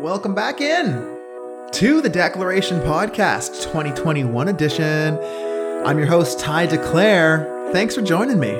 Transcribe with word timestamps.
Welcome 0.00 0.34
back 0.34 0.62
in 0.62 1.18
to 1.72 2.00
the 2.00 2.08
Declaration 2.08 2.80
Podcast 2.80 3.64
2021 3.64 4.48
edition. 4.48 5.18
I'm 5.84 5.98
your 5.98 6.06
host, 6.06 6.40
Ty 6.40 6.68
DeClaire. 6.68 7.70
Thanks 7.74 7.96
for 7.96 8.00
joining 8.00 8.40
me. 8.40 8.52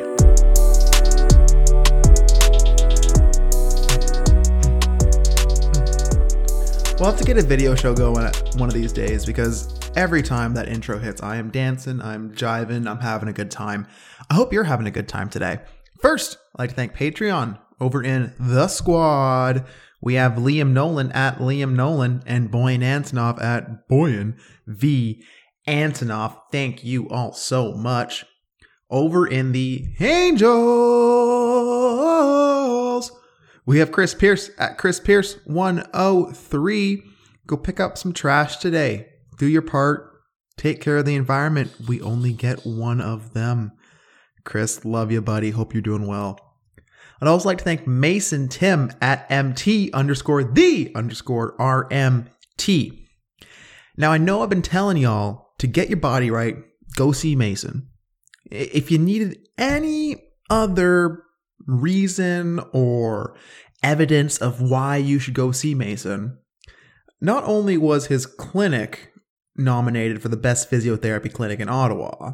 We'll 6.98 7.10
have 7.10 7.16
to 7.16 7.24
get 7.24 7.38
a 7.38 7.42
video 7.42 7.74
show 7.74 7.94
going 7.94 8.30
one 8.58 8.68
of 8.68 8.74
these 8.74 8.92
days 8.92 9.24
because 9.24 9.80
every 9.96 10.22
time 10.22 10.52
that 10.52 10.68
intro 10.68 10.98
hits, 10.98 11.22
I 11.22 11.36
am 11.36 11.48
dancing, 11.48 12.02
I'm 12.02 12.34
jiving, 12.34 12.86
I'm 12.86 13.00
having 13.00 13.30
a 13.30 13.32
good 13.32 13.50
time. 13.50 13.86
I 14.28 14.34
hope 14.34 14.52
you're 14.52 14.64
having 14.64 14.86
a 14.86 14.90
good 14.90 15.08
time 15.08 15.30
today. 15.30 15.60
First, 16.02 16.36
I'd 16.54 16.58
like 16.58 16.70
to 16.70 16.76
thank 16.76 16.94
Patreon 16.94 17.58
over 17.80 18.02
in 18.02 18.34
the 18.38 18.68
squad. 18.68 19.64
We 20.00 20.14
have 20.14 20.32
Liam 20.32 20.72
Nolan 20.72 21.12
at 21.12 21.38
Liam 21.38 21.74
Nolan 21.74 22.22
and 22.26 22.50
Boyan 22.50 22.80
Antonov 22.80 23.40
at 23.42 23.88
Boyan 23.88 24.38
V. 24.66 25.22
Antonov. 25.68 26.36
Thank 26.50 26.82
you 26.84 27.08
all 27.10 27.32
so 27.32 27.72
much. 27.72 28.24
Over 28.88 29.26
in 29.26 29.52
the 29.52 29.86
Angels, 30.00 30.40
we 33.64 33.78
have 33.78 33.92
Chris 33.92 34.14
Pierce 34.14 34.50
at 34.58 34.78
Chris 34.78 34.98
Pierce 34.98 35.36
103. 35.44 37.02
Go 37.46 37.56
pick 37.56 37.78
up 37.78 37.96
some 37.96 38.12
trash 38.12 38.56
today. 38.56 39.06
Do 39.38 39.46
your 39.46 39.62
part. 39.62 40.08
Take 40.56 40.80
care 40.80 40.96
of 40.96 41.04
the 41.06 41.14
environment. 41.14 41.72
We 41.86 42.00
only 42.00 42.32
get 42.32 42.66
one 42.66 43.00
of 43.00 43.32
them. 43.32 43.72
Chris, 44.44 44.84
love 44.84 45.12
you, 45.12 45.22
buddy. 45.22 45.50
Hope 45.50 45.72
you're 45.72 45.82
doing 45.82 46.06
well. 46.06 46.49
I'd 47.20 47.28
also 47.28 47.48
like 47.48 47.58
to 47.58 47.64
thank 47.64 47.86
Mason 47.86 48.48
Tim 48.48 48.90
at 49.00 49.30
MT 49.30 49.90
underscore 49.92 50.42
the 50.42 50.90
underscore 50.94 51.56
RMT. 51.58 53.06
Now, 53.96 54.12
I 54.12 54.18
know 54.18 54.42
I've 54.42 54.48
been 54.48 54.62
telling 54.62 54.96
y'all 54.96 55.52
to 55.58 55.66
get 55.66 55.90
your 55.90 55.98
body 55.98 56.30
right, 56.30 56.56
go 56.96 57.12
see 57.12 57.36
Mason. 57.36 57.88
If 58.50 58.90
you 58.90 58.98
needed 58.98 59.38
any 59.58 60.16
other 60.48 61.22
reason 61.66 62.60
or 62.72 63.36
evidence 63.82 64.38
of 64.38 64.60
why 64.62 64.96
you 64.96 65.18
should 65.18 65.34
go 65.34 65.52
see 65.52 65.74
Mason, 65.74 66.38
not 67.20 67.44
only 67.44 67.76
was 67.76 68.06
his 68.06 68.24
clinic 68.24 69.12
nominated 69.56 70.22
for 70.22 70.28
the 70.28 70.36
best 70.36 70.70
physiotherapy 70.70 71.30
clinic 71.30 71.60
in 71.60 71.68
Ottawa, 71.68 72.32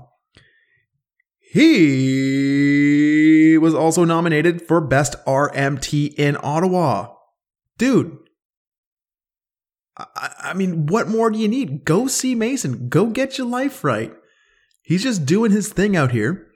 he 1.57 3.57
was 3.57 3.75
also 3.75 4.05
nominated 4.05 4.61
for 4.61 4.79
Best 4.83 5.17
RMT 5.25 6.13
in 6.19 6.37
Ottawa. 6.43 7.15
Dude, 7.79 8.19
I, 9.97 10.35
I, 10.39 10.53
mean, 10.53 10.87
what 10.87 11.09
more 11.09 11.31
do 11.31 11.39
you 11.39 11.49
need? 11.49 11.87
Go 11.87 12.09
see 12.09 12.35
Mason. 12.35 12.91
Go 12.91 13.07
get 13.07 13.39
your 13.39 13.47
life 13.47 13.85
right. 13.85 14.13
He's 14.83 15.03
just 15.03 15.25
doing 15.25 15.51
his 15.51 15.73
thing 15.73 15.97
out 15.97 16.13
here, 16.13 16.47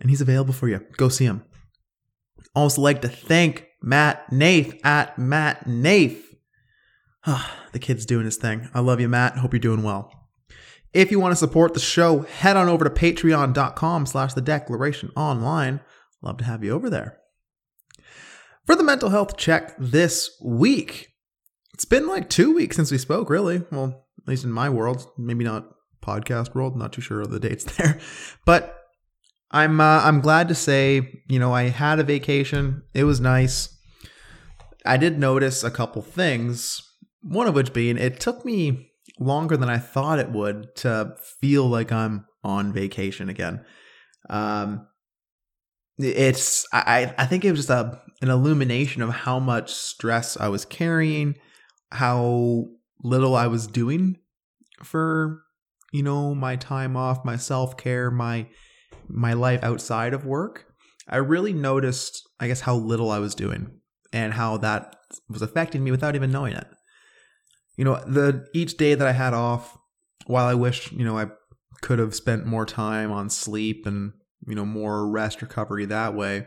and 0.00 0.10
he's 0.10 0.20
available 0.20 0.52
for 0.52 0.68
you. 0.68 0.84
Go 0.96 1.08
see 1.08 1.26
him. 1.26 1.44
Also, 2.52 2.82
like 2.82 3.00
to 3.02 3.08
thank 3.08 3.68
Matt 3.80 4.32
Nath 4.32 4.74
at 4.84 5.20
Matt 5.20 5.68
Nath. 5.68 6.16
the 7.72 7.78
kid's 7.78 8.06
doing 8.06 8.24
his 8.24 8.38
thing. 8.38 8.68
I 8.74 8.80
love 8.80 9.00
you, 9.00 9.08
Matt. 9.08 9.38
Hope 9.38 9.52
you're 9.52 9.60
doing 9.60 9.84
well. 9.84 10.21
If 10.94 11.10
you 11.10 11.18
want 11.18 11.32
to 11.32 11.36
support 11.36 11.72
the 11.72 11.80
show, 11.80 12.20
head 12.20 12.56
on 12.56 12.68
over 12.68 12.84
to 12.84 12.90
patreon.com 12.90 14.06
slash 14.06 14.34
the 14.34 14.42
declaration 14.42 15.10
online. 15.16 15.80
Love 16.20 16.36
to 16.38 16.44
have 16.44 16.62
you 16.62 16.72
over 16.72 16.90
there. 16.90 17.18
For 18.66 18.76
the 18.76 18.84
mental 18.84 19.08
health 19.08 19.36
check 19.36 19.74
this 19.78 20.30
week, 20.44 21.08
it's 21.74 21.84
been 21.84 22.06
like 22.06 22.28
two 22.28 22.54
weeks 22.54 22.76
since 22.76 22.92
we 22.92 22.98
spoke, 22.98 23.30
really. 23.30 23.62
Well, 23.72 24.06
at 24.20 24.28
least 24.28 24.44
in 24.44 24.52
my 24.52 24.68
world, 24.68 25.06
maybe 25.18 25.44
not 25.44 25.68
podcast 26.02 26.54
world. 26.54 26.76
Not 26.76 26.92
too 26.92 27.00
sure 27.00 27.20
of 27.20 27.30
the 27.30 27.40
dates 27.40 27.64
there, 27.76 27.98
but 28.44 28.78
I'm 29.50 29.80
uh, 29.80 30.02
I'm 30.02 30.20
glad 30.20 30.48
to 30.48 30.54
say, 30.54 31.22
you 31.28 31.38
know, 31.38 31.52
I 31.52 31.64
had 31.64 31.98
a 31.98 32.04
vacation. 32.04 32.82
It 32.94 33.04
was 33.04 33.20
nice. 33.20 33.76
I 34.84 34.96
did 34.96 35.18
notice 35.18 35.64
a 35.64 35.70
couple 35.70 36.02
things. 36.02 36.82
One 37.22 37.46
of 37.46 37.54
which 37.54 37.72
being, 37.72 37.98
it 37.98 38.20
took 38.20 38.44
me 38.44 38.91
longer 39.18 39.56
than 39.56 39.68
I 39.68 39.78
thought 39.78 40.18
it 40.18 40.30
would 40.30 40.74
to 40.76 41.16
feel 41.40 41.66
like 41.66 41.92
I'm 41.92 42.26
on 42.44 42.72
vacation 42.72 43.28
again. 43.28 43.64
Um, 44.28 44.86
it's 45.98 46.66
I 46.72 47.14
I 47.18 47.26
think 47.26 47.44
it 47.44 47.50
was 47.50 47.66
just 47.66 47.70
a 47.70 48.00
an 48.20 48.30
illumination 48.30 49.02
of 49.02 49.10
how 49.10 49.38
much 49.38 49.72
stress 49.72 50.36
I 50.36 50.48
was 50.48 50.64
carrying, 50.64 51.36
how 51.90 52.66
little 53.02 53.34
I 53.34 53.46
was 53.46 53.66
doing 53.66 54.18
for 54.82 55.42
you 55.92 56.02
know 56.02 56.34
my 56.34 56.56
time 56.56 56.96
off, 56.96 57.24
my 57.24 57.36
self 57.36 57.76
care, 57.76 58.10
my 58.10 58.46
my 59.08 59.32
life 59.32 59.62
outside 59.62 60.14
of 60.14 60.24
work. 60.24 60.66
I 61.08 61.16
really 61.16 61.52
noticed, 61.52 62.28
I 62.38 62.46
guess, 62.46 62.60
how 62.60 62.76
little 62.76 63.10
I 63.10 63.18
was 63.18 63.34
doing 63.34 63.80
and 64.12 64.32
how 64.32 64.56
that 64.58 64.96
was 65.28 65.42
affecting 65.42 65.82
me 65.82 65.90
without 65.90 66.14
even 66.14 66.30
knowing 66.30 66.54
it 66.54 66.66
you 67.76 67.84
know, 67.84 67.96
the 68.06 68.46
each 68.52 68.76
day 68.76 68.94
that 68.94 69.06
I 69.06 69.12
had 69.12 69.34
off, 69.34 69.76
while 70.26 70.46
I 70.46 70.54
wish, 70.54 70.92
you 70.92 71.04
know, 71.04 71.18
I 71.18 71.26
could 71.80 71.98
have 71.98 72.14
spent 72.14 72.46
more 72.46 72.66
time 72.66 73.10
on 73.10 73.30
sleep 73.30 73.86
and, 73.86 74.12
you 74.46 74.54
know, 74.54 74.64
more 74.64 75.08
rest 75.08 75.42
recovery 75.42 75.86
that 75.86 76.14
way. 76.14 76.46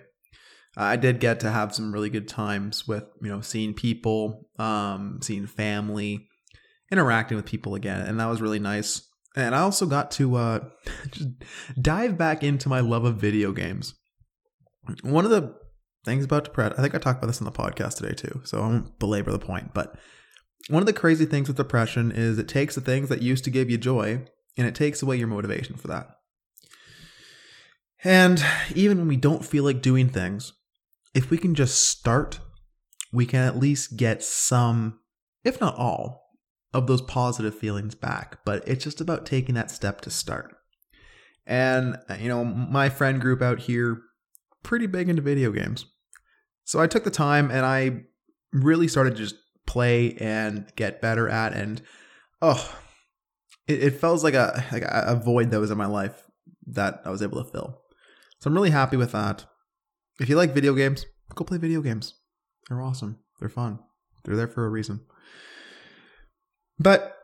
I 0.78 0.98
did 0.98 1.20
get 1.20 1.40
to 1.42 1.52
have 1.52 1.74
some 1.74 1.94
really 1.94 2.10
good 2.10 2.28
times 2.28 2.88
with, 2.88 3.06
you 3.22 3.30
know, 3.30 3.42
seeing 3.42 3.74
people, 3.74 4.50
um, 4.60 5.20
seeing 5.22 5.48
family, 5.48 6.28
interacting 6.92 7.38
with 7.38 7.46
people 7.46 7.76
again, 7.76 8.02
and 8.02 8.20
that 8.20 8.26
was 8.26 8.42
really 8.42 8.60
nice. 8.60 9.02
And 9.38 9.56
I 9.56 9.60
also 9.60 9.86
got 9.86 10.12
to 10.12 10.36
uh, 10.36 10.60
just 11.12 11.30
dive 11.82 12.18
back 12.18 12.44
into 12.44 12.70
my 12.70 12.82
love 12.82 13.06
of 13.06 13.18
video 13.18 13.52
games. 13.52 13.94
One 15.02 15.26
of 15.26 15.32
the 15.32 15.56
things 16.04 16.26
about 16.26 16.44
depression, 16.44 16.76
I 16.78 16.82
think 16.82 16.94
I 16.94 17.00
talked 17.00 17.20
about 17.20 17.28
this 17.28 17.42
on 17.42 17.46
the 17.46 17.52
podcast 17.52 17.96
today 17.96 18.14
too, 18.14 18.42
so 18.44 18.60
I 18.60 18.62
won't 18.62 19.00
belabor 19.00 19.32
the 19.32 19.40
point, 19.40 19.74
but 19.74 19.98
one 20.70 20.82
of 20.82 20.88
the 20.88 20.94
crazy 20.94 21.26
things 21.26 21.48
with 21.48 21.58
depression 21.58 22.12
is 22.12 22.38
it 22.38 22.48
takes 22.48 22.76
the 22.76 22.82
things 22.82 23.10
that 23.10 23.22
used 23.22 23.44
to 23.44 23.52
give 23.52 23.70
you 23.70 23.78
joy 23.78 24.22
and 24.58 24.68
it 24.68 24.76
takes 24.76 25.02
away 25.02 25.18
your 25.18 25.28
motivation 25.28 25.76
for 25.76 25.88
that. 25.88 26.10
And 28.04 28.44
even 28.74 29.00
when 29.00 29.08
we 29.08 29.18
don't 29.18 29.46
feel 29.46 29.64
like 29.64 29.82
doing 29.82 30.10
things, 30.10 30.54
if 31.14 31.30
we 31.30 31.38
can 31.38 31.56
just 31.56 31.88
start, 31.90 32.40
we 33.12 33.26
can 33.26 33.42
at 33.42 33.58
least 33.58 33.98
get 33.98 34.24
some, 34.24 35.00
if 35.44 35.60
not 35.62 35.76
all, 35.76 36.24
of 36.74 36.88
those 36.88 37.02
positive 37.02 37.58
feelings 37.58 37.96
back. 37.96 38.40
But 38.46 38.68
it's 38.68 38.84
just 38.84 39.02
about 39.02 39.26
taking 39.26 39.56
that 39.56 39.72
step 39.72 40.02
to 40.02 40.10
start. 40.10 40.56
And, 41.46 41.98
uh, 42.10 42.16
you 42.20 42.28
know, 42.28 42.44
my 42.44 42.90
friend 42.90 43.22
group 43.22 43.42
out 43.42 43.60
here, 43.60 44.02
pretty 44.64 44.88
big 44.88 45.10
into 45.10 45.22
video 45.22 45.52
games. 45.52 45.86
So 46.64 46.82
I 46.82 46.88
took 46.88 47.04
the 47.04 47.12
time 47.12 47.52
and 47.52 47.66
I 47.66 48.02
really 48.52 48.88
started 48.88 49.16
just 49.16 49.36
play 49.66 50.16
and 50.16 50.72
get 50.76 51.02
better 51.02 51.30
at. 51.30 51.54
And 51.54 51.82
oh, 52.42 52.78
it, 53.68 53.84
it 53.84 54.00
felt 54.00 54.24
like 54.24 54.34
a 54.34 54.66
like 54.72 54.84
a 54.84 55.16
void 55.16 55.52
that 55.52 55.60
was 55.60 55.72
in 55.72 55.78
my 55.78 55.86
life 55.86 56.24
that 56.68 57.02
I 57.06 57.10
was 57.10 57.22
able 57.22 57.44
to 57.44 57.50
fill. 57.50 57.82
So 58.40 58.50
I'm 58.50 58.54
really 58.54 58.72
happy 58.72 58.98
with 58.98 59.12
that. 59.12 59.46
If 60.20 60.30
you 60.30 60.36
like 60.36 60.54
video 60.54 60.74
games, 60.74 61.06
go 61.34 61.44
play 61.44 61.58
video 61.58 61.82
games. 61.82 62.16
They're 62.68 62.82
awesome. 62.82 63.20
They're 63.40 63.50
fun. 63.50 63.80
They're 64.24 64.36
there 64.36 64.48
for 64.48 64.66
a 64.66 64.70
reason. 64.70 65.02
But 66.80 67.18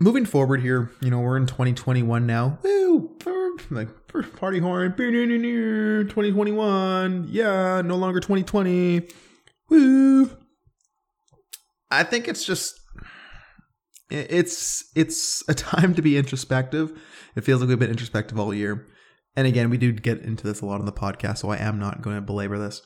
moving 0.00 0.24
forward 0.24 0.62
here, 0.62 0.90
you 1.00 1.10
know, 1.10 1.20
we're 1.20 1.36
in 1.36 1.46
2021 1.46 2.26
now. 2.26 2.58
Woo! 2.62 3.16
Like 3.70 3.88
party 4.36 4.58
horn. 4.58 4.94
2021. 4.96 7.26
Yeah, 7.28 7.82
no 7.82 7.96
longer 7.96 8.20
2020. 8.20 9.08
Woo! 9.68 10.30
I 11.90 12.02
think 12.02 12.28
it's 12.28 12.44
just 12.44 12.80
it's 14.10 14.84
it's 14.94 15.42
a 15.48 15.54
time 15.54 15.94
to 15.94 16.02
be 16.02 16.16
introspective. 16.16 16.98
It 17.34 17.42
feels 17.42 17.60
like 17.60 17.68
we've 17.68 17.78
been 17.78 17.90
introspective 17.90 18.38
all 18.38 18.54
year. 18.54 18.86
And 19.36 19.46
again, 19.46 19.68
we 19.68 19.76
do 19.76 19.92
get 19.92 20.22
into 20.22 20.44
this 20.44 20.62
a 20.62 20.66
lot 20.66 20.80
on 20.80 20.86
the 20.86 20.92
podcast, 20.92 21.38
so 21.38 21.50
I 21.50 21.58
am 21.58 21.78
not 21.78 22.00
going 22.00 22.16
to 22.16 22.22
belabor 22.22 22.58
this. 22.58 22.80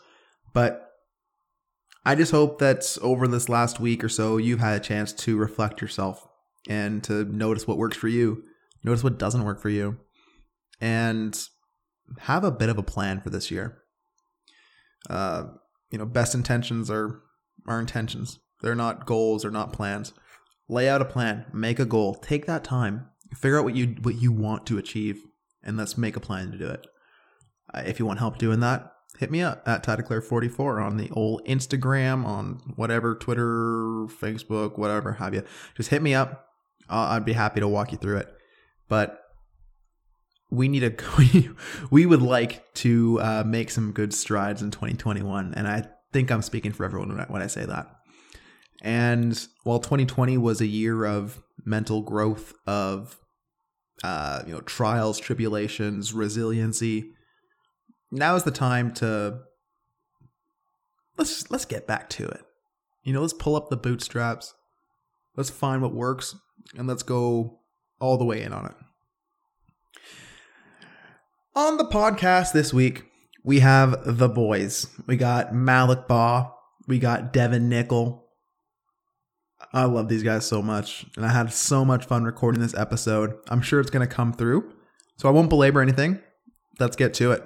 But 0.53 0.91
I 2.05 2.17
just 2.17 2.33
hope 2.33 2.59
that 2.59 2.97
over 3.03 3.29
this 3.29 3.49
last 3.49 3.79
week 3.79 4.03
or 4.03 4.09
so, 4.09 4.37
you've 4.37 4.59
had 4.59 4.77
a 4.77 4.85
chance 4.85 5.13
to 5.13 5.37
reflect 5.37 5.81
yourself 5.81 6.27
and 6.69 7.05
to 7.05 7.25
notice 7.25 7.69
what 7.69 7.79
works 7.79 7.97
for 7.97 8.09
you, 8.09 8.43
notice 8.83 9.05
what 9.05 9.19
doesn't 9.19 9.45
work 9.45 9.61
for 9.61 9.69
you, 9.69 9.99
and 10.81 11.41
have 12.19 12.43
a 12.43 12.51
bit 12.51 12.69
of 12.69 12.79
a 12.79 12.83
plan 12.83 13.21
for 13.21 13.31
this 13.31 13.51
year. 13.51 13.79
Uh, 15.09 15.45
you 15.91 15.99
know, 15.99 16.07
best 16.07 16.35
intentions 16.35 16.91
are 16.91 17.21
our 17.67 17.79
intentions. 17.79 18.41
They're 18.63 18.75
not 18.75 19.07
goals, 19.07 19.43
they're 19.43 19.51
not 19.51 19.73
plans. 19.73 20.13
Lay 20.69 20.89
out 20.89 21.03
a 21.03 21.05
plan, 21.05 21.47
make 21.53 21.79
a 21.79 21.85
goal, 21.85 22.15
take 22.15 22.47
that 22.47 22.63
time, 22.63 23.09
figure 23.35 23.59
out 23.59 23.65
what 23.65 23.75
you 23.75 23.97
what 24.03 24.21
you 24.21 24.33
want 24.33 24.67
to 24.67 24.79
achieve, 24.79 25.23
and 25.63 25.77
let's 25.77 25.99
make 25.99 26.17
a 26.17 26.21
plan 26.21 26.53
to 26.53 26.59
do 26.59 26.67
it. 26.67 26.87
Uh, 27.75 27.83
if 27.87 27.99
you 27.99 28.07
want 28.07 28.19
help 28.19 28.39
doing 28.39 28.61
that, 28.61 28.93
hit 29.19 29.31
me 29.31 29.43
up 29.43 29.67
at 29.67 29.85
Titleclaire44 29.85 30.85
on 30.85 30.97
the 30.97 31.11
old 31.11 31.45
Instagram, 31.47 32.25
on 32.25 32.61
whatever, 32.77 33.15
Twitter, 33.15 34.07
Facebook, 34.09 34.79
whatever 34.79 35.15
have 35.15 35.35
you. 35.35 35.43
Just 35.77 35.91
hit 35.91 36.03
me 36.03 36.15
up. 36.15 36.47
Uh, 36.89 37.09
I'd 37.11 37.25
be 37.25 37.33
happy 37.33 37.61
to 37.61 37.69
walk 37.69 37.93
you 37.93 37.99
through 37.99 38.19
it. 38.19 38.29
But 38.89 39.21
we 40.51 40.69
need 40.69 40.83
a 40.83 40.93
we 41.91 42.07
would 42.07 42.23
like 42.23 42.73
to 42.75 43.21
uh, 43.21 43.45
make 43.47 43.71
some 43.71 43.93
good 43.93 44.13
strides 44.13 44.63
in 44.63 44.71
2021, 44.71 45.55
and 45.55 45.69
I 45.69 45.89
think 46.13 46.31
I'm 46.31 46.43
speaking 46.43 46.73
for 46.73 46.85
everyone 46.85 47.09
when 47.11 47.21
I, 47.21 47.25
when 47.25 47.43
I 47.43 47.47
say 47.47 47.65
that. 47.65 47.87
And 48.83 49.47
while 49.65 49.79
2020 49.79 50.39
was 50.39 50.61
a 50.61 50.67
year 50.67 51.05
of 51.05 51.43
mental 51.65 52.03
growth, 52.03 52.55
of 52.67 53.19
uh, 54.03 54.43
you 54.47 54.53
know 54.53 54.61
trials, 54.61 55.19
tribulations, 55.19 56.13
resiliency, 56.15 57.13
now 58.11 58.35
is 58.35 58.45
the 58.45 58.51
time 58.51 58.93
to 58.95 59.41
let's 61.17 61.51
let's 61.51 61.65
get 61.65 61.87
back 61.87 62.09
to 62.11 62.27
it. 62.27 62.43
You 63.03 63.13
know, 63.13 63.21
let's 63.21 63.33
pull 63.33 63.57
up 63.57 63.69
the 63.69 63.77
bootstraps. 63.77 64.55
Let's 65.37 65.51
find 65.51 65.81
what 65.83 65.95
works 65.95 66.35
and 66.77 66.87
let's 66.89 67.03
go 67.03 67.61
all 68.01 68.19
the 68.19 68.25
way 68.25 68.43
in 68.43 68.53
on 68.53 68.67
it. 68.67 68.75
On 71.55 71.77
the 71.77 71.85
podcast 71.85 72.53
this 72.53 72.73
week, 72.73 73.05
we 73.45 73.61
have 73.61 74.03
the 74.05 74.29
boys. 74.29 74.87
We 75.07 75.17
got 75.17 75.53
Malick 75.53 76.07
Ba, 76.07 76.51
we 76.87 76.99
got 76.99 77.33
Devon 77.33 77.69
Nickel. 77.69 78.27
I 79.73 79.85
love 79.85 80.09
these 80.09 80.23
guys 80.23 80.47
so 80.47 80.63
much, 80.63 81.07
and 81.17 81.25
I 81.25 81.29
had 81.29 81.53
so 81.53 81.85
much 81.85 82.05
fun 82.05 82.25
recording 82.25 82.61
this 82.61 82.75
episode. 82.75 83.35
I'm 83.49 83.63
sure 83.63 83.81
it's 83.81 83.91
going 83.91 84.07
to 84.07 84.13
come 84.13 84.33
through, 84.33 84.73
so 85.17 85.29
I 85.29 85.33
won't 85.33 85.49
belabor 85.49 85.81
anything. 85.81 86.21
Let's 86.79 86.97
get 86.97 87.15
to 87.15 87.33
it 87.33 87.43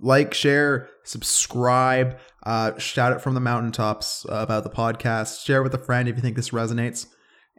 like, 0.00 0.34
share, 0.34 0.88
subscribe, 1.04 2.18
uh, 2.44 2.78
shout 2.78 3.12
it 3.12 3.20
from 3.20 3.34
the 3.34 3.40
mountaintops 3.40 4.24
uh, 4.26 4.36
about 4.36 4.64
the 4.64 4.70
podcast. 4.70 5.44
Share 5.44 5.62
with 5.62 5.74
a 5.74 5.78
friend 5.78 6.08
if 6.08 6.16
you 6.16 6.22
think 6.22 6.36
this 6.36 6.50
resonates. 6.50 7.06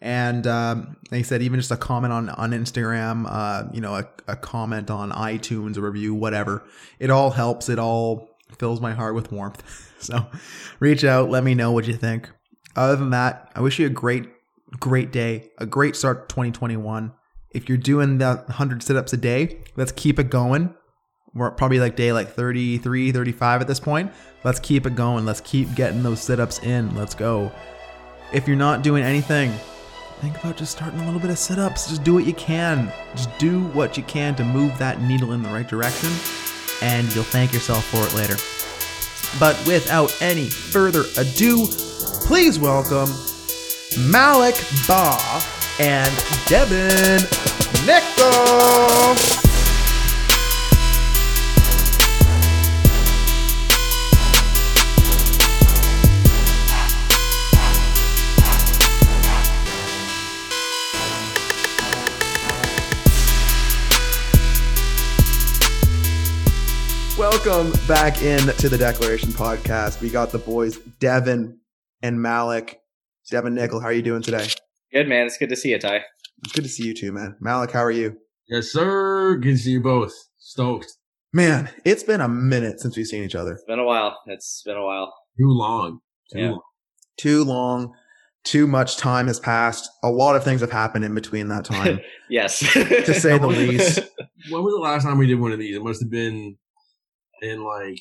And 0.02 0.48
um, 0.48 0.96
like 1.12 1.20
I 1.20 1.22
said, 1.24 1.42
even 1.42 1.60
just 1.60 1.72
a 1.72 1.78
comment 1.78 2.14
on 2.14 2.30
on 2.30 2.52
Instagram, 2.52 3.26
uh, 3.28 3.66
you 3.74 3.82
know, 3.82 3.96
a, 3.96 4.08
a 4.30 4.38
comment 4.38 4.90
on 4.90 5.12
iTunes, 5.12 5.76
a 5.76 5.82
review, 5.82 6.14
whatever. 6.16 6.64
It 7.00 7.10
all 7.10 7.32
helps. 7.32 7.68
It 7.68 7.80
all 7.80 8.30
fills 8.58 8.80
my 8.80 8.94
heart 8.94 9.14
with 9.14 9.32
warmth. 9.32 9.62
so 10.00 10.26
reach 10.80 11.04
out, 11.04 11.30
let 11.30 11.44
me 11.44 11.54
know 11.54 11.74
what 11.74 11.86
you 11.86 11.96
think. 11.96 12.30
Other 12.80 12.96
than 12.96 13.10
that, 13.10 13.52
I 13.56 13.60
wish 13.60 13.78
you 13.78 13.88
a 13.88 13.90
great, 13.90 14.30
great 14.80 15.12
day, 15.12 15.52
a 15.58 15.66
great 15.66 15.98
start 15.98 16.30
to 16.30 16.34
2021. 16.34 17.12
If 17.52 17.68
you're 17.68 17.78
doing 17.78 18.20
the 18.20 18.36
100 18.46 18.82
sit 18.82 18.96
ups 18.96 19.12
a 19.12 19.18
day, 19.18 19.58
let's 19.76 19.92
keep 19.92 20.18
it 20.18 20.30
going. 20.30 20.74
We're 21.34 21.52
probably 21.52 21.82
like 21.82 21.98
day 21.98 22.14
like 22.14 22.30
33, 22.30 23.12
35 23.12 23.60
at 23.60 23.68
this 23.68 23.82
point. 23.82 24.14
Let's 24.46 24.62
keep 24.62 24.86
it 24.86 24.96
going. 24.96 25.26
Let's 25.26 25.42
keep 25.42 25.76
getting 25.76 26.04
those 26.04 26.22
sit 26.22 26.40
ups 26.40 26.60
in. 26.60 26.96
Let's 26.96 27.14
go. 27.14 27.52
If 28.32 28.48
you're 28.48 28.56
not 28.56 28.82
doing 28.82 29.04
anything, 29.04 29.52
think 30.22 30.38
about 30.38 30.56
just 30.56 30.72
starting 30.72 31.02
a 31.02 31.06
little 31.06 31.20
bit 31.20 31.32
of 31.32 31.38
sit 31.38 31.60
ups. 31.60 31.90
Just 31.90 32.06
do 32.06 32.14
what 32.14 32.26
you 32.26 32.34
can. 32.34 32.94
Just 33.14 33.38
do 33.40 33.66
what 33.74 33.98
you 33.98 34.04
can 34.04 34.36
to 34.36 34.46
move 34.46 34.78
that 34.78 35.02
needle 35.02 35.34
in 35.34 35.44
the 35.44 35.50
right 35.50 35.68
direction, 35.68 36.12
and 36.82 37.14
you'll 37.14 37.26
thank 37.26 37.52
yourself 37.52 37.84
for 37.88 38.08
it 38.08 38.14
later. 38.14 38.38
But 39.38 39.62
without 39.68 40.16
any 40.22 40.46
further 40.46 41.04
ado, 41.18 41.68
please 42.30 42.60
welcome 42.60 43.10
Malick 44.12 44.62
Ba 44.88 45.18
and 45.82 46.16
Devon 46.46 47.28
Nickel. 47.88 49.16
Welcome 67.18 67.72
back 67.88 68.22
in 68.22 68.40
to 68.58 68.70
the 68.70 68.78
Declaration 68.78 69.30
Podcast. 69.32 70.00
We 70.00 70.12
got 70.12 70.30
the 70.30 70.38
boys 70.38 70.78
Devon 71.00 71.60
and 72.02 72.20
Malick. 72.20 72.76
Devon 73.32 73.54
Nickel, 73.56 73.80
how 73.80 73.88
are 73.88 73.94
you 73.94 74.02
doing 74.02 74.22
today? 74.22 74.48
Good 74.92 75.08
man. 75.08 75.28
It's 75.28 75.38
good 75.38 75.50
to 75.50 75.56
see 75.56 75.70
you, 75.70 75.80
Ty. 75.80 76.02
It's 76.44 76.54
Good 76.54 76.64
to 76.64 76.70
see 76.70 76.86
you 76.86 76.94
too, 76.96 77.12
man. 77.12 77.36
Malick, 77.46 77.72
how 77.72 77.84
are 77.84 77.92
you? 77.92 78.18
Yes, 78.48 78.72
sir. 78.72 79.36
Good 79.38 79.52
to 79.52 79.58
see 79.58 79.72
you 79.72 79.82
both. 79.82 80.14
Stoked. 80.40 80.88
Man, 81.32 81.70
it's 81.86 82.02
been 82.02 82.22
a 82.22 82.28
minute 82.28 82.80
since 82.80 82.98
we've 82.98 83.06
seen 83.06 83.24
each 83.24 83.36
other. 83.36 83.54
It's 83.54 83.64
been 83.66 83.78
a 83.78 83.84
while. 83.86 84.18
It's 84.26 84.64
been 84.66 84.78
a 84.78 84.84
while. 84.84 85.14
Too 85.38 85.48
long. 85.50 86.00
Too 86.34 86.40
Yeah. 86.40 86.50
long. 86.52 86.62
Too 87.18 87.44
long. 87.44 87.94
Too 88.46 88.66
much 88.66 88.98
time 88.98 89.28
has 89.28 89.40
passed. 89.40 89.88
A 90.04 90.10
lot 90.10 90.36
of 90.36 90.44
things 90.44 90.62
have 90.62 90.72
happened 90.72 91.06
in 91.06 91.14
between 91.14 91.50
that 91.50 91.66
time. 91.66 92.00
Yes. 92.30 92.60
to 92.60 93.14
say 93.14 93.38
the 93.38 93.48
least. 93.48 94.00
When 94.50 94.64
was 94.64 94.74
the 94.74 94.80
last 94.80 95.04
time 95.04 95.18
we 95.18 95.28
did 95.28 95.36
one 95.40 95.52
of 95.52 95.60
these? 95.60 95.76
It 95.76 95.84
must 95.84 96.02
have 96.02 96.10
been 96.10 96.58
in 97.42 97.64
like 97.64 98.00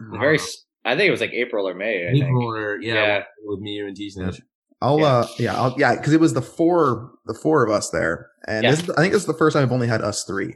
The 0.00 0.18
very. 0.18 0.38
S- 0.84 0.92
I 0.92 0.96
think 0.96 1.08
it 1.08 1.10
was 1.10 1.20
like 1.20 1.32
April 1.32 1.68
or 1.68 1.74
May. 1.74 2.06
I 2.06 2.10
April 2.10 2.20
think. 2.26 2.44
or 2.54 2.78
yeah, 2.80 2.94
Yeah. 2.94 3.24
with 3.44 3.60
me 3.60 3.72
you 3.72 3.86
and 3.86 3.96
T 3.96 4.10
Snitch. 4.10 4.40
I'll 4.82 4.98
Yeah. 5.00 5.06
uh 5.06 5.26
yeah, 5.38 5.54
I'll, 5.56 5.74
yeah, 5.78 5.94
because 5.96 6.12
it 6.12 6.20
was 6.20 6.34
the 6.34 6.42
four 6.42 7.12
the 7.26 7.34
four 7.34 7.64
of 7.64 7.70
us 7.70 7.90
there. 7.90 8.30
And 8.46 8.64
Yeah. 8.64 8.70
this 8.72 8.90
I 8.90 9.00
think 9.00 9.12
this 9.12 9.22
is 9.22 9.26
the 9.26 9.34
first 9.34 9.54
time 9.54 9.62
I've 9.62 9.72
only 9.72 9.88
had 9.88 10.02
us 10.02 10.24
three. 10.24 10.54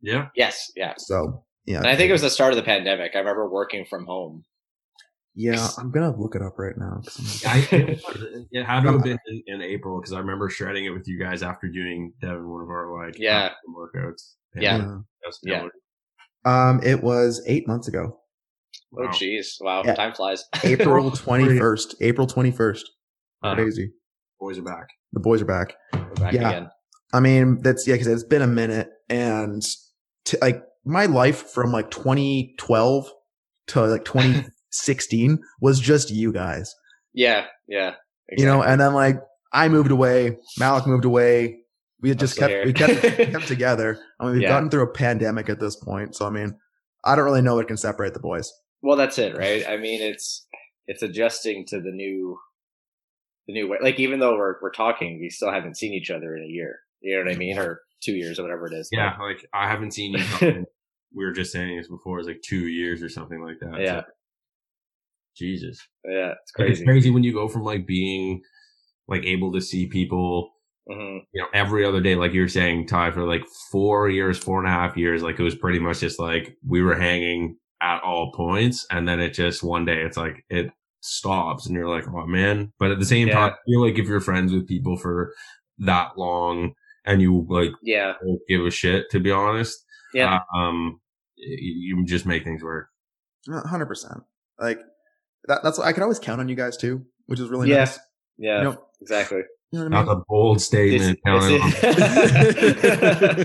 Yeah. 0.00 0.28
Yes. 0.36 0.70
Yeah. 0.76 0.94
So 0.98 1.44
yeah. 1.64 1.78
And 1.78 1.86
I 1.88 1.96
think 1.96 2.10
it 2.10 2.12
was 2.12 2.22
the 2.22 2.30
start 2.30 2.52
of 2.52 2.56
the 2.56 2.62
pandemic. 2.62 3.12
I 3.14 3.18
remember 3.18 3.48
working 3.50 3.84
from 3.88 4.06
home. 4.06 4.44
Yeah, 5.36 5.66
I'm 5.78 5.90
gonna 5.90 6.14
look 6.16 6.36
it 6.36 6.42
up 6.42 6.58
right 6.60 6.76
now. 6.78 7.00
'cause 7.02 7.44
I'm- 7.44 7.66
I, 7.72 7.74
it, 7.76 8.46
it 8.52 8.64
had 8.64 8.82
to 8.82 8.92
have 8.92 9.02
been 9.02 9.18
in, 9.26 9.42
in 9.48 9.62
April 9.62 9.98
because 10.00 10.12
I 10.12 10.20
remember 10.20 10.48
shredding 10.48 10.84
it 10.84 10.90
with 10.90 11.08
you 11.08 11.18
guys 11.18 11.42
after 11.42 11.66
doing 11.66 12.12
Devon 12.20 12.48
one 12.48 12.62
of 12.62 12.68
our 12.68 13.04
like 13.04 13.18
Yeah. 13.18 13.50
workouts. 13.68 14.34
Yeah. 14.54 14.98
That's 15.24 15.40
Yeah. 15.42 15.66
Um, 16.44 16.80
it 16.84 17.02
was 17.02 17.42
eight 17.48 17.66
months 17.66 17.88
ago, 17.88 18.20
Oh, 18.96 19.02
Wow. 19.04 19.10
jeez. 19.10 19.46
Wow. 19.60 19.82
Yeah. 19.84 19.94
Time 19.94 20.14
flies. 20.14 20.44
April 20.64 21.10
twenty 21.10 21.58
first. 21.58 21.94
April 22.00 22.26
twenty 22.26 22.50
first. 22.50 22.88
Uh, 23.42 23.54
Crazy. 23.54 23.90
boys 24.40 24.58
are 24.58 24.62
back. 24.62 24.86
The 25.12 25.20
boys 25.20 25.42
are 25.42 25.46
back. 25.46 25.74
Back 25.92 26.32
Yeah. 26.32 26.48
again. 26.48 26.70
I 27.12 27.20
mean, 27.20 27.60
that's 27.62 27.86
yeah, 27.86 27.94
because 27.94 28.06
it's 28.08 28.24
been 28.24 28.42
a 28.42 28.46
minute, 28.46 28.88
and 29.08 29.62
t- 30.24 30.38
like 30.42 30.62
my 30.84 31.06
life 31.06 31.50
from 31.50 31.70
like 31.72 31.90
2012 31.90 33.10
to 33.68 33.80
like 33.86 34.04
2016 34.04 35.38
was 35.60 35.80
just 35.80 36.10
you 36.10 36.32
guys, 36.32 36.74
Yeah. 37.12 37.46
Yeah. 37.68 37.94
you 38.36 38.44
know. 38.44 38.62
And 38.62 38.80
then 38.80 38.94
like 38.94 39.16
I 39.52 39.68
moved 39.68 39.90
away, 39.90 40.36
Malick 40.60 40.86
moved 40.86 41.04
away. 41.04 41.60
We 42.00 42.08
had 42.10 42.18
just 42.18 42.36
kept 42.36 42.50
here. 42.50 42.64
we 42.66 42.72
kept 42.72 43.00
kept 43.00 43.46
together. 43.48 43.98
I 44.20 44.24
mean, 44.24 44.32
we've 44.34 44.42
Yeah. 44.42 44.48
gotten 44.48 44.68
through 44.70 44.82
a 44.82 44.92
pandemic 44.92 45.48
at 45.48 45.60
this 45.60 45.76
point, 45.76 46.14
so 46.16 46.26
I 46.26 46.30
mean, 46.30 46.58
I 47.04 47.14
don't 47.16 47.24
really 47.24 47.42
know 47.42 47.54
what 47.56 47.68
can 47.68 47.76
separate 47.76 48.12
the 48.14 48.20
boys. 48.20 48.52
Well, 48.84 48.98
that's 48.98 49.18
it, 49.18 49.34
right? 49.34 49.66
I 49.66 49.78
mean, 49.78 50.02
it's 50.02 50.46
it's 50.86 51.02
adjusting 51.02 51.64
to 51.68 51.80
the 51.80 51.90
new 51.90 52.38
the 53.48 53.54
new 53.54 53.66
way. 53.66 53.78
Like 53.80 53.98
even 53.98 54.20
though 54.20 54.36
we're 54.36 54.56
we're 54.60 54.72
talking, 54.72 55.18
we 55.18 55.30
still 55.30 55.50
haven't 55.50 55.78
seen 55.78 55.94
each 55.94 56.10
other 56.10 56.36
in 56.36 56.42
a 56.42 56.46
year. 56.46 56.80
You 57.00 57.16
know 57.16 57.24
what 57.24 57.34
I 57.34 57.38
mean? 57.38 57.58
Or 57.58 57.80
two 58.02 58.12
years 58.12 58.38
or 58.38 58.42
whatever 58.42 58.66
it 58.66 58.74
is. 58.74 58.90
Yeah, 58.92 59.16
like 59.18 59.46
I 59.54 59.68
haven't 59.68 59.92
seen 59.92 60.12
you. 60.12 60.66
we 61.14 61.24
were 61.24 61.32
just 61.32 61.50
saying 61.50 61.78
this 61.78 61.88
before. 61.88 62.18
It's 62.18 62.28
like 62.28 62.42
two 62.44 62.68
years 62.68 63.02
or 63.02 63.08
something 63.08 63.42
like 63.42 63.58
that. 63.60 63.80
Yeah. 63.80 64.02
Jesus. 65.34 65.80
Yeah, 66.04 66.32
it's 66.32 66.52
Like, 66.58 66.66
crazy. 66.66 66.82
It's 66.82 66.86
crazy 66.86 67.10
when 67.10 67.24
you 67.24 67.32
go 67.32 67.48
from 67.48 67.62
like 67.62 67.86
being 67.86 68.42
like 69.08 69.24
able 69.24 69.50
to 69.54 69.62
see 69.62 69.86
people, 69.86 70.50
hmm 70.86 71.20
you 71.32 71.40
know, 71.40 71.48
every 71.54 71.86
other 71.86 72.02
day, 72.02 72.16
like 72.16 72.34
you 72.34 72.42
were 72.42 72.48
saying, 72.48 72.86
Ty, 72.86 73.12
for 73.12 73.24
like 73.24 73.44
four 73.72 74.10
years, 74.10 74.36
four 74.36 74.58
and 74.58 74.68
a 74.68 74.70
half 74.70 74.94
years, 74.98 75.22
like 75.22 75.40
it 75.40 75.42
was 75.42 75.54
pretty 75.54 75.78
much 75.78 76.00
just 76.00 76.20
like 76.20 76.54
we 76.68 76.82
were 76.82 76.94
hanging 76.94 77.56
at 77.82 78.02
all 78.02 78.32
points. 78.32 78.86
And 78.90 79.06
then 79.08 79.20
it 79.20 79.34
just 79.34 79.62
one 79.62 79.84
day 79.84 80.02
it's 80.02 80.16
like 80.16 80.44
it 80.48 80.70
stops 81.00 81.66
and 81.66 81.74
you're 81.74 81.88
like, 81.88 82.06
oh 82.08 82.26
man. 82.26 82.72
But 82.78 82.90
at 82.90 82.98
the 82.98 83.04
same 83.06 83.28
Yeah. 83.28 83.34
time, 83.34 83.52
I 83.52 83.56
feel 83.66 83.82
like 83.86 83.98
if 83.98 84.06
you're 84.08 84.20
friends 84.20 84.52
with 84.52 84.66
people 84.66 84.96
for 84.96 85.32
that 85.78 86.16
long 86.16 86.72
and 87.04 87.20
you 87.20 87.46
like 87.48 87.70
Yeah, 87.82 88.14
don't 88.22 88.40
give 88.48 88.64
a 88.64 88.70
shit, 88.70 89.10
to 89.10 89.20
be 89.20 89.30
honest, 89.30 89.84
yeah, 90.14 90.38
uh, 90.54 90.56
um, 90.58 91.00
you, 91.36 91.96
you 91.98 92.04
just 92.06 92.24
make 92.26 92.44
things 92.44 92.62
work. 92.62 92.88
hundred 93.66 93.86
percent. 93.86 94.22
Like 94.58 94.78
that, 95.48 95.60
that's 95.62 95.78
I 95.78 95.92
can 95.92 96.02
always 96.02 96.18
count 96.18 96.40
on 96.40 96.48
you 96.48 96.54
guys 96.54 96.76
too, 96.76 97.04
which 97.26 97.40
is 97.40 97.48
really 97.50 97.68
Yeah. 97.68 97.78
nice. 97.80 97.98
yeah, 98.38 98.58
You 98.58 98.64
know, 98.64 98.82
exactly. 99.02 99.42
you 99.72 99.78
know 99.80 99.84
what 99.90 99.94
I 99.94 99.98
mean? 99.98 100.06
Not 100.06 100.16
a 100.16 100.22
bold 100.28 100.60
statement. 100.62 101.18
It's- 101.26 101.26
Helen. 101.26 101.60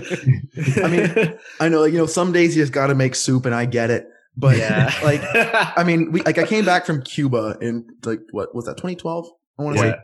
I 0.84 0.88
mean, 0.88 1.38
I 1.60 1.68
know, 1.68 1.80
like 1.82 1.92
you 1.92 1.98
know, 1.98 2.06
some 2.06 2.32
days 2.32 2.56
you 2.56 2.62
just 2.62 2.72
got 2.72 2.86
to 2.88 2.94
make 2.94 3.14
soup, 3.14 3.44
and 3.46 3.54
I 3.54 3.64
get 3.66 3.90
it. 3.90 4.06
But 4.40 4.56
yeah, 4.56 4.92
like, 5.04 5.20
I 5.24 5.84
mean, 5.84 6.10
we 6.12 6.22
like 6.22 6.38
I 6.38 6.46
came 6.46 6.64
back 6.64 6.86
from 6.86 7.02
Cuba 7.02 7.56
in 7.60 7.86
like 8.04 8.20
what 8.32 8.54
was 8.54 8.64
that 8.64 8.76
2012? 8.76 9.26
I 9.58 9.62
want 9.62 9.76
to 9.76 9.84
Yeah. 9.84 9.90
say 9.92 9.98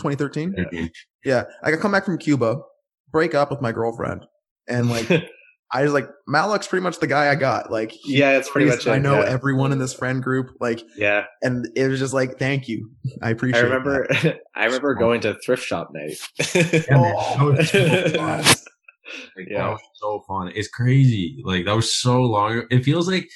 2013. 0.00 0.52
2013. 0.52 0.54
Yeah. 0.72 0.86
Yeah, 1.24 1.42
like 1.64 1.74
I 1.74 1.76
come 1.78 1.92
back 1.92 2.04
from 2.04 2.18
Cuba, 2.18 2.58
break 3.10 3.34
up 3.34 3.50
with 3.50 3.60
my 3.60 3.72
girlfriend, 3.72 4.24
and 4.68 4.88
like 4.88 5.10
I 5.72 5.82
was 5.82 5.92
like, 5.92 6.06
Malick's 6.28 6.68
pretty 6.68 6.84
much 6.84 7.00
the 7.00 7.08
guy 7.08 7.28
I 7.32 7.34
got. 7.34 7.72
Like, 7.72 7.90
he- 7.90 8.18
Yeah, 8.18 8.36
it's 8.38 8.48
pretty 8.48 8.68
much. 8.70 8.86
I 8.86 8.96
it, 8.96 9.00
know 9.00 9.18
yeah. 9.20 9.28
everyone 9.28 9.72
in 9.72 9.78
this 9.80 9.92
friend 9.92 10.22
group. 10.22 10.50
Like, 10.60 10.82
Yeah, 10.96 11.24
and 11.42 11.66
it 11.74 11.88
was 11.88 11.98
just 11.98 12.14
like, 12.14 12.38
thank 12.38 12.68
you. 12.68 12.90
I 13.22 13.30
appreciate. 13.30 13.64
I 13.64 13.74
appreciate. 13.74 14.14
remember. 14.22 14.38
I 14.54 14.66
remember 14.66 14.94
going 14.94 15.22
to 15.22 15.36
thrift 15.44 15.64
shop 15.64 15.88
night. 15.92 16.16
Yeah, 16.54 16.62
that 16.90 17.40
was 17.40 17.70
so 17.70 18.08
fun. 18.16 18.44
Like, 19.36 19.46
Yeah. 19.50 19.58
That 19.64 19.70
was 19.70 19.80
so 19.94 20.24
fun. 20.28 20.52
It's 20.54 20.68
crazy. 20.68 21.42
Like 21.44 21.64
that 21.64 21.74
was 21.74 21.92
so 21.92 22.22
long. 22.22 22.64
It 22.70 22.84
feels 22.84 23.08
like 23.08 23.28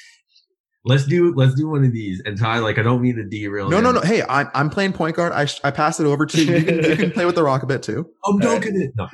let's 0.88 1.04
do 1.04 1.32
let's 1.34 1.54
do 1.54 1.68
one 1.68 1.84
of 1.84 1.92
these. 1.92 2.22
And 2.24 2.38
Ty, 2.38 2.60
like 2.60 2.78
I 2.78 2.82
don't 2.82 3.02
mean 3.02 3.16
to 3.16 3.24
derail. 3.24 3.68
No, 3.68 3.76
you. 3.76 3.82
no, 3.82 3.92
no. 3.92 4.00
Hey, 4.00 4.22
I'm 4.28 4.48
I'm 4.54 4.70
playing 4.70 4.94
point 4.94 5.14
guard. 5.14 5.32
I 5.32 5.44
sh- 5.44 5.60
I 5.62 5.70
pass 5.70 6.00
it 6.00 6.06
over 6.06 6.24
to 6.26 6.44
you. 6.44 6.56
You 6.56 6.64
can, 6.64 6.82
you 6.82 6.96
can 6.96 7.10
play 7.12 7.26
with 7.26 7.36
the 7.36 7.44
rock 7.44 7.62
a 7.62 7.66
bit 7.66 7.82
too. 7.82 8.08
I'm 8.24 8.38
dunking 8.38 8.80
it. 8.80 8.92
No. 8.96 9.06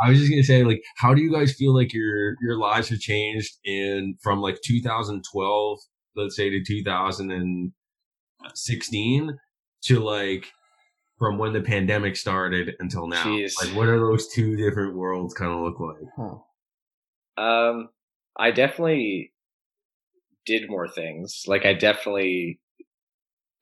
I 0.00 0.10
was 0.10 0.18
just 0.18 0.28
gonna 0.30 0.42
say, 0.42 0.64
like, 0.64 0.82
how 0.96 1.14
do 1.14 1.22
you 1.22 1.32
guys 1.32 1.54
feel 1.54 1.72
like 1.74 1.94
your 1.94 2.34
your 2.42 2.58
lives 2.58 2.88
have 2.88 2.98
changed 2.98 3.56
in 3.64 4.16
from 4.20 4.40
like 4.40 4.60
2012, 4.64 5.78
let's 6.16 6.34
say, 6.36 6.50
to 6.50 6.60
2016, 6.62 9.38
to 9.82 10.00
like 10.00 10.46
from 11.18 11.38
when 11.38 11.52
the 11.52 11.62
pandemic 11.62 12.16
started 12.16 12.74
until 12.80 13.06
now? 13.06 13.22
Jeez. 13.24 13.54
Like, 13.64 13.76
what 13.76 13.86
are 13.88 13.98
those 13.98 14.26
two 14.28 14.56
different 14.56 14.96
worlds 14.96 15.34
kind 15.34 15.52
of 15.52 15.60
look 15.60 15.78
like? 15.78 16.02
Huh. 16.16 16.38
Um, 17.42 17.90
I 18.36 18.50
definitely 18.50 19.32
did 20.50 20.68
more 20.68 20.88
things. 20.88 21.44
Like 21.46 21.64
I 21.64 21.74
definitely, 21.74 22.58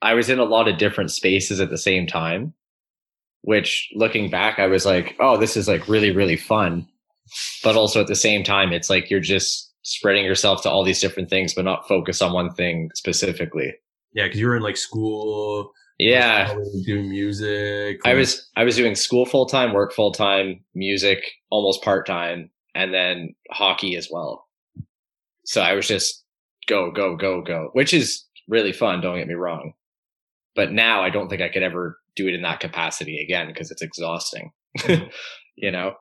I 0.01 0.15
was 0.15 0.31
in 0.31 0.39
a 0.39 0.45
lot 0.45 0.69
of 0.69 0.79
different 0.79 1.11
spaces 1.11 1.61
at 1.61 1.71
the 1.71 1.79
same 1.79 2.07
time, 2.07 2.55
which 3.43 3.89
looking 3.95 4.31
back, 4.31 4.59
I 4.59 4.67
was 4.67 4.87
like, 4.87 5.15
oh, 5.21 5.37
this 5.37 5.57
is 5.57 5.69
like 5.69 5.87
really, 5.89 6.11
really 6.11 6.37
fun. 6.37 6.87
But 7.63 7.77
also 7.77 8.01
at 8.01 8.07
the 8.07 8.17
same 8.17 8.43
time, 8.43 8.73
it's 8.73 8.89
like 8.89 9.11
you're 9.11 9.21
just 9.21 9.71
spreading 9.83 10.25
yourself 10.25 10.63
to 10.63 10.71
all 10.71 10.85
these 10.85 11.01
different 11.01 11.29
things, 11.29 11.55
but 11.55 11.65
not 11.65 11.87
focus 11.87 12.23
on 12.23 12.33
one 12.33 12.53
thing 12.55 12.91
specifically. 12.95 13.75
Yeah, 14.15 14.25
because 14.25 14.41
you 14.41 14.47
were 14.47 14.57
in 14.57 14.63
like 14.63 14.79
school. 14.79 15.73
Yeah. 15.99 16.55
doing 16.87 17.11
music. 17.11 18.01
I 18.05 18.15
was 18.15 18.49
I 18.57 18.65
was 18.65 18.77
doing 18.77 18.95
school 18.95 19.27
full 19.27 19.47
time, 19.47 19.75
work 19.75 19.93
full 19.93 20.13
time, 20.13 20.65
music 20.75 21.19
almost 21.51 21.83
part 21.83 22.07
time, 22.07 22.51
and 22.75 22.95
then 22.95 23.35
hockey 23.51 23.97
as 23.97 24.09
well. 24.11 24.47
So 25.45 25.61
I 25.61 25.75
was 25.75 25.89
just 25.89 26.25
go 26.69 26.91
go 26.91 27.17
go 27.17 27.43
go, 27.43 27.71
which 27.73 27.93
is 27.93 28.25
really 28.47 28.73
fun. 28.73 29.01
Don't 29.01 29.19
get 29.19 29.27
me 29.27 29.35
wrong, 29.35 29.73
but 30.55 30.73
now 30.73 31.03
I 31.03 31.11
don't 31.11 31.29
think 31.29 31.43
I 31.43 31.49
could 31.49 31.63
ever 31.63 31.99
do 32.15 32.29
it 32.29 32.35
in 32.35 32.43
that 32.43 32.61
capacity 32.61 33.21
again 33.23 33.49
because 33.49 33.71
it's 33.71 33.83
exhausting. 33.83 34.53
you 35.57 35.71
know? 35.71 35.95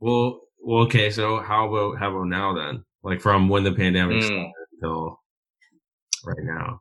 Well, 0.00 0.40
well, 0.60 0.84
okay. 0.84 1.10
So 1.10 1.40
how 1.40 1.68
about 1.68 1.98
how 1.98 2.10
about 2.10 2.26
now 2.28 2.54
then? 2.54 2.84
Like 3.02 3.20
from 3.20 3.48
when 3.48 3.64
the 3.64 3.72
pandemic 3.72 4.18
Mm. 4.18 4.26
started 4.26 4.52
until 4.80 5.20
right 6.24 6.44
now. 6.44 6.80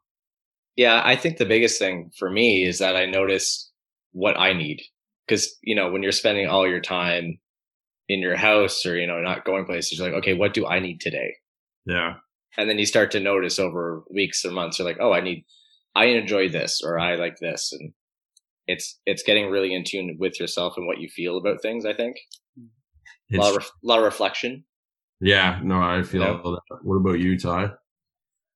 Yeah, 0.76 1.02
I 1.04 1.16
think 1.16 1.38
the 1.38 1.46
biggest 1.46 1.78
thing 1.78 2.12
for 2.18 2.30
me 2.30 2.66
is 2.66 2.80
that 2.80 2.96
I 2.96 3.06
notice 3.06 3.72
what 4.12 4.40
I 4.40 4.54
need. 4.54 4.82
Cause, 5.30 5.56
you 5.62 5.76
know, 5.76 5.92
when 5.92 6.04
you're 6.04 6.12
spending 6.12 6.48
all 6.48 6.68
your 6.68 6.82
time 6.82 7.40
in 8.10 8.20
your 8.20 8.36
house 8.36 8.86
or, 8.86 8.98
you 8.98 9.08
know, 9.08 9.22
not 9.22 9.46
going 9.46 9.66
places, 9.66 9.98
you're 9.98 10.08
like, 10.08 10.18
okay, 10.18 10.34
what 10.34 10.54
do 10.54 10.66
I 10.66 10.80
need 10.80 11.00
today? 11.00 11.36
Yeah. 11.86 12.16
And 12.58 12.70
then 12.70 12.78
you 12.80 12.86
start 12.86 13.12
to 13.12 13.20
notice 13.20 13.58
over 13.60 14.04
weeks 14.12 14.46
or 14.46 14.52
months, 14.52 14.78
you're 14.80 14.88
like, 14.88 15.00
oh, 15.00 15.12
I 15.14 15.22
need, 15.22 15.46
I 15.96 16.06
enjoy 16.06 16.50
this 16.50 16.82
or 16.84 17.00
I 17.00 17.16
like 17.16 17.38
this. 17.40 17.72
And 17.74 17.94
it's, 18.68 19.00
it's 19.06 19.24
getting 19.24 19.50
really 19.50 19.74
in 19.74 19.84
tune 19.84 20.18
with 20.20 20.40
yourself 20.40 20.76
and 20.78 20.86
what 20.88 21.00
you 21.00 21.10
feel 21.10 21.38
about 21.38 21.62
things, 21.62 21.86
I 21.86 21.94
think. 21.94 22.18
A 23.34 23.38
lot 23.38 23.50
of, 23.52 23.56
It's, 23.58 23.66
ref- 23.66 23.72
lot 23.84 24.00
of 24.00 24.06
reflection. 24.06 24.66
yeah. 25.20 25.60
No, 25.64 25.82
I 25.82 26.04
feel 26.04 26.22
Yeah. 26.22 26.34
that. 26.44 26.62
What 26.84 26.96
about 26.98 27.20
you, 27.20 27.40
Ty? 27.40 27.72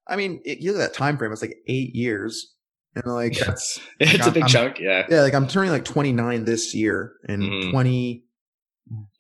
I 0.08 0.16
mean, 0.16 0.42
it, 0.46 0.60
you 0.60 0.72
look 0.72 0.82
at 0.82 0.92
that 0.92 0.98
time 0.98 1.18
frame. 1.18 1.32
It's 1.34 1.42
like 1.42 1.58
eight 1.68 1.94
years, 1.96 2.54
and 2.96 3.06
like 3.08 3.34
that's 3.38 3.80
It's 4.00 4.20
a 4.20 4.24
I'm- 4.26 4.34
big 4.34 4.44
I'm- 4.44 4.50
chunk. 4.50 4.80
Yeah. 4.80 5.06
yeah. 5.10 5.22
Like 5.22 5.34
I'm 5.34 5.48
turning 5.48 5.72
like 5.72 5.84
29 5.86 6.46
this 6.46 6.74
year, 6.76 7.14
and 7.28 7.42
Mhm. 7.42 7.72
20 7.72 8.24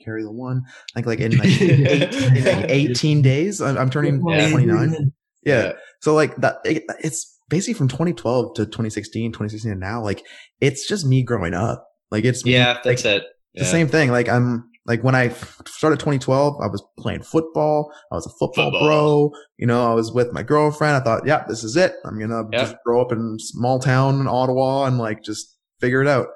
carry 0.03 0.23
the 0.23 0.31
one. 0.31 0.61
Like 0.95 1.05
like 1.05 1.19
in 1.19 1.31
like, 1.37 1.47
eight, 1.61 2.13
in 2.13 2.43
like 2.45 2.65
18 2.69 3.21
days, 3.21 3.61
I'm, 3.61 3.77
I'm 3.77 3.89
turning 3.89 4.21
Yeah. 4.27 4.49
29. 4.49 5.11
Yeah. 5.43 5.73
So 6.01 6.13
like 6.13 6.35
that, 6.37 6.57
it, 6.65 6.83
it's 6.99 7.39
basically 7.49 7.73
from 7.75 7.87
2012 7.87 8.55
to 8.55 8.65
2016, 8.65 9.31
2016 9.31 9.71
and 9.71 9.79
now. 9.79 10.03
Like 10.03 10.23
it's 10.61 10.87
just 10.87 11.05
me 11.05 11.23
growing 11.23 11.53
up. 11.53 11.87
Like 12.11 12.25
it's 12.25 12.43
me, 12.45 12.53
Yeah. 12.53 12.79
That's 12.83 13.05
like, 13.05 13.15
it. 13.15 13.23
It's 13.53 13.65
the 13.65 13.71
same 13.71 13.87
thing. 13.87 14.11
Like 14.11 14.29
I'm 14.29 14.69
like 14.85 15.03
when 15.03 15.15
I 15.15 15.29
started 15.65 15.99
2012, 15.99 16.61
I 16.61 16.67
was 16.67 16.83
playing 16.99 17.23
football. 17.23 17.91
I 18.11 18.15
was 18.15 18.25
a 18.25 18.29
football, 18.29 18.71
Football. 18.71 18.87
bro. 18.87 19.31
You 19.57 19.67
know, 19.67 19.89
I 19.89 19.93
was 19.93 20.11
with 20.13 20.31
my 20.31 20.43
girlfriend. 20.43 20.95
I 20.95 20.99
thought, 21.01 21.25
yeah, 21.25 21.43
this 21.47 21.63
is 21.63 21.75
it. 21.75 21.93
I'm 22.05 22.19
gonna 22.19 22.43
Yeah. 22.51 22.59
just 22.59 22.75
grow 22.85 23.01
up 23.01 23.11
in 23.11 23.37
small 23.39 23.79
town 23.79 24.19
in 24.21 24.27
Ottawa 24.27 24.85
and 24.85 24.97
like 24.97 25.23
just 25.23 25.57
figure 25.81 26.01
it 26.01 26.07
out. 26.07 26.27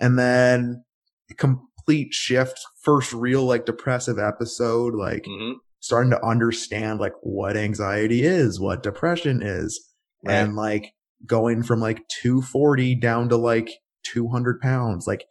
And 0.00 0.18
then 0.18 0.84
a 1.30 1.34
complete 1.84 2.12
shift. 2.12 2.58
First 2.82 3.12
real 3.12 3.44
like 3.44 3.66
depressive 3.66 4.18
episode. 4.18 4.94
Like 4.94 5.24
Mhm. 5.24 5.54
starting 5.80 6.10
to 6.10 6.24
understand 6.24 7.00
like 7.00 7.14
what 7.22 7.56
anxiety 7.56 8.22
is, 8.24 8.60
what 8.60 8.82
depression 8.82 9.42
is, 9.42 9.80
Right. 10.24 10.34
and 10.34 10.54
like 10.56 10.92
going 11.26 11.62
from 11.62 11.80
like 11.80 12.06
240 12.08 12.94
down 12.94 13.28
to 13.28 13.36
like 13.36 13.70
200 14.04 14.60
pounds. 14.60 15.06
Like 15.06 15.24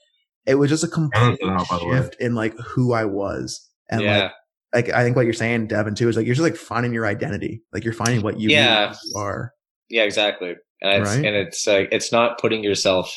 it 0.46 0.56
was 0.56 0.70
just 0.70 0.84
a 0.84 0.88
complete 0.88 1.40
that 1.42 1.48
out, 1.50 1.70
by 1.70 1.78
the 1.80 1.86
way. 1.88 1.98
shift 1.98 2.16
in 2.20 2.36
like 2.36 2.58
who 2.58 2.94
I 2.94 3.06
was. 3.06 3.70
And 3.90 4.02
yeah. 4.02 4.30
like, 4.74 4.88
like 4.88 4.90
I 4.96 5.04
think 5.04 5.16
what 5.16 5.26
you're 5.26 5.34
saying, 5.34 5.68
Devon, 5.68 5.96
too, 5.96 6.10
is 6.10 6.16
like 6.18 6.26
you're 6.26 6.36
just 6.36 6.44
like 6.44 6.56
finding 6.56 6.94
your 6.94 7.06
identity. 7.06 7.62
Like 7.74 7.84
you're 7.84 7.94
finding 7.94 8.22
what 8.22 8.40
you 8.40 8.50
Yeah. 8.50 8.94
are. 9.16 9.54
Yeah, 9.90 10.04
exactly. 10.04 10.56
And 10.82 11.02
it's, 11.04 11.16
Right? 11.16 11.26
and 11.26 11.36
it's 11.36 11.68
like, 11.68 11.90
it's 11.92 12.12
not 12.12 12.40
putting 12.40 12.64
yourself, 12.64 13.14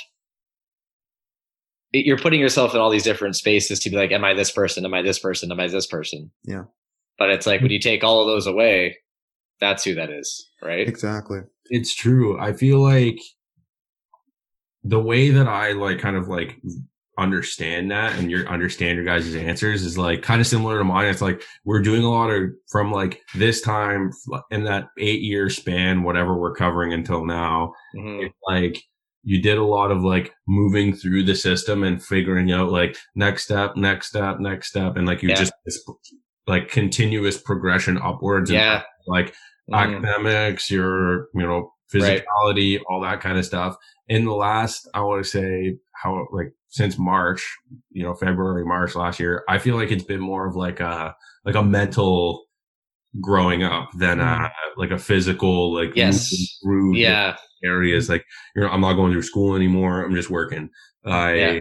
you're 1.95 2.19
putting 2.19 2.41
yourself 2.41 2.75
in 2.75 2.81
all 2.81 2.91
these 2.91 3.05
different 3.05 3.37
spaces 3.37 3.79
to 3.81 3.91
be 3.91 3.97
like, 3.97 4.13
am 4.13 4.25
I 4.25 4.35
this 4.35 4.51
person? 4.51 4.85
Am 4.85 4.95
I 4.95 5.03
this 5.03 5.19
person? 5.19 5.51
Am 5.53 5.61
I 5.61 5.69
this 5.69 5.87
person? 5.87 6.31
Yeah. 6.45 6.65
But 7.19 7.31
it's 7.31 7.47
like 7.47 7.61
when 7.61 7.71
you 7.71 7.79
take 7.79 8.03
all 8.03 8.21
of 8.21 8.27
those 8.27 8.47
away, 8.47 8.99
that's 9.61 9.85
who 9.85 9.95
that 9.95 10.11
is, 10.11 10.51
right? 10.63 10.87
Exactly. 10.89 11.41
It's 11.67 11.95
true. 11.95 12.39
I 12.41 12.53
feel 12.53 12.81
like 12.81 13.19
the 14.83 15.01
way 15.01 15.31
that 15.31 15.47
I 15.49 15.73
like 15.73 15.99
kind 16.01 16.17
of 16.17 16.29
like 16.29 16.61
understand 17.17 17.93
that 17.93 18.19
and 18.19 18.29
your 18.31 18.47
understand 18.49 18.97
your 18.97 19.05
guys' 19.05 19.35
answers 19.37 19.83
is 19.83 19.97
like 19.97 20.23
kind 20.23 20.41
of 20.41 20.47
similar 20.47 20.79
to 20.79 20.85
mine. 20.85 21.07
It's 21.07 21.23
like 21.23 21.43
we're 21.65 21.81
doing 21.81 22.03
a 22.03 22.11
lot 22.11 22.31
of 22.31 22.51
from 22.71 22.91
like 22.91 23.21
this 23.37 23.61
time 23.61 24.11
in 24.51 24.65
that 24.65 24.89
eight 24.99 25.23
year 25.23 25.49
span, 25.49 26.03
whatever 26.03 26.37
we're 26.37 26.55
covering 26.57 26.93
until 26.93 27.25
now. 27.25 27.73
Mhm. 27.97 28.27
It's 28.27 28.35
like 28.47 28.83
you 29.25 29.41
did 29.43 29.59
a 29.59 29.65
lot 29.65 29.91
of 29.91 30.03
like 30.05 30.33
moving 30.47 30.95
through 30.95 31.23
the 31.25 31.35
system 31.35 31.83
and 31.83 32.03
figuring 32.03 32.53
out 32.53 32.71
like 32.71 32.97
next 33.15 33.45
step, 33.45 33.75
next 33.77 34.09
step, 34.09 34.39
next 34.39 34.69
step, 34.69 34.97
and 34.97 35.07
like 35.07 35.23
you 35.23 35.31
Yeah. 35.31 35.35
just 35.37 35.53
this, 35.65 35.83
like 36.47 36.69
continuous 36.71 37.39
progression 37.39 37.99
upwards. 37.99 38.51
and, 38.51 38.59
Yeah. 38.59 38.83
like 39.07 39.35
Mhm. 39.71 39.77
academics, 39.97 40.71
your, 40.71 41.29
you 41.35 41.41
know, 41.43 41.73
Right. 41.95 42.23
physicality, 42.23 42.81
all 42.89 43.01
that 43.03 43.21
kind 43.21 43.39
of 43.39 43.45
stuff. 43.47 43.77
In 44.09 44.25
the 44.27 44.35
last, 44.35 44.89
I 44.95 45.01
want 45.01 45.25
to 45.25 45.31
say 45.31 45.77
how, 46.03 46.27
like, 46.33 46.53
since 46.69 46.99
March, 46.99 47.57
you 47.91 48.03
know, 48.03 48.15
February, 48.15 48.65
March 48.67 48.95
last 48.95 49.19
year, 49.21 49.43
I 49.49 49.59
feel 49.59 49.77
like 49.77 49.91
it's 49.91 50.05
been 50.05 50.21
more 50.21 50.47
of 50.47 50.55
like 50.57 50.81
a, 50.81 51.15
like 51.47 51.55
a 51.55 51.63
mental 51.63 52.45
growing 53.21 53.63
up 53.63 53.91
than 53.97 54.21
a, 54.21 54.51
like 54.77 54.91
a 54.91 54.99
physical, 54.99 55.73
like. 55.73 55.95
Yes. 55.95 56.35
through 56.63 56.97
Yeah. 56.97 57.37
Areas. 57.65 58.09
Like, 58.09 58.25
you 58.55 58.63
know, 58.63 58.69
I'm 58.69 58.81
not 58.81 58.95
going 58.95 59.13
through 59.13 59.23
school 59.23 59.57
anymore. 59.57 60.03
I'm 60.05 60.15
just 60.15 60.31
working. 60.31 60.69
I 61.05 61.35
Yeah. 61.35 61.59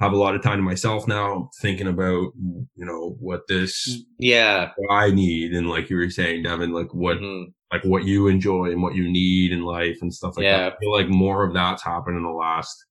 have 0.00 0.12
a 0.12 0.16
lot 0.16 0.34
of 0.34 0.42
time 0.42 0.58
to 0.58 0.62
myself 0.62 1.06
now 1.06 1.48
thinking 1.60 1.86
about, 1.86 2.32
you 2.36 2.84
know, 2.84 3.16
what 3.20 3.42
this, 3.48 4.02
Yeah. 4.18 4.70
what 4.76 4.92
I 4.94 5.10
need. 5.10 5.52
And 5.52 5.68
like 5.68 5.90
you 5.90 5.96
were 5.96 6.10
saying, 6.10 6.42
Devon, 6.42 6.72
like 6.72 6.92
what, 6.92 7.18
Mhm. 7.18 7.52
like 7.72 7.84
what 7.84 8.04
you 8.04 8.26
enjoy 8.26 8.70
and 8.72 8.82
what 8.82 8.94
you 8.94 9.08
need 9.10 9.52
in 9.52 9.62
life 9.62 9.98
and 10.02 10.12
stuff 10.12 10.36
like 10.36 10.44
Yeah. 10.44 10.58
that. 10.58 10.72
I 10.74 10.76
feel 10.80 10.92
like 10.92 11.08
more 11.08 11.44
of 11.46 11.54
that's 11.54 11.82
happened 11.84 12.16
in 12.16 12.24
the 12.24 12.30
last, 12.30 12.84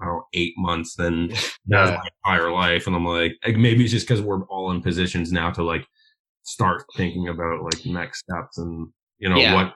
I 0.00 0.04
don't 0.06 0.14
know, 0.14 0.24
eight 0.34 0.54
months 0.56 0.94
than 0.94 1.28
Yeah. 1.66 2.00
my 2.02 2.08
entire 2.24 2.52
life. 2.52 2.86
And 2.86 2.94
I'm 2.94 3.04
like, 3.04 3.32
like, 3.44 3.56
maybe 3.56 3.82
it's 3.82 3.92
just 3.92 4.06
because 4.06 4.22
we're 4.22 4.44
all 4.44 4.70
in 4.70 4.80
positions 4.80 5.32
now 5.32 5.50
to 5.50 5.64
like 5.64 5.84
start 6.44 6.84
thinking 6.96 7.28
about 7.28 7.62
like 7.62 7.84
next 7.84 8.20
steps 8.20 8.58
and, 8.58 8.88
you 9.18 9.28
know, 9.28 9.36
Yeah. 9.38 9.54
what 9.54 9.74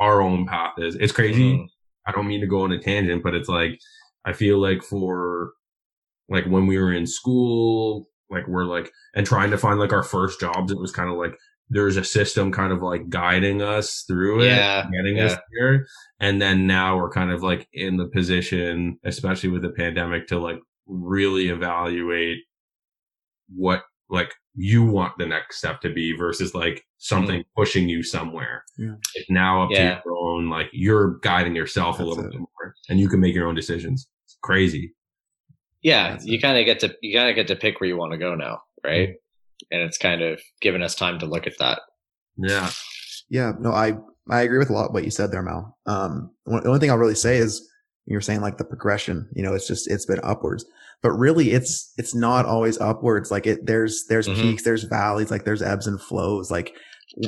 our 0.00 0.20
own 0.20 0.46
path 0.46 0.74
is. 0.78 0.96
It's 0.96 1.12
crazy. 1.12 1.54
Mhm. 1.58 1.66
I 2.06 2.12
don't 2.12 2.26
mean 2.26 2.40
to 2.40 2.46
go 2.46 2.62
on 2.62 2.72
a 2.72 2.78
tangent, 2.78 3.22
but 3.22 3.34
it's 3.34 3.48
like, 3.48 3.78
I 4.24 4.32
feel 4.32 4.58
like 4.58 4.82
for 4.82 5.52
like 6.28 6.44
when 6.46 6.66
we 6.66 6.78
were 6.78 6.92
in 6.92 7.06
school, 7.06 8.08
like 8.30 8.46
we're 8.48 8.64
like, 8.64 8.90
and 9.14 9.26
trying 9.26 9.50
to 9.50 9.58
find 9.58 9.78
like 9.78 9.92
our 9.92 10.02
first 10.02 10.40
jobs, 10.40 10.72
it 10.72 10.78
was 10.78 10.90
kind 10.92 11.10
of 11.10 11.16
like, 11.16 11.36
there's 11.68 11.96
a 11.96 12.04
system 12.04 12.50
kind 12.52 12.72
of 12.72 12.82
like 12.82 13.08
guiding 13.08 13.62
us 13.62 14.04
through 14.06 14.42
it, 14.42 14.46
Yeah, 14.46 14.88
getting 14.92 15.16
yeah. 15.16 15.24
us 15.26 15.36
there. 15.58 15.86
And 16.20 16.40
then 16.42 16.66
now 16.66 16.96
we're 16.96 17.10
kind 17.10 17.30
of 17.30 17.42
like 17.42 17.66
in 17.72 17.96
the 17.96 18.06
position, 18.06 18.98
especially 19.04 19.50
with 19.50 19.62
the 19.62 19.70
pandemic, 19.70 20.26
to 20.28 20.38
like 20.38 20.58
really 20.86 21.48
evaluate 21.48 22.38
what 23.54 23.82
like 24.10 24.34
you 24.54 24.84
want 24.84 25.16
the 25.18 25.26
next 25.26 25.58
step 25.58 25.80
to 25.80 25.90
be 25.92 26.14
versus 26.16 26.54
like 26.54 26.84
something 26.98 27.42
pushing 27.56 27.88
you 27.88 28.02
somewhere. 28.02 28.64
Yeah. 28.76 28.94
It's 29.14 29.30
now 29.30 29.64
up 29.64 29.70
Yeah. 29.72 29.94
to 29.96 30.02
your 30.04 30.16
own, 30.18 30.50
like 30.50 30.68
you're 30.72 31.18
guiding 31.20 31.56
yourself 31.56 31.98
a 32.00 32.02
little 32.04 32.24
it. 32.24 32.32
bit 32.32 32.40
more 32.40 32.74
and 32.88 33.00
you 33.00 33.08
can 33.08 33.20
make 33.20 33.34
your 33.34 33.48
own 33.48 33.54
decisions. 33.54 34.08
It's 34.26 34.36
crazy. 34.42 34.94
Yeah, 35.82 36.10
That's 36.12 36.26
you 36.26 36.38
kind 36.40 36.58
of 36.58 36.64
get 36.66 36.80
to 36.80 36.94
you 37.02 37.16
kind 37.16 37.28
of 37.30 37.34
get 37.34 37.48
to 37.48 37.56
pick 37.56 37.80
where 37.80 37.88
you 37.88 37.96
want 37.96 38.12
to 38.12 38.18
go 38.18 38.34
now, 38.34 38.60
right? 38.84 39.14
And 39.70 39.82
it's 39.82 39.98
kind 39.98 40.22
of 40.22 40.40
given 40.60 40.82
us 40.82 40.94
time 40.94 41.18
to 41.20 41.26
look 41.26 41.46
at 41.46 41.54
that. 41.58 41.80
Yeah. 42.36 42.70
Yeah, 43.30 43.52
no, 43.58 43.72
I 43.72 43.94
I 44.30 44.42
agree 44.42 44.58
with 44.58 44.70
a 44.70 44.74
lot 44.74 44.86
of 44.88 44.92
what 44.94 45.04
you 45.04 45.10
said 45.10 45.32
there, 45.32 45.42
Mel. 45.42 45.76
Um, 45.86 46.30
one- 46.44 46.62
the 46.62 46.68
only 46.68 46.78
thing 46.78 46.90
I'll 46.90 46.98
really 46.98 47.14
say 47.14 47.38
is 47.38 47.68
you're 48.06 48.20
saying 48.20 48.40
like 48.42 48.58
the 48.58 48.64
progression. 48.64 49.28
You 49.34 49.42
know, 49.42 49.54
it's 49.54 49.66
just 49.66 49.90
it's 49.90 50.06
been 50.06 50.20
upwards, 50.22 50.64
but 51.02 51.10
really 51.12 51.50
it's 51.50 51.92
it's 51.98 52.14
not 52.14 52.46
always 52.46 52.80
upwards. 52.80 53.30
Like 53.30 53.46
it, 53.46 53.66
there's 53.66 54.04
there's 54.08 54.28
Mhm. 54.28 54.36
peaks, 54.40 54.62
there's 54.62 54.84
valleys, 54.84 55.30
like 55.30 55.44
there's 55.44 55.62
ebbs 55.62 55.86
and 55.86 56.00
flows. 56.00 56.50
Like 56.50 56.74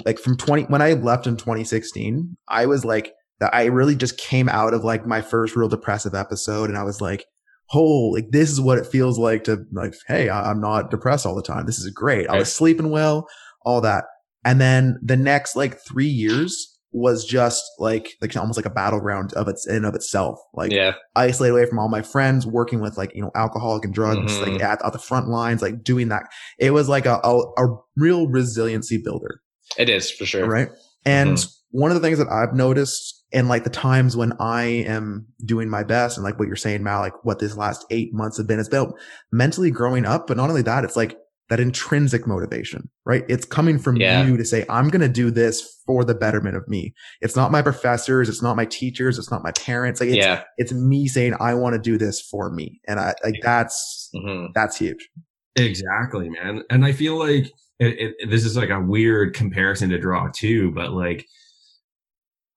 like 0.06 0.18
from 0.18 0.36
20 0.36 0.64
when 0.64 0.80
I 0.82 0.92
left 0.94 1.26
in 1.26 1.36
2016, 1.36 2.36
I 2.48 2.66
was 2.66 2.84
like 2.84 3.12
that. 3.40 3.54
I 3.54 3.64
really 3.66 3.96
just 3.96 4.16
came 4.16 4.48
out 4.48 4.72
of 4.74 4.84
like 4.84 5.06
my 5.06 5.20
first 5.20 5.56
real 5.56 5.68
depressive 5.68 6.14
episode, 6.14 6.70
and 6.70 6.78
I 6.78 6.82
was 6.84 7.00
like. 7.00 7.24
Oh, 7.72 8.10
like 8.10 8.26
this 8.30 8.50
is 8.50 8.60
what 8.60 8.76
it 8.76 8.86
feels 8.86 9.18
like 9.18 9.44
to 9.44 9.64
like, 9.72 9.94
hey, 10.06 10.28
I- 10.28 10.50
I'm 10.50 10.60
not 10.60 10.90
depressed 10.90 11.24
all 11.24 11.34
the 11.34 11.42
time. 11.42 11.64
This 11.64 11.78
is 11.78 11.88
great. 11.88 12.28
I 12.28 12.36
was 12.36 12.52
sleeping 12.54 12.90
well, 12.90 13.26
all 13.64 13.80
that. 13.80 14.04
And 14.44 14.60
then 14.60 14.98
the 15.02 15.16
next 15.16 15.56
like 15.56 15.78
three 15.80 16.06
years 16.06 16.73
was 16.94 17.24
just 17.24 17.62
like 17.78 18.14
like 18.22 18.34
almost 18.36 18.56
like 18.56 18.64
a 18.66 18.70
battleground 18.70 19.32
of 19.34 19.48
its 19.48 19.66
in 19.66 19.84
of 19.84 19.94
itself. 19.94 20.38
Like 20.54 20.72
yeah, 20.72 20.94
isolated 21.16 21.52
away 21.52 21.66
from 21.66 21.78
all 21.80 21.88
my 21.88 22.02
friends, 22.02 22.46
working 22.46 22.80
with 22.80 22.96
like 22.96 23.14
you 23.14 23.20
know 23.20 23.32
alcoholic 23.34 23.84
and 23.84 23.92
drugs, 23.92 24.38
Mhm. 24.38 24.42
like 24.52 24.62
at, 24.62 24.82
at 24.84 24.92
the 24.92 24.98
front 24.98 25.28
lines, 25.28 25.60
like 25.60 25.82
doing 25.82 26.08
that. 26.08 26.22
It 26.58 26.70
was 26.70 26.88
like 26.88 27.04
a 27.04 27.20
a, 27.24 27.40
a 27.58 27.76
real 27.96 28.28
resiliency 28.28 28.96
builder, 28.96 29.40
it 29.76 29.88
is 29.90 30.10
for 30.10 30.24
sure. 30.24 30.46
right? 30.46 30.68
And 31.04 31.36
Mhm. 31.36 31.54
one 31.70 31.90
of 31.90 32.00
the 32.00 32.06
things 32.06 32.18
that 32.18 32.28
I've 32.30 32.54
noticed 32.54 33.24
in 33.32 33.48
like 33.48 33.64
the 33.64 33.70
times 33.70 34.16
when 34.16 34.32
I 34.38 34.62
am 34.86 35.26
doing 35.44 35.68
my 35.68 35.82
best, 35.82 36.16
and 36.16 36.22
like 36.24 36.38
what 36.38 36.46
you're 36.46 36.54
saying, 36.56 36.84
Mal, 36.84 37.00
like 37.00 37.24
what 37.24 37.40
this 37.40 37.56
last 37.56 37.84
eight 37.90 38.14
months 38.14 38.38
have 38.38 38.46
been, 38.46 38.60
it's 38.60 38.68
about 38.68 38.94
mentally 39.32 39.72
growing 39.72 40.04
up. 40.06 40.28
But 40.28 40.36
not 40.36 40.48
only 40.48 40.62
that, 40.62 40.84
it's 40.84 40.94
like 40.96 41.16
that 41.50 41.60
intrinsic 41.60 42.26
motivation, 42.26 42.88
right? 43.04 43.24
It's 43.28 43.44
coming 43.44 43.78
from 43.78 43.96
Yeah. 43.96 44.24
you 44.24 44.36
to 44.36 44.44
say, 44.44 44.64
I'm 44.70 44.88
going 44.88 45.02
to 45.02 45.08
do 45.08 45.30
this 45.30 45.82
for 45.86 46.04
the 46.04 46.14
betterment 46.14 46.56
of 46.56 46.66
me. 46.68 46.94
It's 47.20 47.36
not 47.36 47.52
my 47.52 47.60
professors. 47.60 48.28
It's 48.28 48.42
not 48.42 48.56
my 48.56 48.64
teachers. 48.64 49.18
It's 49.18 49.30
not 49.30 49.42
my 49.44 49.52
parents. 49.52 50.00
Like 50.00 50.08
it's, 50.10 50.24
Yeah, 50.24 50.42
it's 50.56 50.72
me 50.72 51.06
saying, 51.06 51.34
I 51.40 51.54
want 51.54 51.74
to 51.74 51.78
do 51.80 51.98
this 51.98 52.20
for 52.20 52.50
me. 52.50 52.80
And 52.88 52.98
I 52.98 53.14
like 53.22 53.36
that's, 53.42 54.10
hmm 54.14 54.46
that's 54.54 54.78
huge. 54.78 55.08
Exactly, 55.56 56.30
man. 56.30 56.62
And 56.70 56.84
I 56.84 56.92
feel 56.92 57.18
like 57.18 57.52
it, 57.78 58.14
it, 58.18 58.30
this 58.30 58.44
is 58.44 58.56
like 58.56 58.70
a 58.70 58.80
weird 58.80 59.34
comparison 59.34 59.90
to 59.90 59.98
draw 59.98 60.28
too, 60.34 60.70
but 60.72 60.92
like 60.92 61.26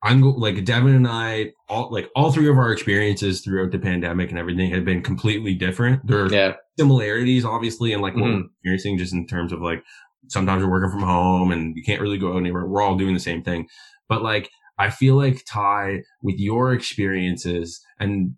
I'm 0.08 0.22
go- 0.22 0.30
like 0.30 0.64
Devon 0.64 0.96
and 0.96 1.08
I, 1.08 1.54
all 1.70 1.90
like 1.92 2.10
all 2.16 2.32
three 2.32 2.50
of 2.50 2.58
our 2.58 2.72
experiences 2.72 3.42
throughout 3.42 3.72
the 3.72 3.80
pandemic 3.80 4.30
and 4.30 4.40
everything 4.40 4.72
have 4.72 4.86
been 4.86 5.02
completely 5.02 5.54
different. 5.54 6.06
There's 6.06 6.32
yeah, 6.32 6.54
similarities, 6.80 7.44
obviously, 7.46 7.94
and 7.94 8.02
like 8.02 8.16
what 8.16 8.24
Mhm. 8.24 8.34
we're 8.36 8.46
experiencing, 8.74 8.98
just 8.98 9.14
in 9.14 9.28
terms 9.28 9.52
of 9.52 9.62
like 9.62 9.84
sometimes 10.30 10.64
we're 10.64 10.72
working 10.72 10.92
from 10.92 11.04
home 11.04 11.52
and 11.52 11.76
you 11.76 11.84
can't 11.84 12.02
really 12.02 12.18
go 12.18 12.38
anywhere. 12.38 12.66
We're 12.68 12.82
all 12.82 12.96
doing 12.98 13.14
the 13.14 13.20
same 13.20 13.44
thing, 13.44 13.68
but 14.10 14.22
like 14.24 14.50
I 14.80 14.90
feel 14.92 15.16
like 15.16 15.44
Ty, 15.48 16.04
with 16.22 16.38
your 16.38 16.72
experiences 16.74 17.82
and 18.00 18.36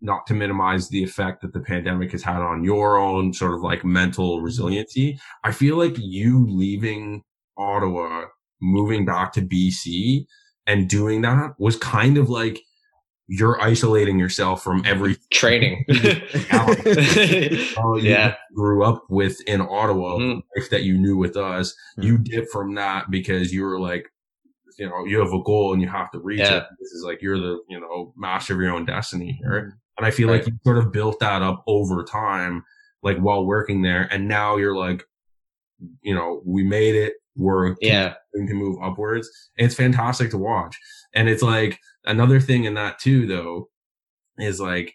not 0.00 0.26
to 0.28 0.34
minimize 0.34 0.88
the 0.90 1.02
effect 1.02 1.40
that 1.42 1.52
the 1.52 1.60
pandemic 1.60 2.12
has 2.12 2.22
had 2.22 2.36
on 2.42 2.62
your 2.62 2.98
own 2.98 3.32
sort 3.32 3.54
of 3.54 3.62
like 3.62 3.84
mental 3.84 4.40
resiliency, 4.40 5.18
I 5.42 5.50
feel 5.52 5.76
like 5.76 5.96
you 5.98 6.46
leaving 6.48 7.22
Ottawa, 7.56 8.26
moving 8.62 9.04
back 9.04 9.32
to 9.32 9.40
BC 9.42 10.26
and 10.68 10.88
doing 10.88 11.22
that 11.22 11.54
was 11.58 11.76
kind 11.76 12.16
of 12.18 12.30
like 12.30 12.60
you're 13.30 13.60
isolating 13.60 14.18
yourself 14.18 14.62
from 14.62 14.82
every 14.86 15.16
training. 15.32 15.84
Oh, 16.52 17.96
Yeah. 18.00 18.34
grew 18.54 18.84
up 18.84 19.04
with 19.10 19.40
in 19.46 19.60
Ottawa, 19.60 20.18
Mhm. 20.18 20.42
life 20.56 20.70
that 20.70 20.82
you 20.84 20.96
knew 20.96 21.16
with 21.16 21.36
us. 21.36 21.74
Mhm. 21.98 22.04
You 22.04 22.18
dip 22.18 22.48
from 22.50 22.74
that 22.76 23.10
because 23.10 23.52
you 23.52 23.62
were 23.64 23.78
like, 23.80 24.06
you 24.78 24.88
know, 24.88 25.04
you 25.06 25.18
have 25.18 25.32
a 25.32 25.42
goal 25.42 25.72
and 25.72 25.82
you 25.82 25.88
have 25.88 26.10
to 26.12 26.20
reach 26.20 26.38
Yeah. 26.40 26.58
it. 26.58 26.64
This 26.78 26.92
is 26.92 27.02
like 27.04 27.20
you're 27.20 27.38
the, 27.38 27.58
you 27.68 27.80
know, 27.80 28.12
master 28.16 28.54
of 28.54 28.60
your 28.60 28.72
own 28.72 28.84
destiny 28.86 29.38
here. 29.42 29.50
Mm-hmm. 29.60 29.70
And 29.98 30.06
I 30.06 30.10
feel 30.12 30.28
like 30.28 30.46
you 30.46 30.52
sort 30.64 30.78
of 30.78 30.92
built 30.92 31.18
that 31.20 31.42
up 31.42 31.64
over 31.66 32.04
time, 32.04 32.64
like 33.02 33.18
while 33.18 33.44
working 33.44 33.82
there. 33.82 34.06
And 34.12 34.28
now 34.28 34.56
you're 34.56 34.76
like, 34.76 35.02
you 36.02 36.14
know, 36.14 36.40
we 36.46 36.62
made 36.62 36.94
it. 36.94 37.14
We're 37.38 37.76
yeah, 37.80 38.14
to 38.34 38.54
move 38.54 38.76
upwards. 38.82 39.28
It's 39.56 39.74
fantastic 39.74 40.30
to 40.30 40.38
watch. 40.38 40.76
And 41.14 41.28
it's 41.28 41.42
like 41.42 41.78
another 42.04 42.40
thing 42.40 42.64
in 42.64 42.74
that 42.74 42.98
too, 42.98 43.26
though, 43.26 43.70
is 44.38 44.60
like 44.60 44.94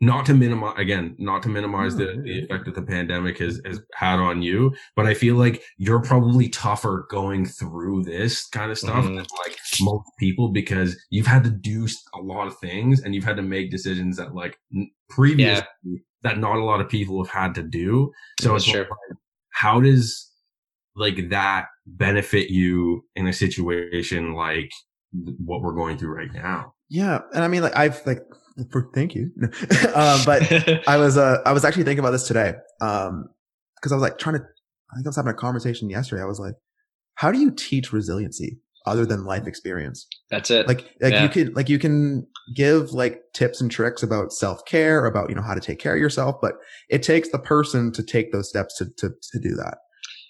not 0.00 0.24
to 0.26 0.34
minimize 0.34 0.74
again, 0.78 1.16
not 1.18 1.42
to 1.42 1.48
minimize 1.48 1.96
No, 1.96 2.04
the, 2.06 2.12
yeah. 2.16 2.22
the 2.22 2.44
effect 2.44 2.66
that 2.66 2.74
the 2.76 2.82
pandemic 2.82 3.38
has, 3.38 3.60
has 3.66 3.80
had 3.94 4.20
on 4.20 4.42
you, 4.42 4.72
but 4.94 5.06
I 5.06 5.14
feel 5.14 5.34
like 5.34 5.60
you're 5.76 6.00
probably 6.02 6.48
tougher 6.50 7.06
going 7.10 7.44
through 7.46 8.04
this 8.04 8.46
kind 8.46 8.70
of 8.70 8.78
stuff 8.78 9.04
Mhm. 9.04 9.16
than 9.16 9.26
like 9.44 9.56
most 9.80 10.08
people 10.20 10.50
because 10.50 10.96
you've 11.10 11.26
had 11.26 11.42
to 11.44 11.50
do 11.50 11.88
a 12.14 12.20
lot 12.20 12.46
of 12.46 12.56
things 12.58 13.00
and 13.02 13.12
you've 13.14 13.24
had 13.24 13.36
to 13.38 13.42
make 13.42 13.72
decisions 13.72 14.16
that 14.18 14.34
like 14.36 14.56
n- 14.72 14.88
previously 15.08 15.64
that 16.22 16.38
not 16.38 16.56
a 16.58 16.64
lot 16.64 16.80
of 16.80 16.88
people 16.88 17.22
have 17.24 17.32
had 17.32 17.54
to 17.56 17.62
do. 17.62 18.12
So 18.40 18.52
That's 18.52 18.64
it's 18.64 18.72
true. 18.72 18.82
like, 18.82 19.18
how 19.50 19.80
does 19.80 20.27
like 20.98 21.30
that 21.30 21.66
benefit 21.86 22.50
you 22.50 23.04
in 23.16 23.26
a 23.26 23.32
situation 23.32 24.34
like 24.34 24.70
what 25.44 25.62
we're 25.62 25.74
going 25.74 25.96
through 25.96 26.14
right 26.14 26.32
now? 26.32 26.74
Yeah. 26.90 27.20
And 27.34 27.44
I 27.44 27.48
mean, 27.48 27.62
like 27.62 27.76
I've 27.76 28.04
like, 28.06 28.20
for, 28.70 28.90
thank 28.94 29.14
you. 29.14 29.30
um, 29.94 30.20
but 30.26 30.42
I 30.88 30.96
was 30.96 31.16
uh 31.16 31.38
I 31.46 31.52
was 31.52 31.64
actually 31.64 31.84
thinking 31.84 32.00
about 32.00 32.10
this 32.10 32.26
today. 32.26 32.54
Um 32.80 33.26
because 33.76 33.92
I 33.92 33.94
was 33.94 34.02
like 34.02 34.18
trying 34.18 34.36
to 34.36 34.42
I 34.42 34.96
think 34.96 35.06
I 35.06 35.10
was 35.10 35.16
having 35.16 35.30
a 35.30 35.34
conversation 35.34 35.88
yesterday. 35.90 36.22
I 36.22 36.26
was 36.26 36.40
like, 36.40 36.54
how 37.14 37.30
do 37.30 37.38
you 37.38 37.50
teach 37.50 37.92
resiliency 37.92 38.58
other 38.86 39.04
than 39.04 39.24
life 39.24 39.46
experience? 39.46 40.06
that's 40.30 40.50
it. 40.50 40.66
Like 40.66 40.80
like 41.00 41.12
Yeah. 41.12 41.22
you 41.22 41.28
can 41.28 41.52
like 41.54 41.68
you 41.68 41.78
can 41.78 42.26
give 42.54 42.92
like 42.92 43.20
tips 43.34 43.60
and 43.60 43.70
tricks 43.70 44.02
about 44.02 44.32
self-care, 44.32 45.04
about 45.06 45.28
you 45.28 45.34
know 45.34 45.42
how 45.42 45.54
to 45.54 45.60
take 45.60 45.78
care 45.78 45.94
of 45.94 46.00
yourself, 46.00 46.36
but 46.40 46.54
it 46.88 47.02
takes 47.02 47.30
the 47.30 47.38
person 47.38 47.92
to 47.92 48.02
take 48.02 48.32
those 48.32 48.48
steps 48.48 48.76
to 48.78 48.86
to 48.96 49.10
to 49.32 49.38
do 49.40 49.54
that. 49.56 49.78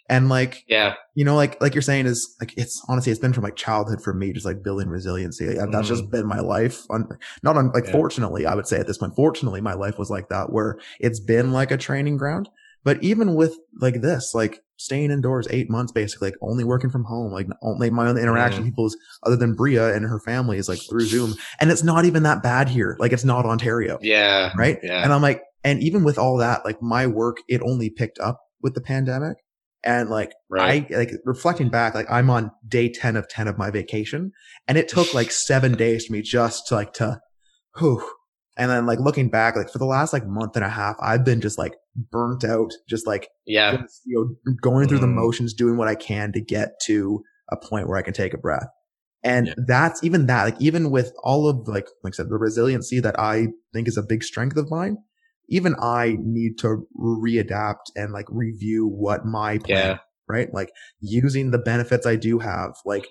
And 0.08 0.28
like 0.28 0.64
yeah, 0.66 0.94
you 1.14 1.24
know, 1.24 1.36
like 1.36 1.60
like 1.60 1.74
you're 1.74 1.82
saying 1.82 2.06
is 2.06 2.34
like 2.40 2.54
it's 2.56 2.82
honestly 2.88 3.12
it's 3.12 3.20
been 3.20 3.32
from 3.32 3.44
like 3.44 3.56
childhood 3.56 4.02
for 4.02 4.14
me, 4.14 4.32
just 4.32 4.46
like 4.46 4.62
building 4.62 4.88
resiliency. 4.88 5.54
Like, 5.54 5.70
That's 5.70 5.88
just 5.88 6.04
mm-hmm. 6.04 6.10
been 6.10 6.26
my 6.26 6.40
life. 6.40 6.82
On 6.88 7.06
not 7.42 7.56
on 7.56 7.72
like 7.72 7.86
Yeah. 7.86 7.92
fortunately, 7.92 8.46
I 8.46 8.54
would 8.54 8.66
say 8.66 8.78
at 8.78 8.86
this 8.86 8.98
point, 8.98 9.14
fortunately, 9.14 9.60
my 9.60 9.74
life 9.74 9.98
was 9.98 10.08
like 10.10 10.28
that, 10.30 10.50
where 10.52 10.78
it's 10.98 11.20
been 11.20 11.52
like 11.52 11.70
a 11.70 11.76
training 11.76 12.16
ground. 12.16 12.48
But 12.84 13.02
even 13.02 13.34
with 13.34 13.58
like 13.80 14.00
this, 14.00 14.32
like 14.34 14.62
staying 14.78 15.10
indoors 15.10 15.46
eight 15.50 15.68
months, 15.68 15.92
basically, 15.92 16.28
like 16.28 16.38
only 16.40 16.64
working 16.64 16.88
from 16.88 17.04
home, 17.04 17.32
like 17.32 17.46
only 17.60 17.90
my 17.90 18.08
only 18.08 18.22
interaction 18.22 18.62
with 18.62 18.70
people 18.70 18.86
is 18.86 18.96
other 19.24 19.36
than 19.36 19.54
Bria 19.54 19.94
and 19.94 20.06
her 20.06 20.20
family 20.20 20.56
is 20.56 20.68
like 20.68 20.80
through 20.88 21.06
Zoom, 21.06 21.34
and 21.60 21.70
it's 21.70 21.82
not 21.82 22.06
even 22.06 22.22
that 22.22 22.42
bad 22.42 22.68
here. 22.68 22.96
Like 22.98 23.12
it's 23.12 23.24
not 23.24 23.44
Ontario 23.44 23.98
yeah, 24.00 24.52
right? 24.56 24.78
Yeah. 24.82 25.02
And 25.02 25.12
I'm 25.12 25.20
like, 25.20 25.42
and 25.64 25.82
even 25.82 26.04
with 26.04 26.18
all 26.18 26.38
that, 26.38 26.64
like 26.64 26.80
my 26.80 27.06
work, 27.06 27.38
it 27.48 27.60
only 27.62 27.90
picked 27.90 28.18
up 28.20 28.40
with 28.62 28.74
the 28.74 28.80
pandemic. 28.80 29.36
And 29.84 30.10
like, 30.10 30.32
right. 30.50 30.86
I 30.90 30.96
like 30.96 31.12
reflecting 31.24 31.68
back, 31.68 31.94
like 31.94 32.10
I'm 32.10 32.30
on 32.30 32.50
day 32.66 32.88
10 32.88 33.16
of 33.16 33.28
10 33.28 33.46
of 33.48 33.58
my 33.58 33.70
vacation 33.70 34.32
and 34.66 34.76
it 34.76 34.88
took 34.88 35.14
like 35.14 35.30
seven 35.30 35.76
days 35.76 36.06
for 36.06 36.12
me 36.12 36.22
just 36.22 36.66
to 36.68 36.74
like 36.74 36.92
to, 36.94 37.20
whew. 37.78 38.02
And 38.56 38.70
then 38.70 38.86
like 38.86 38.98
looking 38.98 39.28
back, 39.30 39.54
like 39.54 39.70
for 39.70 39.78
the 39.78 39.84
last 39.86 40.12
like 40.12 40.26
month 40.26 40.56
and 40.56 40.64
a 40.64 40.68
half, 40.68 40.96
I've 41.00 41.24
been 41.24 41.40
just 41.40 41.58
like 41.58 41.74
burnt 41.94 42.42
out, 42.42 42.72
just 42.88 43.06
like, 43.06 43.28
yeah, 43.46 43.76
just, 43.76 44.02
you 44.04 44.36
know, 44.44 44.54
going 44.60 44.88
through 44.88 44.98
the 44.98 45.06
Mm. 45.06 45.14
motions, 45.14 45.54
doing 45.54 45.76
what 45.76 45.86
I 45.86 45.94
can 45.94 46.32
to 46.32 46.40
get 46.40 46.70
to 46.86 47.22
a 47.52 47.56
point 47.56 47.86
where 47.86 47.96
I 47.96 48.02
can 48.02 48.14
take 48.14 48.34
a 48.34 48.38
breath. 48.38 48.66
And 49.22 49.48
Yeah. 49.48 49.54
that's 49.66 50.02
even 50.02 50.26
that, 50.26 50.42
like 50.44 50.60
even 50.60 50.90
with 50.90 51.12
all 51.22 51.48
of 51.48 51.68
like, 51.68 51.86
like 52.02 52.14
I 52.14 52.16
said, 52.16 52.30
the 52.30 52.36
resiliency 52.36 52.98
that 52.98 53.18
I 53.18 53.48
think 53.72 53.86
is 53.86 53.96
a 53.96 54.02
big 54.02 54.24
strength 54.24 54.56
of 54.56 54.70
mine, 54.70 54.98
even 55.48 55.74
I 55.80 56.16
need 56.20 56.58
to 56.58 56.86
readapt 56.98 57.90
and 57.96 58.12
like 58.12 58.26
review 58.28 58.86
what 58.86 59.24
my 59.24 59.58
plan, 59.58 59.90
Yeah. 59.92 59.98
right? 60.28 60.52
Like 60.52 60.70
using 61.00 61.50
the 61.50 61.58
benefits 61.58 62.06
I 62.06 62.16
do 62.16 62.38
have, 62.38 62.74
like 62.84 63.08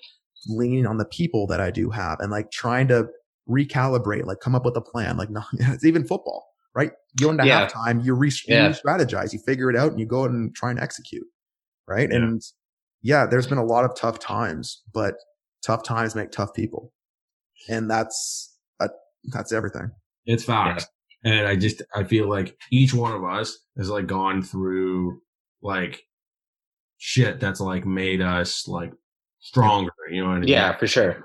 leaning 0.47 0.86
on 0.86 0.97
the 0.97 1.06
people 1.06 1.47
that 1.47 1.60
I 1.60 1.71
do 1.71 1.89
have 1.89 2.19
and 2.19 2.32
like 2.32 2.52
trying 2.52 2.88
to 2.89 3.08
recalibrate, 3.50 4.26
like 4.26 4.39
come 4.39 4.56
up 4.56 4.65
with 4.65 4.78
a 4.78 4.82
plan. 4.82 5.17
Like, 5.17 5.30
no, 5.32 5.41
it's 5.54 5.86
even 5.86 6.06
football, 6.06 6.45
right? 6.76 6.91
You 7.19 7.26
go 7.26 7.32
into 7.32 7.45
Yeah. 7.45 7.67
halftime, 7.67 8.04
you 8.06 8.13
re 8.13 8.32
Yeah. 8.47 8.69
strategize, 8.73 9.34
you 9.34 9.39
figure 9.39 9.69
it 9.69 9.76
out 9.76 9.91
and 9.91 10.00
you 10.00 10.06
go 10.06 10.23
out 10.23 10.30
and 10.32 10.54
try 10.56 10.69
and 10.69 10.80
execute. 10.80 11.26
Right. 11.88 12.10
Yeah. 12.12 12.17
And 12.17 12.41
yeah, 13.02 13.26
there's 13.26 13.47
been 13.47 13.58
a 13.58 13.65
lot 13.65 13.86
of 13.86 13.95
tough 13.95 14.19
times, 14.19 14.84
but 14.93 15.15
tough 15.65 15.84
times 15.84 16.15
make 16.15 16.32
tough 16.32 16.54
people. 16.54 16.91
And 17.69 17.89
that's, 17.89 18.56
a, 18.80 18.89
that's 19.32 19.52
everything. 19.52 19.91
It's 20.26 20.43
facts. 20.43 20.86
And 21.23 21.47
I 21.47 21.56
just, 21.56 21.82
I 21.95 22.03
feel 22.03 22.30
like 22.30 22.56
each 22.71 22.93
one 22.93 23.12
of 23.13 23.23
us 23.23 23.58
has 23.77 23.89
like 23.89 24.08
gone 24.08 24.41
through 24.43 25.19
like 25.62 26.01
shit 26.97 27.39
that's 27.39 27.60
like 27.60 27.86
made 27.86 28.21
us 28.21 28.67
like 28.67 28.91
stronger. 29.39 29.91
You 30.12 30.21
know 30.23 30.30
what 30.30 30.38
I 30.38 30.39
mean? 30.41 30.49
Yeah, 30.49 30.77
for 30.77 30.88
sure. 30.88 31.23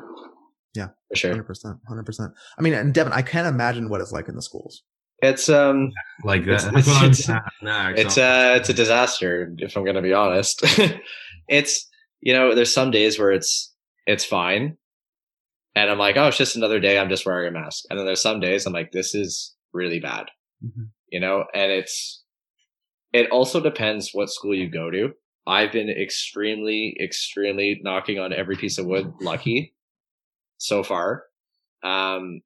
Yeah. 0.74 0.88
for 1.10 1.16
sure. 1.16 1.30
Hundred 1.30 1.44
percent, 1.44 1.76
hundred 1.86 2.04
percent. 2.06 2.32
I 2.58 2.62
mean, 2.62 2.72
and 2.74 2.92
Devin, 2.94 3.12
I 3.12 3.22
can't 3.22 3.46
imagine 3.46 3.88
what 3.88 4.00
it's 4.00 4.12
like 4.12 4.28
in 4.28 4.34
the 4.34 4.42
schools. 4.42 4.82
It's 5.22 5.48
um, 5.48 5.90
Like 6.24 6.44
that. 6.46 6.54
It's- 6.54 6.72
That's 6.74 6.86
what 6.88 7.02
I 7.02 7.06
it's- 7.06 7.24
saying 7.24 7.40
it's 7.96 8.18
uh, 8.18 8.54
it's 8.58 8.68
a 8.70 8.74
disaster 8.74 9.54
if 9.58 9.76
I'm 9.76 9.84
gonna 9.84 10.02
be 10.02 10.12
honest. 10.14 10.62
it's 11.48 11.88
you 12.20 12.32
know, 12.32 12.54
there's 12.54 12.72
some 12.72 12.90
days 12.90 13.18
where 13.18 13.30
it's 13.30 13.72
it's 14.06 14.24
fine, 14.24 14.76
and 15.76 15.90
I'm 15.90 15.98
like, 15.98 16.16
oh, 16.16 16.26
it's 16.28 16.38
just 16.38 16.56
another 16.56 16.80
day. 16.80 16.98
I'm 16.98 17.08
just 17.08 17.24
wearing 17.26 17.48
a 17.48 17.52
mask, 17.60 17.84
and 17.88 17.98
then 17.98 18.06
there's 18.06 18.20
some 18.22 18.40
days 18.40 18.66
I'm 18.66 18.72
like, 18.72 18.90
this 18.92 19.14
is 19.14 19.54
really 19.72 20.00
bad. 20.00 20.26
Mhm. 20.64 20.90
You 21.08 21.20
know, 21.20 21.44
and 21.54 21.70
it's 21.72 22.24
it 23.12 23.30
also 23.30 23.60
depends 23.60 24.10
what 24.12 24.30
school 24.30 24.54
you 24.54 24.68
go 24.70 24.90
to. 24.90 25.10
I've 25.46 25.72
been 25.72 25.90
extremely, 25.90 26.96
extremely 27.02 27.80
knocking 27.82 28.18
on 28.18 28.32
every 28.32 28.56
piece 28.56 28.78
of 28.78 28.86
wood, 28.86 29.12
lucky 29.20 29.74
so 30.56 30.82
far. 30.82 31.24
Um, 31.82 32.42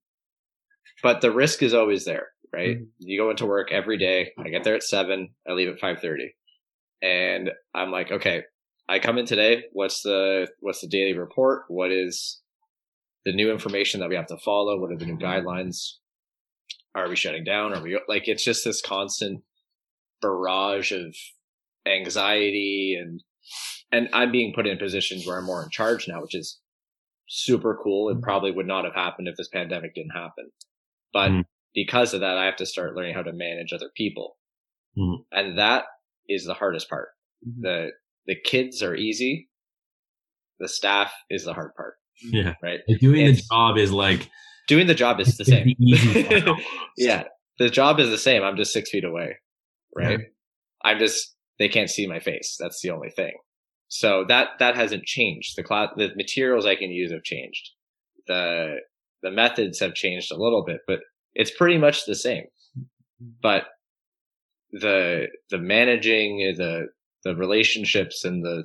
but 1.03 1.21
the 1.21 1.31
risk 1.31 1.63
is 1.63 1.75
always 1.75 2.05
there, 2.05 2.29
right? 2.53 2.79
Mhm. 2.79 2.89
You 2.99 3.19
go 3.21 3.31
into 3.31 3.47
work 3.47 3.71
every 3.71 3.99
day. 3.99 4.33
I 4.39 4.49
get 4.49 4.65
there 4.65 4.75
at 4.75 4.83
seven. 4.83 5.35
I 5.47 5.53
leave 5.53 5.69
at 5.69 5.79
five 5.79 6.01
thirty, 6.01 6.35
and 7.03 7.51
I'm 7.75 7.91
like, 7.91 8.11
okay, 8.11 8.45
I 8.89 8.99
come 8.99 9.19
in 9.19 9.27
today. 9.27 9.65
What's 9.73 10.03
the 10.03 10.49
what's 10.61 10.81
the 10.81 10.89
daily 10.89 11.13
report? 11.17 11.65
What 11.69 11.93
is 11.93 12.41
the 13.25 13.33
new 13.35 13.51
information 13.53 14.01
that 14.01 14.09
we 14.09 14.17
have 14.17 14.27
to 14.29 14.39
follow? 14.39 14.81
What 14.81 14.91
are 14.91 14.97
the 14.97 15.07
new 15.07 15.19
guidelines? 15.19 15.97
Are 16.97 17.09
we 17.09 17.15
shutting 17.17 17.45
down? 17.45 17.75
Are 17.75 17.83
we 17.83 18.01
like? 18.09 18.27
It's 18.27 18.43
just 18.45 18.65
this 18.65 18.81
constant 18.81 19.43
barrage 20.23 20.93
of 20.93 21.15
anxiety 21.87 22.99
and 23.01 23.23
and 23.93 24.09
I'm 24.13 24.33
being 24.33 24.53
put 24.55 24.67
in 24.67 24.79
positions 24.79 25.27
where 25.27 25.39
I'm 25.39 25.45
more 25.45 25.63
in 25.63 25.71
charge 25.71 26.09
now, 26.09 26.21
which 26.23 26.35
is 26.35 26.59
super 27.29 27.79
cool 27.83 28.09
and 28.09 28.23
probably 28.23 28.51
would 28.51 28.67
not 28.67 28.85
have 28.85 28.95
happened 28.95 29.29
if 29.29 29.37
this 29.37 29.49
pandemic 29.49 29.95
didn't 29.95 30.11
happen. 30.11 30.51
But 31.13 31.31
Mm. 31.31 31.45
because 31.75 32.15
of 32.15 32.21
that, 32.21 32.37
I 32.39 32.47
have 32.47 32.57
to 32.57 32.67
start 32.67 32.97
learning 32.97 33.15
how 33.15 33.23
to 33.23 33.33
manage 33.33 33.73
other 33.73 33.91
people. 33.97 34.39
Mm. 34.99 35.25
And 35.33 35.59
that 35.59 35.85
is 36.29 36.45
the 36.45 36.55
hardest 36.55 36.89
part. 36.89 37.11
Mhm. 37.47 37.61
The 37.63 37.93
the 38.27 38.35
kids 38.35 38.83
are 38.83 38.97
easy. 38.97 39.49
The 40.59 40.67
staff 40.69 41.13
is 41.31 41.45
the 41.45 41.55
hard 41.55 41.75
part, 41.77 41.95
yeah. 42.23 42.55
right? 42.63 42.81
Like 42.89 42.99
doing 43.01 43.27
the 43.27 43.43
job 43.51 43.77
is 43.79 43.93
like 43.93 44.29
Doing 44.67 44.87
the 44.87 44.95
job 44.95 45.21
is 45.21 45.37
the 45.37 45.45
same. 45.45 45.75
easy 45.79 46.25
part 46.25 46.61
yeah. 46.97 47.25
The 47.59 47.71
job 47.71 48.01
is 48.01 48.11
the 48.11 48.19
same. 48.19 48.43
I'm 48.43 48.57
just 48.57 48.73
six 48.73 48.91
feet 48.91 49.05
away. 49.05 49.37
Right. 49.95 50.21
I'm 50.85 50.99
just, 50.99 51.35
they 51.59 51.69
can't 51.69 51.91
see 51.91 52.07
my 52.07 52.19
face. 52.19 52.57
That's 52.59 52.81
the 52.83 52.91
only 52.91 53.11
thing. 53.11 53.33
So 53.89 54.25
that, 54.29 54.51
that 54.59 54.77
hasn't 54.77 55.05
changed. 55.05 55.57
The 55.57 55.63
class, 55.63 55.91
the 55.97 56.11
materials 56.17 56.67
I 56.67 56.77
can 56.77 56.91
use 56.91 57.13
have 57.13 57.23
changed. 57.23 57.71
The, 58.27 58.77
the 59.23 59.31
methods 59.31 59.79
have 59.81 59.95
changed 59.95 60.33
a 60.33 60.37
little 60.37 60.65
bit, 60.65 60.81
but 60.87 61.01
it's 61.35 61.51
pretty 61.51 61.79
much 61.79 62.05
the 62.05 62.15
same. 62.15 62.45
But 63.43 63.65
the, 64.73 65.29
the 65.51 65.59
managing, 65.59 66.55
the, 66.59 66.89
the 67.25 67.37
relationships 67.37 68.25
and 68.25 68.45
the 68.45 68.65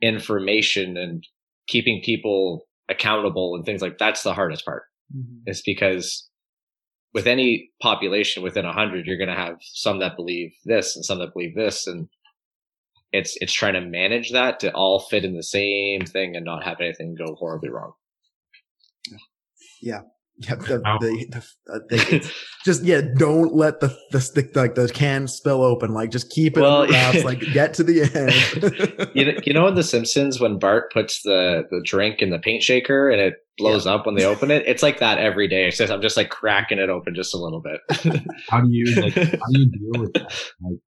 information 0.00 0.96
and 0.96 1.26
keeping 1.66 2.00
people 2.02 2.66
accountable 2.88 3.54
and 3.54 3.64
things 3.64 3.82
like 3.82 3.98
that's 3.98 4.22
the 4.22 4.34
hardest 4.34 4.64
part 4.64 4.84
Mhm. 5.14 5.42
is 5.46 5.62
because 5.64 6.28
with 7.12 7.26
any 7.26 7.70
population 7.82 8.42
within 8.42 8.64
a 8.64 8.72
hundred, 8.72 9.06
you're 9.06 9.16
going 9.18 9.28
to 9.28 9.34
have 9.34 9.56
some 9.60 9.98
that 9.98 10.16
believe 10.16 10.52
this 10.64 10.94
and 10.94 11.04
some 11.04 11.18
that 11.18 11.32
believe 11.32 11.54
this. 11.54 11.86
And 11.86 12.08
it's, 13.12 13.36
it's 13.40 13.52
trying 13.52 13.74
to 13.74 13.80
manage 13.80 14.30
that 14.30 14.60
to 14.60 14.72
all 14.72 15.00
fit 15.00 15.24
in 15.24 15.34
the 15.34 15.42
same 15.42 16.02
thing 16.02 16.36
and 16.36 16.44
not 16.44 16.64
have 16.64 16.80
anything 16.80 17.16
go 17.16 17.34
horribly 17.34 17.70
wrong. 17.70 17.92
Yeah, 19.82 20.02
the, 20.40 20.82
Oh. 20.86 20.96
the, 21.00 21.26
the, 21.30 21.72
uh, 21.72 21.78
the 21.88 22.32
just 22.64 22.82
yeah, 22.84 23.00
don't 23.16 23.54
let 23.54 23.80
the 23.80 23.96
the 24.10 24.20
stick 24.20 24.54
like 24.56 24.74
the 24.74 24.88
can 24.88 25.28
spill 25.28 25.62
open. 25.62 25.92
Like 25.92 26.10
just 26.10 26.30
keep 26.30 26.56
it 26.56 26.60
Well, 26.60 26.82
in 26.84 26.90
wraps. 26.90 27.24
Like 27.24 27.40
get 27.52 27.74
to 27.74 27.84
the 27.84 28.02
end. 28.02 29.10
you 29.14 29.24
know, 29.32 29.40
you 29.44 29.52
know 29.54 29.66
in 29.68 29.74
The 29.74 29.82
Simpsons 29.82 30.40
when 30.40 30.58
Bart 30.58 30.92
puts 30.92 31.22
the, 31.22 31.64
the 31.70 31.80
drink 31.84 32.20
in 32.22 32.30
the 32.30 32.38
paint 32.38 32.62
shaker 32.62 33.10
and 33.10 33.20
it 33.20 33.34
blows 33.58 33.86
up 33.86 34.06
when 34.06 34.14
they 34.14 34.24
open 34.24 34.50
it? 34.50 34.66
It's 34.66 34.82
like 34.82 35.00
that 35.00 35.18
every 35.18 35.46
day. 35.48 35.68
It's 35.68 35.76
just, 35.76 35.92
I'm 35.92 36.00
just 36.00 36.16
like 36.16 36.30
cracking 36.30 36.78
it 36.78 36.88
open 36.88 37.14
just 37.14 37.34
a 37.34 37.38
little 37.38 37.60
bit. 37.60 37.80
How 38.48 38.60
do 38.62 38.68
you 38.70 38.94
like 39.02 39.14
how 39.14 39.22
do 39.52 39.60
you 39.60 39.66
deal 39.70 40.00
with 40.00 40.12
that? 40.14 40.32
Like 40.62 40.78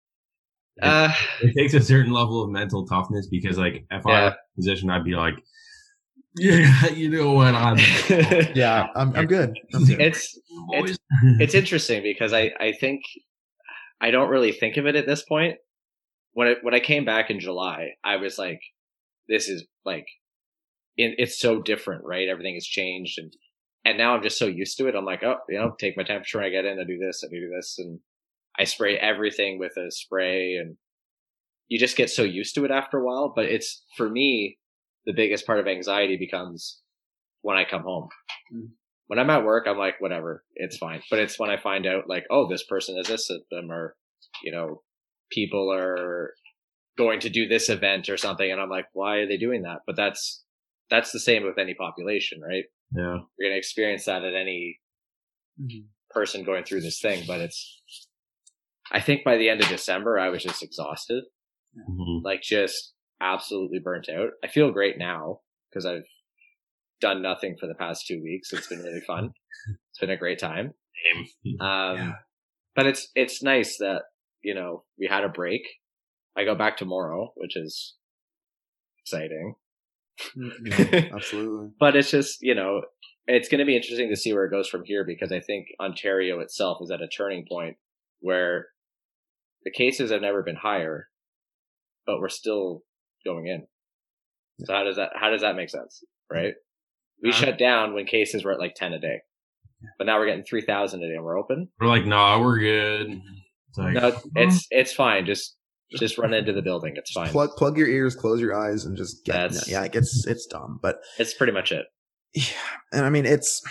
uh, 0.80 1.12
it 1.42 1.54
takes 1.54 1.74
a 1.74 1.80
certain 1.82 2.12
level 2.12 2.42
of 2.42 2.50
mental 2.50 2.86
toughness 2.86 3.26
because 3.28 3.58
like 3.58 3.84
if 3.90 4.06
I 4.06 4.10
Yeah. 4.10 4.20
were 4.22 4.26
in 4.28 4.32
a 4.32 4.56
position 4.56 4.90
I'd 4.90 5.04
be 5.04 5.14
like 5.14 5.34
yeah, 6.36 6.88
you 6.88 7.10
know 7.10 7.32
what 7.32 7.54
I'm 7.54 7.78
yeah, 8.54 8.88
I'm 8.94 9.14
I'm 9.14 9.26
good. 9.26 9.58
I'm 9.74 9.84
good. 9.84 10.00
it's, 10.00 10.38
boys. 10.68 10.98
it's 11.40 11.54
interesting 11.54 12.02
because 12.02 12.32
I, 12.32 12.52
I 12.58 12.72
think 12.72 13.02
I 14.00 14.10
don't 14.10 14.30
really 14.30 14.52
think 14.52 14.76
of 14.76 14.86
it 14.86 14.96
at 14.96 15.06
this 15.06 15.22
point. 15.22 15.56
When 16.32 16.48
it, 16.48 16.58
when 16.62 16.74
I 16.74 16.80
came 16.80 17.04
back 17.04 17.30
in 17.30 17.40
July, 17.40 17.90
I 18.02 18.16
was 18.16 18.38
like, 18.38 18.60
this 19.28 19.48
is 19.48 19.64
like, 19.84 20.06
it, 20.96 21.14
it's 21.18 21.38
so 21.38 21.60
different, 21.60 22.04
right? 22.04 22.28
Everything 22.28 22.54
has 22.54 22.66
changed. 22.66 23.18
And, 23.18 23.32
and 23.84 23.98
now 23.98 24.14
I'm 24.14 24.22
just 24.22 24.38
so 24.38 24.46
used 24.46 24.78
to 24.78 24.88
it. 24.88 24.94
I'm 24.94 25.04
like, 25.04 25.22
oh, 25.22 25.36
you 25.48 25.58
know, 25.58 25.74
take 25.78 25.96
my 25.96 26.02
temperature 26.02 26.38
when 26.38 26.46
I 26.46 26.50
get 26.50 26.64
in, 26.64 26.80
I 26.80 26.84
do 26.84 26.98
this, 26.98 27.22
I 27.24 27.28
do 27.30 27.50
this. 27.54 27.76
And 27.78 28.00
I 28.58 28.64
spray 28.64 28.96
everything 28.96 29.58
with 29.58 29.76
a 29.76 29.90
spray 29.90 30.56
and 30.56 30.76
you 31.68 31.78
just 31.78 31.96
get 31.96 32.10
so 32.10 32.22
used 32.22 32.54
to 32.54 32.64
it 32.64 32.70
after 32.70 32.98
a 32.98 33.04
while. 33.04 33.32
But 33.34 33.44
it's 33.46 33.84
for 33.96 34.08
me, 34.08 34.58
the 35.06 35.12
biggest 35.14 35.46
part 35.46 35.58
of 35.60 35.66
anxiety 35.66 36.16
becomes 36.16 36.80
when 37.42 37.56
I 37.56 37.64
come 37.64 37.82
home 37.82 38.08
when 39.08 39.18
I'm 39.18 39.28
at 39.30 39.44
work, 39.44 39.66
I'm 39.68 39.76
like, 39.76 40.00
whatever, 40.00 40.42
it's 40.54 40.78
fine. 40.78 41.02
But 41.10 41.18
it's 41.18 41.38
when 41.38 41.50
I 41.50 41.58
find 41.60 41.86
out, 41.86 42.08
like, 42.08 42.24
oh, 42.30 42.48
this 42.48 42.64
person 42.64 42.96
has 42.96 43.08
this 43.08 43.30
at 43.30 43.40
them, 43.50 43.70
or, 43.70 43.94
you 44.42 44.52
know, 44.52 44.82
people 45.30 45.70
are 45.70 46.32
going 46.96 47.20
to 47.20 47.28
do 47.28 47.46
this 47.46 47.68
event 47.68 48.08
or 48.08 48.16
something. 48.16 48.50
And 48.50 48.58
I'm 48.60 48.70
like, 48.70 48.86
why 48.94 49.16
are 49.16 49.26
they 49.28 49.36
doing 49.36 49.62
that? 49.62 49.80
But 49.86 49.96
that's, 49.96 50.42
that's 50.88 51.12
the 51.12 51.20
same 51.20 51.44
with 51.44 51.58
any 51.58 51.74
population, 51.74 52.40
right? 52.40 52.64
yeah. 52.94 53.18
You're 53.38 53.48
going 53.50 53.52
to 53.52 53.58
experience 53.58 54.04
that 54.06 54.24
at 54.24 54.34
any 54.34 54.78
Mhm. 55.60 55.88
person 56.10 56.42
going 56.44 56.64
through 56.64 56.80
this 56.80 57.00
thing. 57.00 57.24
But 57.26 57.40
it's, 57.40 57.82
I 58.90 59.00
think 59.00 59.24
by 59.24 59.36
the 59.36 59.48
end 59.50 59.60
of 59.60 59.68
December, 59.68 60.18
I 60.18 60.28
was 60.30 60.42
just 60.42 60.62
exhausted, 60.62 61.24
Mhm. 61.76 62.22
like 62.22 62.40
just 62.42 62.91
absolutely 63.22 63.78
burnt 63.78 64.08
out. 64.08 64.30
I 64.44 64.48
feel 64.48 64.70
great 64.72 64.98
now 64.98 65.40
because 65.70 65.86
I've 65.86 66.04
done 67.00 67.22
nothing 67.22 67.56
for 67.58 67.66
the 67.66 67.74
past 67.74 68.06
two 68.06 68.20
weeks. 68.22 68.52
It's 68.52 68.66
been 68.68 68.80
really 68.82 69.00
fun. 69.06 69.30
It's 69.90 69.98
been 70.00 70.10
a 70.10 70.16
great 70.16 70.38
time. 70.40 70.72
Um, 71.60 71.96
Yeah. 71.96 72.12
but 72.74 72.86
it's, 72.86 73.08
it's 73.14 73.42
nice 73.42 73.76
that, 73.78 74.02
you 74.42 74.54
know, 74.54 74.84
we 74.98 75.06
had 75.06 75.24
a 75.24 75.28
break. 75.28 75.62
I 76.36 76.44
go 76.44 76.54
back 76.54 76.76
tomorrow, 76.78 77.32
which 77.36 77.56
is 77.56 77.94
exciting, 79.00 79.54
Yeah, 80.64 81.10
absolutely. 81.14 81.70
but 81.78 81.96
it's 81.96 82.10
just, 82.10 82.38
you 82.40 82.54
know, 82.54 82.82
it's 83.26 83.48
going 83.48 83.58
to 83.58 83.64
be 83.66 83.76
interesting 83.76 84.08
to 84.08 84.16
see 84.16 84.32
where 84.32 84.44
it 84.46 84.50
goes 84.50 84.68
from 84.68 84.82
here 84.84 85.04
because 85.04 85.30
I 85.32 85.40
think 85.40 85.66
Ontario 85.80 86.40
itself 86.40 86.78
is 86.80 86.90
at 86.90 87.02
a 87.02 87.08
turning 87.08 87.44
point 87.48 87.76
where 88.20 88.68
the 89.64 89.70
cases 89.70 90.10
have 90.10 90.22
never 90.22 90.42
been 90.42 90.56
higher, 90.56 91.08
but 92.06 92.18
we're 92.20 92.28
still 92.28 92.82
going 93.24 93.46
in. 93.46 93.66
So 94.64 94.72
how 94.72 94.84
does 94.84 94.96
that, 94.96 95.10
how 95.14 95.30
does 95.30 95.40
that 95.42 95.56
make 95.56 95.70
sense? 95.70 96.02
Right? 96.30 96.54
We 97.22 97.30
Uh, 97.30 97.32
shut 97.32 97.58
down 97.58 97.94
when 97.94 98.06
cases 98.06 98.44
were 98.44 98.52
at 98.52 98.58
like 98.60 98.74
10 98.74 98.92
a 98.92 98.98
day, 98.98 99.20
but 99.98 100.06
now 100.06 100.18
we're 100.18 100.26
getting 100.26 100.44
3,000 100.44 101.02
a 101.02 101.08
day 101.08 101.14
and 101.14 101.24
we're 101.24 101.38
open. 101.38 101.68
We're 101.80 101.86
like, 101.88 102.06
nah, 102.06 102.40
we're 102.40 102.58
good. 102.58 103.20
It's 103.68 103.78
like 103.78 103.94
No, 103.94 104.20
it's 104.36 104.66
it's 104.70 104.92
fine. 104.92 105.24
Just 105.26 105.56
just 105.98 106.16
run 106.18 106.32
into 106.34 106.52
the 106.52 106.62
building. 106.62 106.94
It's 106.96 107.12
fine. 107.12 107.28
Plug 107.30 107.50
plug 107.56 107.76
your 107.76 107.88
ears, 107.88 108.14
close 108.14 108.40
your 108.40 108.54
eyes, 108.58 108.84
and 108.84 108.96
just 108.96 109.24
get. 109.24 109.32
That's- 109.34 109.68
yeah, 109.68 109.82
it 109.82 109.92
gets 109.92 110.26
it's 110.26 110.46
dumb, 110.46 110.78
but 110.82 111.00
It's 111.18 111.34
pretty 111.34 111.52
much 111.52 111.70
it. 111.72 111.86
yeah, 112.34 112.44
and 112.92 113.04
I 113.04 113.10
mean 113.10 113.26
it's. 113.26 113.62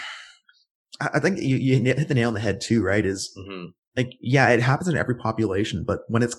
I 0.99 1.09
I 1.15 1.19
think 1.19 1.39
you, 1.39 1.55
you 1.57 1.77
hit 1.79 2.07
the 2.07 2.13
nail 2.13 2.27
on 2.29 2.33
the 2.35 2.39
head 2.39 2.61
too, 2.61 2.83
right? 2.83 3.05
Is 3.05 3.31
hmm 3.35 3.65
like 3.97 4.13
yeah, 4.21 4.49
it 4.49 4.61
happens 4.61 4.87
in 4.87 4.95
every 4.97 5.15
population, 5.15 5.83
but 5.85 5.99
when 6.07 6.23
it's 6.23 6.35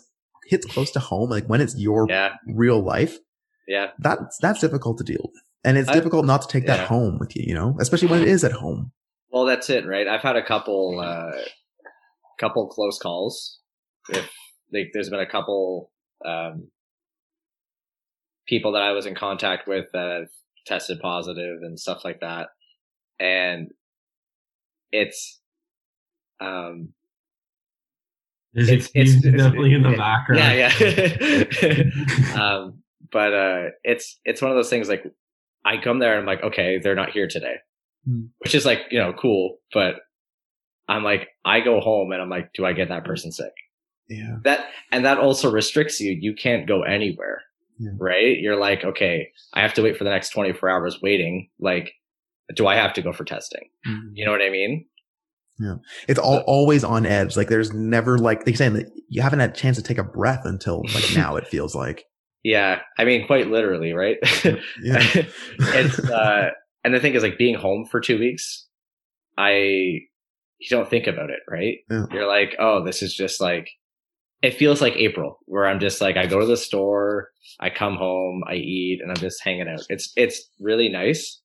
hits 0.46 0.66
close 0.66 0.90
to 0.92 1.00
home, 1.00 1.31
like 1.31 1.46
when 1.46 1.61
it's 1.61 1.76
your 1.78 2.07
Yeah, 2.09 2.35
real 2.46 2.83
life, 2.83 3.18
yeah, 3.68 3.90
that's 3.98 4.38
that's 4.38 4.61
difficult 4.61 4.98
to 4.98 5.05
deal 5.05 5.31
with, 5.33 5.42
and 5.64 5.76
it's 5.78 5.88
I- 5.88 5.94
difficult 5.94 6.26
not 6.26 6.42
to 6.42 6.48
take 6.48 6.64
yeah. 6.64 6.76
that 6.76 6.88
home 6.88 7.18
with 7.18 7.35
you, 7.37 7.44
you 7.46 7.55
know, 7.55 7.76
especially 7.81 8.09
when 8.09 8.22
it 8.22 8.28
is 8.28 8.44
at 8.44 8.52
home. 8.52 8.92
Well, 9.31 9.46
that's 9.46 9.70
it, 9.70 9.87
right? 9.87 10.07
I've 10.07 10.20
had 10.20 10.37
a 10.37 10.44
couple, 10.44 11.00
uh, 11.00 11.33
couple 12.38 12.68
close 12.68 12.98
calls. 12.98 13.61
If 14.11 14.28
like, 14.72 14.90
there's 14.92 15.09
been 15.09 15.20
a 15.20 15.31
couple 15.31 15.90
um, 16.24 16.68
people 18.46 18.72
that 18.72 18.83
I 18.83 18.92
was 18.92 19.07
in 19.07 19.14
contact 19.14 19.66
with 19.66 19.87
that 19.94 20.11
have 20.20 20.28
tested 20.66 21.00
positive 21.00 21.62
and 21.62 21.81
stuff 21.81 22.05
like 22.05 22.20
that, 22.20 22.48
and 23.18 23.70
it's, 24.90 25.40
um, 26.40 26.90
It's, 28.55 28.69
it, 28.71 28.91
it's, 28.95 29.15
it's- 29.25 29.37
definitely 29.37 29.75
in 29.75 29.83
the 29.83 29.93
it- 29.93 29.99
background. 29.99 30.41
Yeah, 30.41 30.73
yeah. 31.62 32.35
um, 32.43 32.83
but 33.11 33.33
uh, 33.35 33.62
it's 33.85 34.19
it's 34.25 34.41
one 34.43 34.51
of 34.51 34.57
those 34.57 34.71
things 34.71 34.88
like 34.88 35.05
I 35.65 35.77
come 35.79 35.99
there 35.99 36.12
and 36.12 36.21
I'm 36.21 36.27
like, 36.27 36.43
okay, 36.43 36.79
they're 36.79 36.95
not 36.95 37.11
here 37.11 37.29
today, 37.29 37.57
Hmm. 38.07 38.25
which 38.38 38.55
is 38.55 38.65
like 38.67 38.81
you 38.91 38.99
know 38.99 39.12
cool, 39.12 39.59
but 39.73 39.97
I'm 40.88 41.05
like, 41.05 41.29
I 41.45 41.61
go 41.61 41.81
home 41.81 42.12
and 42.12 42.21
I'm 42.21 42.31
like, 42.31 42.53
do 42.55 42.67
I 42.67 42.73
get 42.73 42.88
that 42.88 43.05
person 43.05 43.31
sick? 43.33 43.53
Yeah. 44.09 44.37
That 44.45 44.67
and 44.91 45.05
that 45.05 45.19
also 45.19 45.51
restricts 45.51 46.01
you. 46.01 46.12
You 46.12 46.35
can't 46.35 46.67
go 46.67 46.83
anywhere, 46.83 47.43
Yeah. 47.79 47.91
right? 47.99 48.37
You're 48.38 48.57
like, 48.57 48.85
okay, 48.85 49.29
I 49.55 49.61
have 49.62 49.75
to 49.75 49.83
wait 49.83 49.97
for 49.97 50.05
the 50.05 50.11
next 50.11 50.31
24 50.31 50.69
hours 50.69 50.99
waiting. 51.01 51.49
Like, 51.61 51.93
do 52.55 52.67
I 52.67 52.75
have 52.75 52.93
to 52.95 53.03
go 53.03 53.12
for 53.12 53.25
testing? 53.25 53.69
You 54.12 54.25
know 54.27 54.33
what 54.33 54.43
I 54.43 54.51
mean? 54.51 54.85
It's 56.09 56.18
all, 56.18 56.38
always 56.46 56.85
on 56.85 57.07
edge. 57.07 57.37
Like 57.37 57.48
there's 57.48 57.72
never 57.72 58.18
like 58.18 58.44
they 58.44 58.53
saying 58.53 58.75
that 58.75 58.90
you 59.09 59.22
haven't 59.22 59.40
had 59.40 59.51
a 59.51 59.55
chance 59.55 59.77
to 59.77 59.83
take 59.83 59.98
a 59.98 60.05
breath 60.05 60.42
until 60.44 60.83
like 60.94 61.05
now. 61.14 61.37
It 61.37 61.46
feels 61.46 61.75
like. 61.75 62.05
Yeah, 62.44 62.81
I 62.98 63.05
mean, 63.05 63.27
quite 63.27 63.48
literally, 63.48 63.92
right? 63.92 64.16
Yeah. 64.83 64.98
it's 65.59 65.98
uh, 66.01 66.51
and 66.83 66.92
the 66.92 66.98
thing 66.98 67.14
is, 67.14 67.22
like 67.22 67.38
being 67.38 67.55
home 67.55 67.87
for 67.88 68.01
two 68.01 68.18
weeks, 68.18 68.66
I 69.38 69.53
you 69.53 70.68
don't 70.68 70.88
think 70.88 71.07
about 71.07 71.31
it, 71.31 71.40
right? 71.48 71.79
Yeah. 71.90 72.07
You're 72.11 72.29
like, 72.29 72.57
oh, 72.59 72.85
this 72.85 73.03
is 73.03 73.14
just 73.14 73.40
like 73.40 73.68
it 74.42 74.55
feels 74.55 74.81
like 74.81 74.96
April, 74.96 75.38
where 75.46 75.66
I'm 75.66 75.79
just 75.79 76.01
like, 76.01 76.16
I 76.16 76.27
go 76.27 76.40
to 76.40 76.46
the 76.46 76.57
store, 76.57 77.31
I 77.61 77.70
come 77.70 77.96
home, 77.96 78.42
I 78.48 78.55
eat, 78.55 78.98
and 79.01 79.11
I'm 79.11 79.16
just 79.16 79.42
hanging 79.42 79.68
out. 79.68 79.87
It's 79.88 80.12
it's 80.16 80.48
really 80.59 80.88
nice, 80.88 81.40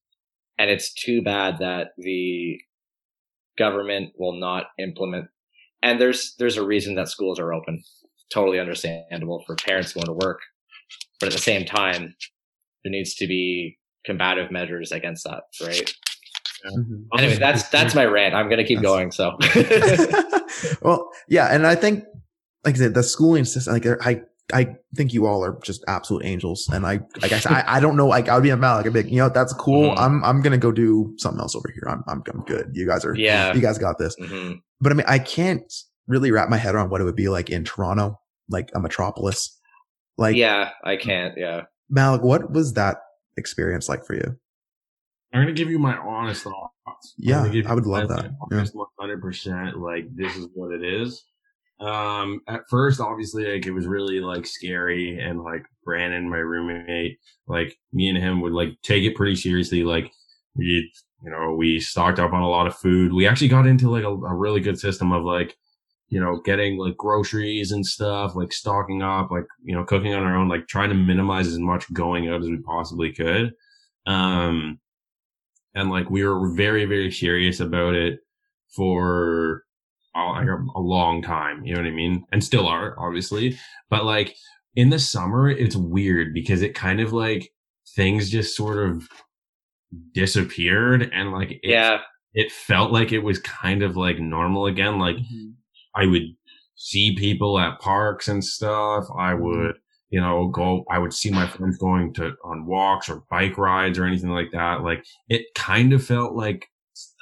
and 0.58 0.70
it's 0.70 0.94
too 0.94 1.22
bad 1.22 1.60
that 1.60 1.90
the 1.98 2.60
government 3.58 4.14
will 4.18 4.34
not 4.40 4.68
implement. 4.80 5.28
And 5.84 6.00
there's 6.02 6.36
there's 6.40 6.58
a 6.58 6.66
reason 6.66 6.96
that 6.96 7.10
schools 7.10 7.40
are 7.40 7.54
open. 7.54 7.84
Totally 8.32 8.60
understandable 8.60 9.44
for 9.46 9.56
parents 9.56 9.94
going 9.94 10.08
to 10.08 10.14
work, 10.14 10.42
but 11.20 11.28
at 11.28 11.34
the 11.34 11.40
same 11.42 11.66
time, 11.66 12.16
there 12.84 12.92
needs 12.92 13.16
to 13.16 13.28
be 13.28 13.78
combative 14.06 14.52
measures 14.52 14.92
against 14.92 15.24
that, 15.26 15.44
right? 15.62 15.94
Mhm. 16.66 17.06
Anyway, 17.18 17.36
that's 17.38 17.70
that's 17.70 17.94
my 17.96 18.06
rant. 18.06 18.34
I'm 18.34 18.50
gonna 18.50 18.64
keep 18.66 18.80
That's- 18.82 18.92
going. 18.92 19.12
So 19.12 19.38
well, 20.82 21.10
yeah, 21.30 21.54
and 21.54 21.66
I 21.68 21.76
think, 21.76 22.04
like 22.66 22.76
I 22.76 22.78
said, 22.80 22.94
the 22.94 23.04
schooling 23.04 23.46
system, 23.46 23.74
like 23.74 23.86
I, 24.06 24.22
I 24.54 24.76
think 24.96 25.14
you 25.14 25.26
all 25.26 25.44
are 25.44 25.60
just 25.64 25.84
absolute 25.88 26.24
angels, 26.26 26.70
and 26.72 26.86
I, 26.86 27.02
I 27.22 27.28
guess 27.28 27.46
I, 27.46 27.64
I 27.68 27.80
don't 27.82 27.98
know, 27.98 28.08
like 28.08 28.30
I 28.30 28.36
would 28.36 28.44
be 28.44 28.50
a 28.50 28.56
Like 28.56 28.86
I'd 28.86 28.94
be 28.94 29.04
like, 29.04 29.12
you 29.12 29.18
know, 29.18 29.28
that's 29.30 29.54
cool. 29.54 29.92
Mhm. 29.92 30.00
I'm, 30.00 30.24
I'm 30.24 30.42
gonna 30.42 30.58
go 30.58 30.72
do 30.72 31.14
something 31.18 31.42
else 31.42 31.56
over 31.56 31.70
here. 31.74 31.84
I'm, 31.90 32.04
I'm, 32.08 32.24
I'm 32.34 32.42
good. 32.46 32.70
You 32.74 32.88
guys 32.88 33.04
are, 33.04 33.14
yeah, 33.16 33.54
you 33.54 33.62
guys 33.62 33.78
got 33.78 33.98
this. 33.98 34.16
hmm 34.16 34.54
But 34.80 34.94
I 34.94 34.96
mean, 34.96 35.06
I 35.08 35.20
can't 35.20 35.72
really 36.08 36.32
wrap 36.32 36.48
my 36.50 36.58
head 36.58 36.76
around 36.76 36.90
what 36.92 37.02
it 37.02 37.04
would 37.04 37.16
be 37.18 37.28
like 37.28 37.50
in 37.50 37.66
Toronto, 37.66 38.20
like 38.50 38.70
a 38.74 38.80
metropolis. 38.80 39.60
Like, 40.18 40.38
yeah, 40.38 40.72
I 40.84 40.96
can't. 40.96 41.38
Yeah, 41.38 41.64
Malick, 41.94 42.22
what 42.24 42.52
was 42.52 42.74
that 42.74 42.98
experience 43.36 43.90
like 43.90 44.06
for 44.06 44.14
you? 44.16 44.38
I'm 45.34 45.42
gonna 45.42 45.52
give 45.54 45.70
you 45.70 45.78
my 45.78 45.98
honest 45.98 46.44
thoughts. 46.44 47.14
Yeah, 47.18 47.40
gonna 47.40 47.50
give 47.50 47.66
you 47.66 47.70
I 47.70 47.74
would 47.74 47.86
love 47.86 48.08
that. 48.08 48.32
honest 48.50 48.74
100%. 48.74 49.76
Like 49.76 50.06
this 50.16 50.36
is 50.38 50.48
what 50.54 50.72
it 50.74 50.84
is. 50.84 51.24
Um, 51.80 52.42
at 52.48 52.62
first, 52.70 53.00
obviously, 53.00 53.46
like 53.46 53.66
it 53.66 53.72
was 53.72 53.86
really 53.86 54.20
like 54.20 54.46
scary, 54.46 55.20
and 55.20 55.44
like 55.44 55.64
Brandon, 55.84 56.30
my 56.30 56.38
roommate, 56.38 57.20
like 57.48 57.78
me 57.94 58.10
and 58.10 58.18
him 58.18 58.42
would 58.42 58.54
like 58.54 58.70
take 58.82 59.04
it 59.04 59.16
pretty 59.16 59.36
seriously. 59.36 59.84
Like 59.84 60.12
we, 60.56 60.92
you 61.24 61.30
know, 61.30 61.54
we 61.54 61.80
stocked 61.80 62.20
up 62.20 62.34
on 62.34 62.42
a 62.42 62.50
lot 62.50 62.68
of 62.68 62.76
food. 62.76 63.14
We 63.14 63.28
actually 63.28 63.50
got 63.50 63.68
into 63.68 63.92
like 63.92 64.04
a, 64.04 64.10
a 64.10 64.36
really 64.36 64.60
good 64.60 64.80
system 64.80 65.12
of 65.12 65.24
like, 65.24 65.56
you 66.10 66.20
know, 66.20 66.42
getting 66.44 66.78
like 66.78 66.98
groceries 66.98 67.72
and 67.72 67.86
stuff, 67.86 68.36
like 68.36 68.52
stocking 68.52 69.04
up, 69.04 69.30
like 69.30 69.46
you 69.64 69.76
know, 69.76 69.84
cooking 69.84 70.16
on 70.16 70.24
our 70.24 70.36
own, 70.36 70.48
like 70.50 70.68
trying 70.68 70.90
to 70.90 70.96
minimize 70.96 71.48
as 71.48 71.60
much 71.60 71.92
going 71.94 72.28
out 72.28 72.42
as 72.42 72.50
we 72.50 72.58
possibly 72.58 73.14
could. 73.14 73.54
Um, 74.08 74.80
and 75.76 75.92
like 75.92 76.10
we 76.10 76.24
were 76.24 76.50
very 76.56 76.86
very 76.86 77.12
serious 77.12 77.60
about 77.60 77.94
it 77.94 78.20
for 78.76 79.64
like 80.18 80.48
a, 80.48 80.66
a 80.76 80.82
long 80.82 81.22
time 81.22 81.64
you 81.66 81.74
know 81.74 81.80
what 81.80 81.88
i 81.88 81.92
mean 81.92 82.24
and 82.32 82.44
still 82.44 82.68
are 82.68 82.96
obviously 83.00 83.58
but 83.90 84.06
like 84.06 84.36
in 84.76 84.90
the 84.90 85.00
summer 85.00 85.50
it's 85.50 85.76
weird 85.76 86.34
because 86.34 86.62
it 86.62 86.76
kind 86.76 87.00
of 87.00 87.14
like 87.14 87.52
things 87.96 88.30
just 88.30 88.56
sort 88.56 88.78
of 88.78 89.08
disappeared 90.14 91.10
and 91.14 91.32
like 91.32 91.52
it, 91.52 91.60
yeah, 91.64 92.00
it 92.34 92.52
felt 92.52 92.92
like 92.92 93.12
it 93.12 93.20
was 93.20 93.40
kind 93.40 93.82
of 93.82 93.96
like 93.96 94.20
normal 94.20 94.66
again 94.66 95.00
like 95.00 95.16
mm-hmm. 95.16 95.52
I 95.96 96.06
would 96.06 96.24
see 96.78 97.16
people 97.16 97.60
at 97.60 97.80
parks 97.80 98.28
and 98.28 98.44
stuff. 98.44 99.06
I 99.18 99.34
mm-hmm. 99.34 99.44
would, 99.44 99.76
you 100.10 100.22
know, 100.22 100.48
go, 100.48 100.86
I 100.90 101.00
would 101.00 101.14
see 101.14 101.32
my 101.32 101.48
friends 101.48 101.78
going 101.78 102.14
to 102.14 102.34
on 102.46 102.66
walks 102.66 103.10
or 103.10 103.24
bike 103.30 103.58
rides 103.58 104.00
or 104.00 104.06
anything 104.06 104.30
like 104.30 104.52
that. 104.54 104.84
Like 104.84 105.04
it 105.28 105.42
kind 105.56 105.92
of 105.92 106.06
felt 106.06 106.36
like 106.36 106.70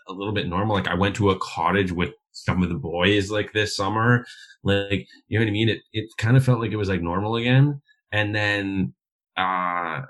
a 0.08 0.14
little 0.14 0.34
bit 0.34 0.48
normal. 0.48 0.76
Like 0.76 0.88
I 0.88 0.94
went 0.94 1.16
to 1.16 1.32
a 1.32 1.40
cottage 1.40 1.92
with 1.92 2.12
some 2.46 2.64
of 2.64 2.70
the 2.70 2.76
boys 2.76 3.32
like 3.32 3.52
this 3.54 3.76
summer. 3.76 4.26
Like, 4.64 5.08
you 5.28 5.38
know 5.38 5.46
what 5.46 5.50
I 5.50 5.54
mean? 5.54 5.70
It, 5.70 5.82
it 5.94 6.10
kind 6.18 6.38
of 6.38 6.46
felt 6.46 6.60
like 6.60 6.72
it 6.72 6.78
was 6.78 6.90
like 6.90 7.02
normal 7.02 7.36
again. 7.36 7.82
And 8.12 8.34
then, 8.34 8.94
uh, 9.38 10.02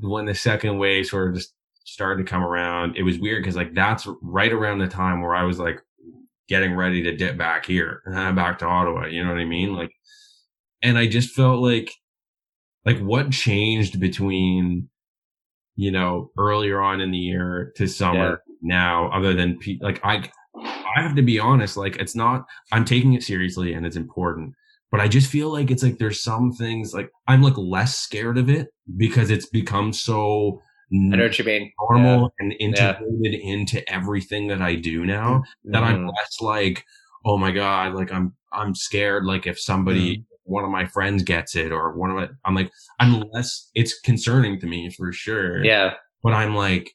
when 0.00 0.24
the 0.24 0.34
second 0.34 0.78
wave 0.78 1.06
sort 1.06 1.28
of 1.28 1.36
just 1.36 1.54
started 1.84 2.24
to 2.24 2.30
come 2.30 2.42
around, 2.42 2.96
it 2.96 3.02
was 3.02 3.18
weird 3.18 3.42
because 3.42 3.56
like 3.56 3.74
that's 3.74 4.08
right 4.22 4.52
around 4.52 4.78
the 4.78 4.88
time 4.88 5.20
where 5.20 5.34
I 5.34 5.44
was 5.44 5.58
like 5.58 5.80
getting 6.48 6.74
ready 6.74 7.02
to 7.02 7.16
dip 7.16 7.36
back 7.36 7.66
here, 7.66 8.02
uh, 8.12 8.32
back 8.34 8.58
to 8.60 8.66
Ottawa. 8.66 9.06
You 9.06 9.24
know 9.24 9.30
what 9.30 9.40
I 9.40 9.44
mean? 9.44 9.74
Like, 9.74 9.92
and 10.82 10.98
I 10.98 11.06
just 11.06 11.34
felt 11.34 11.60
like, 11.62 11.90
like 12.84 12.98
what 12.98 13.30
changed 13.30 13.98
between, 14.00 14.88
you 15.76 15.90
know, 15.90 16.30
earlier 16.38 16.80
on 16.80 17.00
in 17.00 17.10
the 17.10 17.18
year 17.18 17.72
to 17.76 17.86
summer 17.86 18.42
now, 18.60 19.10
other 19.10 19.34
than 19.34 19.58
pe- 19.58 19.78
like 19.80 20.00
I, 20.04 20.28
I 20.96 21.02
have 21.02 21.16
to 21.16 21.22
be 21.22 21.38
honest. 21.38 21.76
Like, 21.76 21.96
it's 21.96 22.14
not. 22.14 22.44
I'm 22.72 22.84
taking 22.84 23.14
it 23.14 23.22
seriously 23.22 23.72
and 23.72 23.86
it's 23.86 23.96
important, 23.96 24.54
but 24.90 25.00
I 25.00 25.08
just 25.08 25.30
feel 25.30 25.52
like 25.52 25.70
it's 25.70 25.82
like 25.82 25.98
there's 25.98 26.22
some 26.22 26.52
things 26.52 26.94
like 26.94 27.10
I'm 27.26 27.42
like 27.42 27.58
less 27.58 27.96
scared 27.96 28.38
of 28.38 28.48
it 28.48 28.68
because 28.96 29.30
it's 29.30 29.46
become 29.46 29.92
so 29.92 30.60
I 30.92 31.16
know 31.16 31.24
what 31.24 31.38
you 31.38 31.44
mean. 31.44 31.72
normal 31.90 32.32
and 32.38 32.54
integrated 32.60 33.40
into 33.40 33.92
everything 33.92 34.48
that 34.48 34.62
I 34.62 34.76
do 34.76 35.04
now 35.04 35.38
mm-hmm. 35.38 35.72
that 35.72 35.82
I'm 35.82 36.06
less 36.06 36.40
like, 36.40 36.84
oh 37.24 37.38
my 37.38 37.50
god, 37.50 37.94
like 37.94 38.12
I'm 38.12 38.34
I'm 38.52 38.74
scared. 38.74 39.24
Like 39.24 39.46
if 39.46 39.60
somebody, 39.60 40.18
mm-hmm. 40.18 40.52
one 40.52 40.64
of 40.64 40.70
my 40.70 40.86
friends 40.86 41.22
gets 41.22 41.56
it, 41.56 41.72
or 41.72 41.96
one 41.96 42.10
of 42.10 42.16
my, 42.16 42.28
I'm 42.44 42.54
like, 42.54 42.70
I'm 43.00 43.24
less. 43.32 43.70
It's 43.74 43.98
concerning 44.00 44.60
to 44.60 44.66
me 44.66 44.90
for 44.90 45.12
sure. 45.12 45.64
Yeah, 45.64 45.94
but 46.22 46.32
I'm 46.32 46.54
like, 46.54 46.94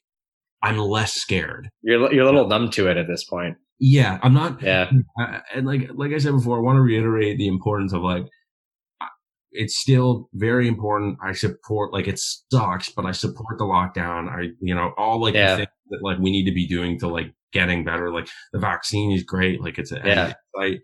I'm 0.62 0.78
less 0.78 1.14
scared. 1.14 1.70
you're 1.82 2.12
you're 2.12 2.22
a 2.22 2.26
little 2.26 2.48
numb 2.48 2.70
to 2.70 2.88
it 2.88 2.96
at 2.96 3.06
this 3.06 3.24
point. 3.24 3.56
Yeah, 3.80 4.18
I'm 4.22 4.34
not. 4.34 4.62
Yeah, 4.62 4.90
I, 5.18 5.40
and 5.54 5.66
like 5.66 5.90
like 5.94 6.12
I 6.12 6.18
said 6.18 6.32
before, 6.32 6.58
I 6.58 6.60
want 6.60 6.76
to 6.76 6.82
reiterate 6.82 7.38
the 7.38 7.48
importance 7.48 7.92
of 7.92 8.02
like. 8.02 8.26
It's 9.52 9.80
still 9.80 10.28
very 10.34 10.68
important. 10.68 11.18
I 11.24 11.32
support 11.32 11.92
like 11.92 12.06
it 12.06 12.20
sucks, 12.20 12.88
but 12.90 13.04
I 13.04 13.10
support 13.10 13.58
the 13.58 13.64
lockdown. 13.64 14.28
I 14.28 14.50
you 14.60 14.74
know 14.76 14.92
all 14.96 15.20
like 15.20 15.34
Yeah. 15.34 15.50
the 15.52 15.56
things 15.56 15.68
that 15.88 16.02
like 16.02 16.18
we 16.20 16.30
need 16.30 16.44
to 16.44 16.52
be 16.54 16.68
doing 16.68 17.00
to 17.00 17.08
like 17.08 17.34
getting 17.52 17.82
better. 17.84 18.12
Like 18.12 18.28
the 18.52 18.60
vaccine 18.60 19.10
is 19.10 19.24
great. 19.24 19.60
Like 19.60 19.76
it's 19.78 19.90
a 19.90 20.00
Yeah. 20.04 20.34
like, 20.54 20.82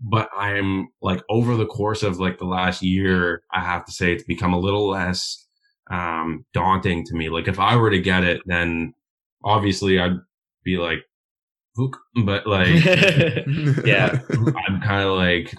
but 0.00 0.28
I'm 0.36 0.86
like 1.02 1.24
over 1.28 1.56
the 1.56 1.66
course 1.66 2.04
of 2.04 2.20
like 2.20 2.38
the 2.38 2.44
last 2.44 2.80
year, 2.80 3.42
I 3.52 3.60
have 3.60 3.84
to 3.86 3.92
say 3.92 4.12
it's 4.12 4.22
become 4.22 4.52
a 4.52 4.60
little 4.60 4.88
less 4.88 5.44
um 5.90 6.44
daunting 6.52 7.04
to 7.06 7.14
me. 7.16 7.28
Like 7.28 7.48
if 7.48 7.58
I 7.58 7.74
were 7.74 7.90
to 7.90 8.00
get 8.00 8.22
it, 8.22 8.40
then 8.46 8.94
obviously 9.42 9.98
I'd 9.98 10.20
be 10.62 10.76
like, 10.76 11.00
but 12.24 12.46
like 12.46 12.84
Yeah. 13.84 14.18
I'm 14.68 14.80
kind 14.80 15.04
of 15.06 15.16
like, 15.16 15.54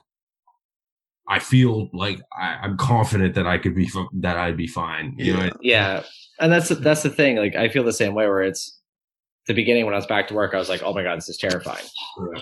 I 1.30 1.40
feel 1.40 1.90
like 1.94 2.22
I, 2.38 2.58
I'm 2.64 2.78
confident 2.78 3.36
that 3.36 3.46
I 3.48 3.58
could 3.58 3.76
be 3.76 3.90
that 4.22 4.38
I'd 4.38 4.56
be 4.58 4.68
fine. 4.68 5.14
You 5.18 5.34
know, 5.34 5.44
Yeah. 5.44 5.52
yeah, 5.62 6.04
and 6.40 6.52
that's 6.52 6.70
that's 6.70 7.04
the 7.04 7.10
thing. 7.10 7.36
Like 7.36 7.56
I 7.56 7.68
feel 7.70 7.84
the 7.84 7.92
same 7.92 8.14
way. 8.14 8.26
Where 8.28 8.42
it's 8.44 8.80
the 9.48 9.54
beginning 9.54 9.84
when 9.86 9.94
I 9.94 9.98
was 9.98 10.06
back 10.06 10.28
to 10.30 10.34
work, 10.34 10.54
I 10.54 10.58
was 10.58 10.70
like, 10.70 10.84
oh 10.84 10.94
my 10.94 11.04
god, 11.04 11.18
this 11.18 11.28
is 11.30 11.38
terrifying. 11.38 11.84
Yeah. 12.34 12.42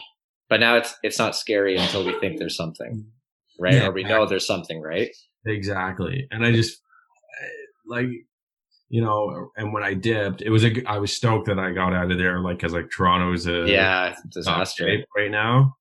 But 0.50 0.60
now 0.60 0.76
it's 0.78 0.96
it's 1.02 1.18
not 1.18 1.36
scary 1.36 1.76
until 1.78 2.06
we 2.06 2.18
think 2.20 2.38
there's 2.38 2.56
something, 2.56 3.06
right? 3.60 3.74
Yeah, 3.74 3.88
or 3.88 3.92
we 3.92 4.04
know 4.04 4.28
there's 4.28 4.46
something, 4.46 4.80
right? 4.82 5.10
exactly. 5.48 6.28
And 6.32 6.46
I 6.46 6.52
just 6.52 6.80
like, 7.88 8.08
you 8.89 9.02
know, 9.02 9.50
and 9.58 9.74
when 9.74 9.84
I 9.84 9.93
dipped, 9.93 10.41
it 10.41 10.50
was 10.50 10.63
a, 10.63 10.84
I 10.86 10.98
was 11.00 11.12
stoked 11.15 11.48
that 11.48 11.60
I 11.60 11.71
got 11.71 11.93
out 11.93 12.12
of 12.12 12.17
there, 12.17 12.39
like, 12.39 12.60
cause 12.60 12.74
like 12.74 12.89
Toronto's 12.89 13.48
a 13.48 13.65
yeah, 13.67 14.15
disaster. 14.30 14.88
right 15.15 15.32
now. 15.32 15.76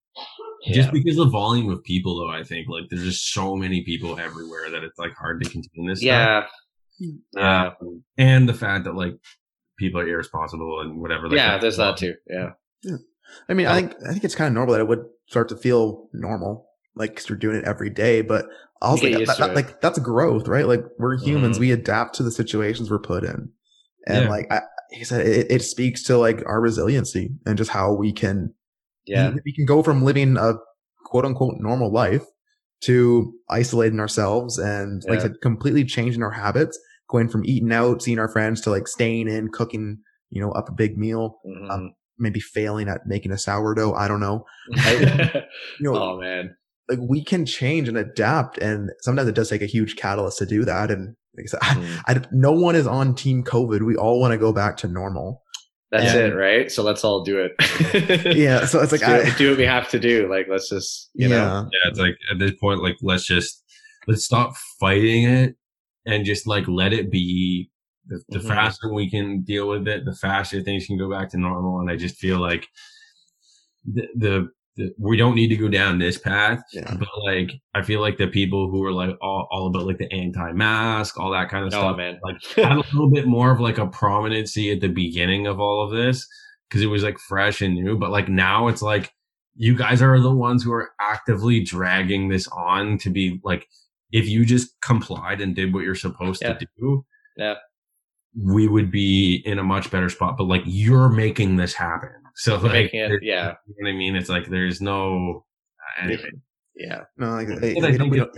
Yeah. 0.67 0.75
Just 0.77 0.93
because 0.93 1.17
the 1.17 1.27
volume 1.27 1.71
of 1.71 1.83
people, 1.85 2.19
though, 2.19 2.31
I 2.31 2.43
think 2.43 2.69
like 2.69 2.85
there's 2.89 3.03
just 3.05 3.33
so 3.35 3.55
many 3.55 3.83
people 3.85 4.19
everywhere 4.19 4.71
that 4.71 4.83
it's 4.83 4.99
like 4.99 5.13
hard 5.15 5.43
to 5.43 5.51
contain 5.51 5.87
this. 5.87 6.01
stuff. 6.01 6.47
yeah, 6.99 7.13
yeah, 7.35 7.67
Um, 7.81 8.03
and 8.17 8.49
the 8.49 8.55
fact 8.55 8.85
that 8.85 8.95
like 8.95 9.15
people 9.79 10.01
are 10.01 10.09
irresponsible 10.09 10.81
and 10.81 11.01
whatever. 11.01 11.29
like, 11.29 11.37
yeah. 11.37 11.59
There's 11.59 11.77
that 11.77 11.99
too. 11.99 12.15
Yeah, 12.29 12.51
I 13.49 13.53
mean, 13.55 13.67
I 13.67 13.75
think 13.81 13.95
I 14.09 14.13
think 14.13 14.25
it's 14.25 14.35
kind 14.35 14.49
of 14.49 14.55
normal 14.55 14.75
that 14.75 14.81
it 14.81 14.89
would 14.89 15.05
start 15.29 15.49
to 15.51 15.57
feel 15.57 16.09
normal. 16.15 16.67
Like 16.97 17.11
because 17.11 17.29
you're 17.29 17.39
doing 17.39 17.57
it 17.57 17.65
every 17.65 17.91
day. 17.91 18.23
But 18.23 18.47
also, 18.83 19.09
get 19.09 19.19
like, 19.19 19.27
that- 19.27 19.39
that- 19.39 19.55
like 19.55 19.81
that's 19.81 19.99
growth, 19.99 20.47
right? 20.49 20.67
Like 20.67 20.85
we're 20.99 21.17
humans, 21.19 21.57
Mhm. 21.57 21.61
we 21.61 21.73
adapt 21.73 22.15
to 22.17 22.23
the 22.23 22.31
situations 22.31 22.91
we're 22.91 22.99
put 22.99 23.25
in, 23.25 23.51
and 24.07 24.25
Yeah. 24.25 24.29
like 24.29 24.53
I, 24.53 24.61
he 24.91 25.05
said, 25.05 25.27
it, 25.27 25.47
it 25.51 25.63
speaks 25.63 26.03
to 26.05 26.19
like 26.19 26.43
our 26.47 26.61
resiliency 26.61 27.31
and 27.47 27.57
just 27.59 27.71
how 27.71 27.93
we 27.95 28.13
can 28.13 28.55
Yeah. 29.07 29.31
we, 29.31 29.41
we 29.47 29.55
can 29.55 29.65
go 29.67 29.83
from 29.83 30.03
living 30.05 30.37
a 30.37 30.55
quote 31.05 31.25
unquote 31.25 31.55
normal 31.59 31.91
life 31.93 32.25
to 32.83 33.33
isolating 33.49 33.99
ourselves 34.01 34.59
and 34.59 35.03
like 35.09 35.19
I 35.21 35.23
said, 35.23 35.41
completely 35.41 35.85
changing 35.85 36.23
our 36.23 36.31
habits, 36.33 36.79
going 37.09 37.29
from 37.29 37.45
eating 37.47 37.73
out, 37.73 38.03
seeing 38.03 38.19
our 38.19 38.29
friends 38.29 38.61
to 38.63 38.71
like 38.71 38.87
staying 38.87 39.29
in, 39.29 39.49
cooking, 39.51 39.99
you 40.31 40.41
know, 40.43 40.51
up 40.53 40.69
a 40.69 40.73
big 40.73 40.99
meal, 40.99 41.39
Mhm. 41.47 41.71
um, 41.71 41.95
maybe 42.19 42.41
failing 42.41 42.89
at 42.89 43.07
making 43.07 43.33
a 43.33 43.39
sourdough. 43.39 43.95
I 43.95 44.07
don't 44.09 44.21
know. 44.21 44.45
You 45.81 45.93
know, 45.93 45.97
oh 45.97 46.21
man. 46.21 46.57
Like 46.89 46.99
we 47.01 47.25
can 47.25 47.47
change 47.47 47.89
and 47.89 47.97
adapt. 47.97 48.59
And 48.59 48.91
sometimes 49.01 49.29
it 49.29 49.35
does 49.35 49.49
take 49.51 49.63
a 49.63 49.67
huge 49.67 49.97
catalyst 49.97 50.39
to 50.39 50.47
do 50.47 50.65
that. 50.65 50.91
And 50.91 51.15
like 51.37 51.45
I 51.45 51.49
said, 51.49 51.59
I, 51.63 51.75
Mhm. 51.75 52.01
I, 52.25 52.29
no 52.33 52.53
one 52.53 52.77
is 52.77 52.87
on 52.87 53.15
team 53.15 53.43
COVID. 53.45 53.85
We 53.87 53.97
all 53.97 54.21
want 54.21 54.33
to 54.33 54.39
go 54.39 54.53
back 54.53 54.77
to 54.79 54.89
normal. 54.89 55.43
That's 55.91 56.13
And- 56.15 56.33
it, 56.33 56.37
right? 56.37 56.71
So 56.71 56.83
let's 56.83 57.05
all 57.05 57.23
do 57.25 57.39
it. 57.39 57.53
Yeah. 58.37 58.67
So 58.67 58.81
it's 58.81 58.93
like, 58.93 59.01
Let's 59.03 59.25
do, 59.25 59.29
I, 59.29 59.33
it- 59.33 59.39
do 59.39 59.49
what 59.51 59.59
we 59.59 59.65
have 59.67 59.89
to 59.91 59.99
do. 60.01 60.29
Like, 60.31 60.47
let's 60.51 60.69
just, 60.69 61.11
you 61.15 61.29
yeah. 61.29 61.37
know, 61.39 61.69
Yeah, 61.73 61.91
it's 61.91 61.99
like 61.99 62.17
at 62.33 62.39
this 62.39 62.53
point, 62.61 62.83
like 62.83 62.97
let's 63.03 63.25
just 63.27 63.63
let's 64.07 64.25
stop 64.25 64.55
fighting 64.81 65.25
it 65.25 65.57
and 66.05 66.25
just 66.25 66.47
like 66.47 66.67
let 66.69 66.93
it 66.93 67.11
be. 67.11 67.71
The, 68.07 68.23
the 68.29 68.39
Mhm. 68.41 68.49
faster 68.49 68.93
we 68.93 69.09
can 69.09 69.41
deal 69.45 69.67
with 69.67 69.89
it, 69.89 70.05
the 70.05 70.15
faster 70.15 70.61
things 70.63 70.85
can 70.87 70.99
go 70.99 71.09
back 71.11 71.31
to 71.31 71.39
normal. 71.39 71.81
And 71.81 71.91
I 71.91 71.97
just 71.97 72.17
feel 72.19 72.39
like 72.39 72.67
the, 73.87 74.03
the, 74.15 74.29
the 74.29 74.49
we 74.99 75.17
don't 75.17 75.35
need 75.37 75.49
to 75.49 75.57
go 75.57 75.69
down 75.69 75.99
this 75.99 76.19
path, 76.19 76.61
Yeah. 76.73 76.95
but 76.99 77.09
like 77.25 77.53
I 77.75 77.83
feel 77.83 78.01
like 78.01 78.19
the 78.19 78.27
people 78.27 78.71
who 78.71 78.83
are 78.85 78.93
like 78.93 79.17
all, 79.23 79.47
all 79.51 79.67
about 79.69 79.87
like 79.87 79.99
the 79.99 80.13
anti-mask, 80.13 81.19
all 81.19 81.31
that 81.33 81.49
kind 81.49 81.65
of 81.67 81.73
oh 81.75 81.79
stuff, 81.79 81.97
man. 81.97 82.19
like 82.23 82.43
had 82.57 82.73
a 82.73 82.77
little 82.93 83.11
bit 83.11 83.27
more 83.27 83.51
of 83.53 83.61
like 83.61 83.79
a 83.79 83.87
prominency 83.87 84.73
at 84.73 84.81
the 84.81 84.89
beginning 84.89 85.47
of 85.47 85.61
all 85.61 85.85
of 85.85 85.93
this 85.93 86.27
because 86.69 86.83
it 86.83 86.87
was 86.89 87.03
like 87.05 87.19
fresh 87.19 87.61
and 87.63 87.75
new. 87.75 87.97
But 87.97 88.11
like 88.11 88.29
now 88.29 88.67
it's 88.69 88.83
like 88.83 89.13
you 89.55 89.77
guys 89.77 90.03
are 90.03 90.19
the 90.19 90.35
ones 90.35 90.65
who 90.65 90.73
are 90.73 90.91
actively 91.01 91.63
dragging 91.63 92.29
this 92.29 92.49
on 92.49 92.99
to 92.99 93.11
be 93.11 93.41
like, 93.45 93.69
if 94.11 94.29
you 94.29 94.45
just 94.45 94.75
complied 94.81 95.41
and 95.41 95.55
did 95.55 95.73
what 95.73 95.85
you're 95.85 95.95
supposed 95.95 96.43
Yeah. 96.43 96.55
to 96.55 96.67
do, 96.79 97.05
Yeah. 97.37 97.55
we 98.37 98.67
would 98.67 98.91
be 98.91 99.37
in 99.47 99.61
a 99.61 99.63
much 99.65 99.93
better 99.93 100.09
spot. 100.09 100.37
But 100.37 100.45
like 100.49 100.63
you're 100.67 101.09
making 101.09 101.57
this 101.57 101.75
happen. 101.75 102.11
So 102.37 102.57
like, 102.57 102.73
making 102.73 103.01
it- 103.01 103.23
yeah. 103.23 103.55
you 103.67 103.75
know 103.85 103.89
what 103.91 103.91
I 103.91 103.93
mean? 103.97 104.17
It's 104.17 104.29
like 104.29 104.49
there's 104.49 104.81
no, 104.81 105.45
uh, 106.01 106.05
anyway. 106.07 106.31
yeah. 106.75 107.01
No, 107.17 107.31
like, 107.31 107.49
And 107.49 107.61
we, 107.63 107.75
we 107.75 107.81
don't, 107.99 108.11
we, 108.11 108.17
don't, 108.19 108.31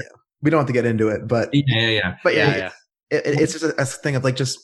we 0.42 0.50
don't 0.50 0.58
have 0.60 0.66
to 0.66 0.72
get 0.72 0.84
into 0.86 1.08
it, 1.08 1.26
but 1.26 1.48
Yeah, 1.52 1.62
yeah, 1.68 1.88
yeah. 1.88 2.16
but 2.22 2.34
yeah, 2.34 2.50
Yeah. 2.50 2.56
Yeah. 2.58 2.70
It, 3.10 3.26
it- 3.26 3.40
it's 3.40 3.52
just 3.52 3.64
a, 3.64 3.74
a 3.80 3.84
thing 3.84 4.16
of 4.16 4.24
like 4.24 4.36
just 4.36 4.58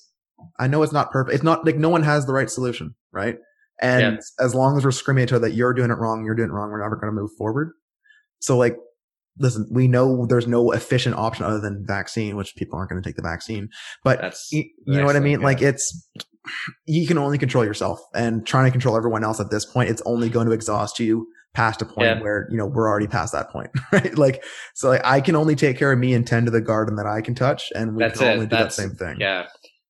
I 0.58 0.66
know 0.66 0.82
it's 0.82 0.92
not 0.92 1.10
perfect. 1.12 1.34
It's 1.34 1.44
not 1.44 1.64
like 1.64 1.76
no 1.76 1.88
one 1.88 2.02
has 2.02 2.26
the 2.26 2.32
right 2.32 2.50
solution, 2.50 2.94
right? 3.12 3.36
And 3.80 4.20
as 4.40 4.54
long 4.54 4.76
as 4.76 4.84
we're 4.84 4.90
screaming 4.90 5.22
at 5.22 5.28
each 5.28 5.32
other 5.32 5.48
that 5.48 5.54
you're 5.54 5.72
doing 5.72 5.90
it 5.90 5.98
wrong, 5.98 6.24
you're 6.24 6.34
doing 6.34 6.48
it 6.50 6.52
wrong, 6.52 6.70
we're 6.70 6.82
never 6.82 6.96
going 6.96 7.12
to 7.14 7.20
move 7.20 7.30
forward. 7.38 7.70
So 8.40 8.56
like, 8.58 8.76
listen, 9.38 9.68
we 9.72 9.86
know 9.88 10.26
there's 10.26 10.46
no 10.48 10.72
efficient 10.72 11.14
option 11.16 11.44
other 11.46 11.60
than 11.60 11.84
vaccine, 11.86 12.36
which 12.36 12.54
people 12.56 12.76
aren't 12.78 12.90
going 12.90 13.00
to 13.02 13.08
take 13.08 13.16
the 13.16 13.22
vaccine. 13.22 13.68
But 14.04 14.20
That's 14.20 14.50
you, 14.52 14.64
you 14.84 14.98
know 14.98 15.04
what 15.06 15.16
I 15.16 15.20
mean? 15.20 15.40
yeah. 15.40 15.46
Like 15.46 15.62
it's 15.62 16.08
you 16.86 17.06
can 17.06 17.18
only 17.18 17.38
control 17.38 17.64
yourself, 17.64 18.00
and 18.14 18.46
trying 18.46 18.64
to 18.66 18.70
control 18.70 18.96
everyone 18.96 19.24
else 19.24 19.40
at 19.40 19.50
this 19.50 19.64
point, 19.64 19.90
it's 19.90 20.02
only 20.06 20.28
going 20.28 20.46
to 20.46 20.52
exhaust 20.52 20.98
you 20.98 21.26
past 21.54 21.82
a 21.82 21.84
point 21.84 22.06
Yeah. 22.08 22.20
where 22.20 22.48
you 22.50 22.56
know 22.56 22.66
we're 22.66 22.88
already 22.88 23.06
past 23.06 23.32
that 23.34 23.50
point, 23.50 23.70
right? 23.92 24.16
Like 24.16 24.42
so, 24.74 24.88
like 24.88 25.02
I 25.04 25.20
can 25.20 25.36
only 25.36 25.54
take 25.54 25.76
care 25.78 25.92
of 25.92 25.98
me 25.98 26.14
and 26.14 26.26
tend 26.26 26.46
to 26.46 26.50
the 26.50 26.60
garden 26.62 26.96
that 26.96 27.06
I 27.06 27.20
can 27.20 27.34
touch, 27.34 27.70
and 27.74 27.94
we 27.94 28.02
That's 28.02 28.18
can 28.18 28.28
it. 28.28 28.32
only 28.34 28.46
do 28.46 28.56
that 28.56 28.72
same 28.72 28.90
thing. 28.90 29.16
yeah. 29.20 29.46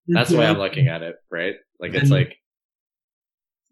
That's 0.08 0.30
the 0.30 0.36
way 0.38 0.46
I'm 0.46 0.58
looking 0.58 0.88
at 0.88 1.02
it, 1.02 1.14
right? 1.30 1.54
Like 1.80 1.94
it's 1.94 2.10
like 2.10 2.36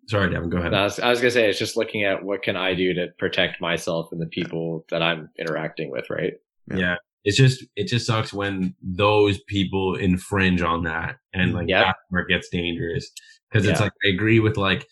Sorry, 0.08 0.28
Devon, 0.30 0.50
go 0.50 0.58
ahead. 0.58 0.74
I 0.74 0.82
was, 0.84 0.98
I 0.98 1.08
was 1.10 1.20
gonna 1.20 1.30
say 1.30 1.48
it's 1.48 1.58
just 1.58 1.76
looking 1.76 2.04
at 2.04 2.24
what 2.24 2.42
can 2.42 2.56
I 2.56 2.74
do 2.74 2.94
to 2.94 3.08
protect 3.18 3.60
myself 3.60 4.08
and 4.12 4.20
the 4.20 4.26
people 4.26 4.84
that 4.90 5.02
I'm 5.02 5.28
interacting 5.38 5.90
with, 5.90 6.08
right? 6.10 6.32
Yeah. 6.68 6.76
Yeah. 6.78 6.94
It's 7.24 7.36
just 7.36 7.64
it 7.76 7.84
just 7.86 8.06
sucks 8.06 8.32
when 8.32 8.74
those 8.82 9.40
people 9.42 9.94
infringe 9.96 10.62
on 10.62 10.84
that 10.84 11.16
and 11.34 11.52
mm, 11.52 11.56
like 11.56 11.68
Yeah. 11.68 11.84
that's 11.84 11.98
where 12.08 12.22
it 12.22 12.28
gets 12.28 12.48
dangerous. 12.48 13.10
Cause 13.52 13.66
it's 13.66 13.78
Yeah. 13.78 13.84
like 13.84 13.92
I 14.06 14.08
agree 14.10 14.40
with 14.40 14.56
like 14.56 14.86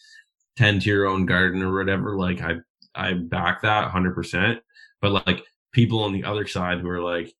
tend 0.56 0.82
to 0.82 0.88
your 0.90 1.06
own 1.06 1.24
garden 1.26 1.62
or 1.62 1.72
whatever. 1.76 2.16
Like 2.18 2.40
I 2.42 2.56
I 2.94 3.14
back 3.14 3.62
that 3.62 3.90
hundred 3.90 4.14
percent. 4.14 4.60
But 5.00 5.26
like 5.26 5.42
people 5.72 6.02
on 6.02 6.12
the 6.12 6.24
other 6.24 6.46
side 6.46 6.80
who 6.80 6.88
are 6.90 7.00
like 7.02 7.32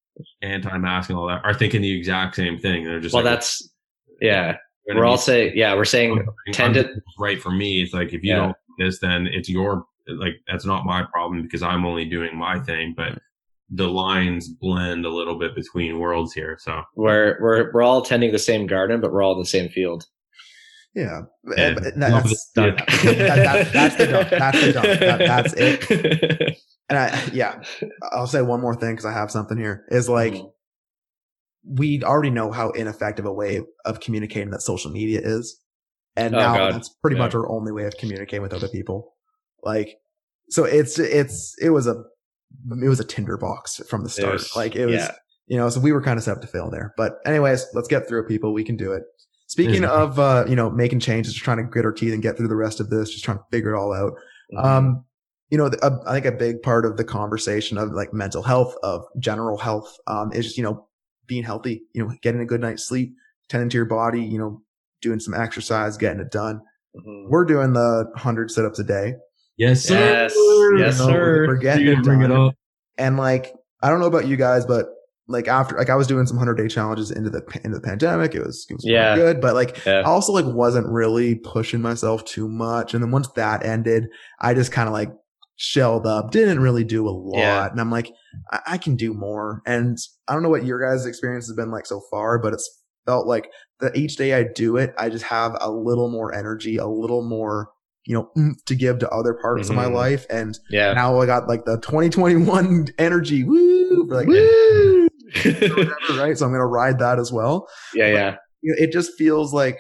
anti 0.43 0.77
mask 0.79 1.11
and 1.11 1.19
all 1.19 1.27
that 1.29 1.45
are 1.45 1.55
thinking 1.55 1.83
the 1.83 1.97
exact 1.97 2.37
same 2.37 2.59
thing. 2.59 2.85
They're 2.85 3.01
just 3.01 3.15
well, 3.15 3.25
like, 3.25 3.33
that's 3.35 3.69
yeah. 4.21 4.57
you 4.87 4.95
know 4.95 5.01
We're 5.01 5.07
all 5.07 5.13
mean? 5.13 5.19
saying 5.19 5.53
yeah. 5.55 5.75
We're 5.75 5.85
saying 5.85 6.25
tend 6.53 6.75
to- 6.75 6.91
right 7.19 7.41
for 7.43 7.51
me. 7.51 7.83
It's 7.83 7.93
like 7.93 8.13
if 8.15 8.23
you 8.25 8.31
Yeah. 8.31 8.37
don't 8.37 8.57
do 8.79 8.85
this, 8.87 9.01
then 9.01 9.27
it's 9.27 9.49
your 9.49 9.85
like 10.09 10.35
that's 10.47 10.65
not 10.65 10.87
my 10.87 11.03
problem 11.13 11.43
because 11.43 11.63
I'm 11.63 11.85
only 11.85 12.05
doing 12.07 12.35
my 12.37 12.59
thing. 12.61 12.95
But 12.97 13.19
the 13.71 13.89
lines 13.89 14.49
blend 14.49 15.05
a 15.05 15.11
little 15.11 15.39
bit 15.39 15.55
between 15.55 15.99
worlds 15.99 16.33
here. 16.33 16.57
So 16.61 16.83
we're 16.97 17.37
we're 17.41 17.71
we're 17.73 17.83
all 17.83 18.03
tending 18.03 18.33
the 18.33 18.39
same 18.39 18.67
garden, 18.67 19.01
but 19.01 19.13
we're 19.13 19.23
all 19.23 19.33
in 19.35 19.39
the 19.41 19.45
same 19.47 19.69
field. 19.69 20.05
Yeah, 20.95 21.21
Yeah. 21.57 21.75
But 21.75 21.97
Love 21.97 22.25
that's, 22.25 22.29
this. 22.31 22.51
that- 22.55 22.77
that- 22.87 23.73
that's 23.73 23.97
the 23.97 24.07
dump. 24.07 24.31
That's 24.31 24.61
the 24.61 24.73
dump. 24.73 24.87
That- 25.01 25.19
that's 25.19 25.55
it. 25.57 26.57
And 26.91 26.99
I, 26.99 27.23
yeah, 27.35 27.61
I'll 28.13 28.27
say 28.27 28.41
one 28.41 28.63
more 28.63 28.75
thing 28.75 28.93
because 28.93 29.05
I 29.05 29.13
have 29.13 29.31
something 29.31 29.59
here. 29.59 29.85
Is 29.91 30.09
like 30.09 30.33
Mhm. 30.33 30.51
we 31.67 32.03
already 32.03 32.31
know 32.31 32.51
how 32.51 32.71
ineffective 32.71 33.27
a 33.27 33.33
way 33.33 33.61
of 33.85 34.01
communicating 34.01 34.49
that 34.53 34.63
social 34.63 34.91
media 34.91 35.21
is, 35.23 35.61
and 36.17 36.35
Oh, 36.35 36.39
now 36.39 36.57
God. 36.57 36.73
that's 36.75 36.89
pretty 36.89 37.17
Yeah. 37.19 37.25
much 37.25 37.35
our 37.35 37.47
only 37.51 37.73
way 37.73 37.85
of 37.85 37.99
communicating 37.99 38.41
with 38.41 38.55
other 38.55 38.69
people. 38.69 39.15
Like, 39.63 39.97
so 40.49 40.65
it's 40.65 40.99
it's 40.99 41.55
it 41.61 41.69
was 41.69 41.87
a 41.87 42.03
it 42.83 42.89
was 42.89 43.01
a 43.01 43.05
tinderbox 43.05 43.81
from 43.89 44.03
the 44.05 44.11
start. 44.11 44.33
was- 44.35 44.57
like 44.57 44.77
it 44.77 44.87
was, 44.87 44.95
yeah. 44.97 45.13
you 45.47 45.57
know, 45.57 45.69
so 45.69 45.81
we 45.81 45.93
were 45.93 46.03
kind 46.03 46.19
of 46.19 46.25
set 46.25 46.37
up 46.37 46.41
to 46.43 46.47
fail 46.49 46.71
there. 46.71 46.93
But 46.97 47.19
anyways, 47.27 47.67
let's 47.75 47.89
get 47.89 48.09
through 48.09 48.21
it, 48.25 48.29
people. 48.29 48.53
We 48.53 48.65
can 48.65 48.77
do 48.77 48.93
it. 48.93 49.03
Speaking 49.47 49.85
of 49.85 50.19
uh, 50.19 50.45
you 50.49 50.57
know, 50.57 50.69
making 50.71 51.01
changes, 51.01 51.33
just 51.33 51.45
trying 51.45 51.57
to 51.59 51.63
grit 51.65 51.85
our 51.87 51.93
teeth 51.93 52.13
and 52.13 52.23
get 52.23 52.37
through 52.37 52.49
the 52.49 52.57
rest 52.57 52.81
of 52.81 52.91
this, 52.91 53.11
just 53.11 53.25
trying 53.25 53.39
to 53.39 53.45
figure 53.51 53.75
it 53.75 53.79
all 53.79 53.93
out. 53.95 54.13
Mhm. 54.55 54.65
Um, 54.65 55.05
you 55.51 55.57
know, 55.57 55.71
the- 55.71 55.79
a- 55.87 56.03
I 56.11 56.13
think 56.21 56.27
a 56.27 56.33
big 56.33 56.61
part 56.63 56.85
of 56.85 56.99
the 56.99 57.05
conversation 57.05 57.79
of 57.79 57.93
like 57.93 58.13
mental 58.13 58.43
health, 58.43 58.75
of 58.83 59.05
general 59.19 59.57
health, 59.57 59.97
um, 60.07 60.31
is 60.33 60.45
just, 60.45 60.59
you 60.59 60.63
know, 60.63 60.87
being 61.27 61.45
healthy, 61.45 61.83
you 61.95 62.05
know, 62.05 62.13
getting 62.23 62.41
a 62.43 62.45
good 62.47 62.61
night's 62.61 62.85
sleep, 62.87 63.15
tending 63.49 63.71
to 63.71 63.77
your 63.79 63.87
body, 63.87 64.23
you 64.23 64.39
know, 64.39 64.63
doing 65.01 65.21
some 65.21 65.33
exercise, 65.33 65.97
getting 65.97 66.21
it 66.21 66.31
done. 66.31 66.61
Mhm. 66.97 67.29
We're 67.31 67.45
doing 67.47 67.73
the 67.73 68.11
hundred 68.17 68.51
sit-ups 68.51 68.79
a 68.79 68.85
day. 68.85 69.15
Yes, 69.59 69.83
sir. 69.85 70.23
Yes, 70.23 70.35
yes, 70.79 70.97
sir. 70.99 71.47
We're 71.47 71.57
getting 71.57 71.87
You 71.87 71.93
it 71.93 72.03
bring 72.03 72.23
it 72.23 72.31
up. 72.31 72.55
And 72.97 73.17
like, 73.17 73.53
I 73.83 73.91
don't 73.91 74.01
know 74.01 74.07
about 74.07 74.27
you 74.27 74.37
guys, 74.37 74.65
but 74.65 74.87
like 75.29 75.47
after, 75.47 75.77
like 75.77 75.91
I 75.91 75.95
was 75.95 76.07
doing 76.07 76.27
some 76.27 76.39
hundred 76.39 76.55
day 76.55 76.69
challenges 76.69 77.11
into 77.11 77.29
the, 77.31 77.43
into 77.63 77.77
the 77.79 77.83
pandemic. 77.83 78.35
It 78.35 78.45
was, 78.45 78.67
it 78.71 78.75
was 78.75 78.85
Yeah. 78.85 79.15
good, 79.15 79.41
but 79.41 79.55
like 79.55 79.85
Yeah. 79.85 80.01
I 80.01 80.05
also 80.05 80.33
like 80.33 80.47
wasn't 80.47 80.87
really 80.89 81.35
pushing 81.35 81.83
myself 81.83 82.25
too 82.25 82.49
much. 82.49 82.95
And 82.95 83.03
then 83.03 83.11
once 83.11 83.29
that 83.37 83.65
ended, 83.65 84.07
I 84.41 84.55
just 84.55 84.73
kind 84.73 84.89
of 84.89 84.95
like 84.95 85.11
shelled 85.57 86.07
up, 86.07 86.31
didn't 86.31 86.61
really 86.61 86.85
do 86.85 87.07
a 87.07 87.11
lot. 87.11 87.39
Yeah. 87.39 87.69
And 87.71 87.81
I'm 87.81 87.91
like, 87.91 88.11
I-, 88.51 88.63
I 88.67 88.79
can 88.79 88.97
do 88.97 89.13
more. 89.13 89.61
And 89.67 89.99
I 90.29 90.33
don't 90.33 90.43
know 90.43 90.49
what 90.49 90.65
your 90.65 90.81
guys' 90.81 91.05
experience 91.05 91.47
has 91.47 91.57
been 91.57 91.71
like 91.71 91.85
so 91.85 92.01
far, 92.11 92.39
but 92.39 92.55
it's 92.55 92.83
felt 93.07 93.27
like 93.27 93.51
that 93.81 93.97
each 93.97 94.17
day 94.17 94.35
I 94.35 94.45
do 94.45 94.77
it, 94.77 94.95
I 94.99 95.09
just 95.09 95.25
have 95.25 95.57
a 95.61 95.71
little 95.71 96.11
more 96.11 96.35
energy, 96.35 96.77
a 96.79 96.87
little 96.87 97.23
more, 97.23 97.69
you 98.09 98.15
know, 98.15 98.31
oomph 98.39 98.65
to 98.65 98.75
give 98.75 98.99
to 98.99 99.09
other 99.11 99.35
parts 99.35 99.69
of 99.69 99.77
my 99.77 99.85
Mhm. 99.85 99.93
life. 99.93 100.25
And 100.31 100.59
Yeah. 100.71 100.95
now 100.95 101.21
I 101.21 101.27
got 101.27 101.47
like 101.47 101.67
the 101.67 101.77
2021 101.81 102.87
energy. 102.99 103.45
Woo! 103.45 104.07
Like, 104.09 104.27
Woo! 104.27 105.09
whatever, 105.35 105.89
right? 106.19 106.37
So 106.39 106.47
I'm 106.47 106.51
going 106.53 106.61
to 106.61 106.65
ride 106.67 106.99
that 107.01 107.19
as 107.19 107.31
well 107.31 107.69
yeah, 107.95 108.07
yeah. 108.07 108.37
you 108.63 108.73
know, 108.73 108.83
it 108.83 108.93
just 108.93 109.13
feels 109.19 109.53
like 109.53 109.77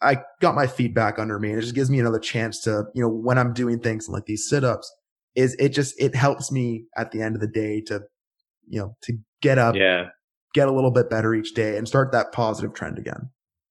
I 0.00 0.22
got 0.40 0.54
my 0.54 0.66
feet 0.66 0.94
back 0.94 1.18
under 1.18 1.38
me 1.38 1.50
and 1.50 1.58
it 1.58 1.62
just 1.62 1.74
gives 1.74 1.90
me 1.90 2.00
another 2.00 2.18
chance 2.18 2.62
to, 2.62 2.84
you 2.94 3.02
know, 3.02 3.08
when 3.10 3.36
I'm 3.36 3.52
doing 3.52 3.80
things 3.80 4.08
like 4.08 4.24
these 4.24 4.48
sit 4.48 4.64
ups 4.64 4.90
is 5.34 5.54
it 5.58 5.68
just, 5.70 5.94
it 6.00 6.14
helps 6.14 6.50
me 6.50 6.86
at 6.96 7.10
the 7.10 7.20
end 7.20 7.34
of 7.34 7.42
the 7.42 7.48
day 7.48 7.82
to, 7.82 8.00
you 8.66 8.80
know, 8.80 8.96
to 9.02 9.12
get 9.42 9.58
up, 9.58 9.74
Yeah. 9.76 10.06
get 10.54 10.68
a 10.68 10.72
little 10.72 10.90
bit 10.90 11.10
better 11.10 11.34
each 11.34 11.52
day 11.52 11.76
and 11.76 11.86
start 11.86 12.12
that 12.12 12.32
positive 12.32 12.72
trend 12.72 12.98
again. 12.98 13.28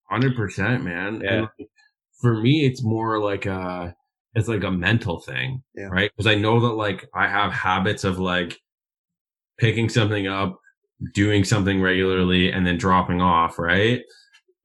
Hundred 0.09 0.35
percent, 0.35 0.83
man. 0.83 1.21
Yeah. 1.23 1.33
And 1.33 1.41
like, 1.59 1.69
for 2.21 2.41
me, 2.41 2.65
it's 2.65 2.83
more 2.83 3.19
like 3.19 3.45
a, 3.45 3.95
it's 4.33 4.47
like 4.47 4.63
a 4.63 4.71
mental 4.71 5.19
thing, 5.19 5.63
Yeah. 5.75 5.85
right? 5.91 6.11
Because 6.15 6.27
I 6.27 6.35
know 6.35 6.59
that 6.61 6.73
like 6.73 7.07
I 7.13 7.27
have 7.27 7.51
habits 7.51 8.03
of 8.03 8.19
like 8.19 8.59
picking 9.57 9.89
something 9.89 10.27
up, 10.27 10.59
doing 11.13 11.43
something 11.43 11.81
regularly, 11.81 12.51
and 12.51 12.65
then 12.65 12.77
dropping 12.77 13.21
off, 13.21 13.57
right? 13.59 14.01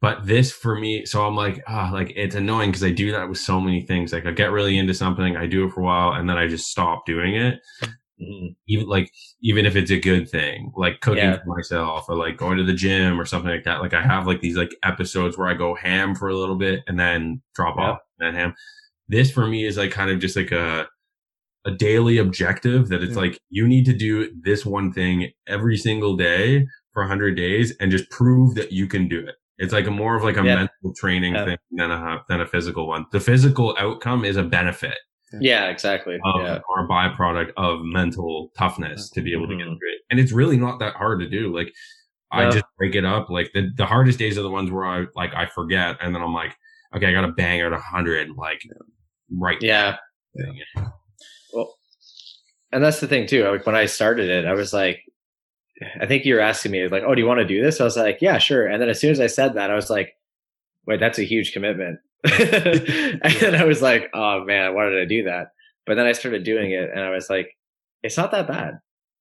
But 0.00 0.26
this 0.26 0.50
for 0.50 0.78
me, 0.78 1.06
so 1.06 1.24
I'm 1.26 1.36
like, 1.36 1.62
ah, 1.68 1.90
like 1.92 2.12
it's 2.16 2.34
annoying 2.34 2.70
because 2.70 2.82
I 2.84 2.90
do 2.90 3.12
that 3.12 3.28
with 3.28 3.38
so 3.38 3.60
many 3.60 3.82
things. 3.82 4.12
Like 4.12 4.26
I 4.26 4.32
get 4.32 4.50
really 4.50 4.76
into 4.76 4.94
something, 4.94 5.36
I 5.36 5.46
do 5.46 5.64
it 5.66 5.72
for 5.72 5.80
a 5.80 5.84
while, 5.84 6.12
and 6.14 6.28
then 6.28 6.36
I 6.36 6.48
just 6.48 6.68
stop 6.70 7.06
doing 7.06 7.36
it. 7.36 7.60
Mhm. 8.22 8.54
even 8.68 8.86
like 8.86 9.10
even 9.40 9.66
if 9.66 9.74
it's 9.76 9.90
a 9.90 9.98
good 9.98 10.28
thing 10.30 10.70
like 10.76 11.00
cooking 11.00 11.24
Yeah. 11.24 11.38
for 11.42 11.54
myself 11.56 12.06
or 12.08 12.14
like 12.16 12.36
going 12.36 12.56
to 12.58 12.64
the 12.64 12.72
gym 12.74 13.20
or 13.20 13.24
something 13.24 13.50
like 13.50 13.64
that 13.64 13.80
like 13.80 13.94
i 13.94 14.02
have 14.02 14.26
like 14.26 14.40
these 14.40 14.56
like 14.56 14.74
episodes 14.84 15.36
where 15.36 15.48
i 15.48 15.54
go 15.54 15.74
ham 15.74 16.14
for 16.14 16.28
a 16.28 16.36
little 16.36 16.56
bit 16.56 16.80
and 16.86 16.98
then 17.00 17.42
drop 17.54 17.76
Yeah. 17.76 17.82
off 17.84 17.98
and 18.18 18.26
then 18.28 18.40
ham 18.40 18.54
this 19.08 19.30
for 19.30 19.46
me 19.46 19.64
is 19.66 19.76
like 19.76 19.90
kind 19.90 20.10
of 20.10 20.20
just 20.20 20.36
like 20.36 20.52
a 20.52 20.86
a 21.64 21.70
daily 21.70 22.18
objective 22.18 22.88
that 22.88 23.02
it's 23.02 23.14
Yeah. 23.14 23.20
like 23.22 23.38
you 23.50 23.66
need 23.68 23.84
to 23.86 23.92
do 23.92 24.30
this 24.42 24.64
one 24.66 24.92
thing 24.92 25.30
every 25.46 25.76
single 25.76 26.16
day 26.16 26.66
for 26.92 27.02
100 27.02 27.36
days 27.36 27.74
and 27.80 27.90
just 27.90 28.10
prove 28.10 28.54
that 28.56 28.72
you 28.72 28.86
can 28.86 29.08
do 29.08 29.18
it 29.26 29.36
it's 29.58 29.72
like 29.72 29.86
a 29.86 29.90
more 29.90 30.16
of 30.16 30.22
like 30.24 30.36
a 30.36 30.44
Yeah. 30.44 30.54
mental 30.56 30.92
training 30.96 31.34
Yeah. 31.34 31.44
thing 31.44 31.56
than 31.72 31.90
a 31.90 32.22
than 32.28 32.40
a 32.40 32.46
physical 32.46 32.86
one 32.88 33.06
the 33.12 33.20
physical 33.20 33.74
outcome 33.78 34.24
is 34.24 34.36
a 34.36 34.42
benefit 34.42 34.98
Yeah, 35.40 35.68
exactly. 35.68 36.18
of 36.24 36.42
yeah. 36.42 36.58
or 36.68 36.84
a 36.84 36.88
byproduct 36.88 37.52
of 37.56 37.80
mental 37.82 38.50
toughness 38.58 39.08
to 39.10 39.20
be 39.22 39.32
able 39.32 39.48
to 39.48 39.56
get 39.56 39.66
Mhm. 39.66 39.78
through 39.78 39.92
it. 39.94 40.00
And 40.10 40.20
it's 40.20 40.32
really 40.32 40.56
not 40.56 40.78
that 40.80 40.94
hard 40.94 41.20
to 41.20 41.28
do. 41.28 41.54
Like 41.54 41.72
I 42.30 42.50
just 42.50 42.64
break 42.78 42.94
it 42.94 43.04
up. 43.04 43.28
Like 43.30 43.50
the, 43.52 43.70
the 43.76 43.84
hardest 43.86 44.18
days 44.18 44.38
are 44.38 44.42
the 44.42 44.50
ones 44.50 44.70
where 44.70 44.84
I 44.86 45.06
like 45.14 45.34
I 45.34 45.46
forget 45.46 45.96
and 46.00 46.14
then 46.14 46.22
I'm 46.22 46.32
like, 46.34 46.54
okay, 46.96 47.06
I 47.06 47.12
gotta 47.12 47.32
bang 47.32 47.60
out 47.62 47.72
a 47.72 47.78
hundred 47.78 48.30
like 48.36 48.62
right 49.30 49.60
Yeah. 49.60 49.96
now. 50.34 50.94
Well, 51.52 51.74
and 52.72 52.82
that's 52.82 53.00
the 53.00 53.06
thing 53.06 53.26
too. 53.26 53.44
Like 53.48 53.66
when 53.66 53.74
I 53.76 53.84
started 53.86 54.30
it, 54.30 54.46
I 54.46 54.54
was 54.54 54.72
like, 54.72 55.00
I 56.00 56.06
think 56.06 56.24
you 56.24 56.34
were 56.34 56.40
asking 56.40 56.72
me 56.72 56.86
like, 56.88 57.02
"Oh, 57.04 57.14
do 57.14 57.20
you 57.20 57.26
want 57.26 57.40
to 57.40 57.46
do 57.46 57.60
this?" 57.62 57.80
I 57.80 57.84
was 57.84 57.96
like, 57.96 58.18
"Yeah, 58.22 58.38
sure." 58.38 58.66
And 58.66 58.80
then 58.80 58.88
as 58.88 59.00
soon 59.00 59.10
as 59.10 59.18
I 59.20 59.26
said 59.26 59.54
that, 59.54 59.70
I 59.70 59.74
was 59.74 59.90
like, 59.90 60.14
"Wait, 60.86 61.00
that's 61.00 61.18
a 61.18 61.24
huge 61.24 61.52
commitment." 61.52 61.98
and 62.24 63.34
then 63.40 63.54
I 63.54 63.64
was 63.64 63.82
like, 63.88 64.10
"Oh 64.14 64.44
man, 64.44 64.74
why 64.74 64.88
did 64.88 65.00
I 65.00 65.04
do 65.06 65.24
that?" 65.24 65.48
But 65.86 65.96
then 65.96 66.06
I 66.06 66.12
started 66.12 66.44
doing 66.44 66.70
it, 66.72 66.88
and 66.90 67.00
I 67.00 67.10
was 67.10 67.28
like, 67.28 67.48
"It's 68.02 68.16
not 68.16 68.30
that 68.32 68.46
bad." 68.48 68.74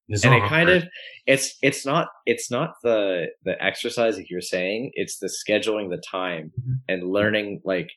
It's 0.07 0.25
and 0.25 0.33
it 0.33 0.41
kind 0.41 0.67
hard. 0.69 0.83
of 0.83 0.89
it's 1.25 1.57
it's 1.61 1.85
not 1.85 2.09
it's 2.25 2.51
not 2.51 2.71
the 2.83 3.27
the 3.45 3.55
exercise 3.63 4.17
that 4.17 4.29
you're 4.29 4.41
saying 4.41 4.91
it's 4.95 5.19
the 5.19 5.27
scheduling 5.29 5.89
the 5.89 6.01
time 6.11 6.51
Mhm. 6.59 6.73
and 6.89 7.09
learning 7.11 7.61
like 7.63 7.89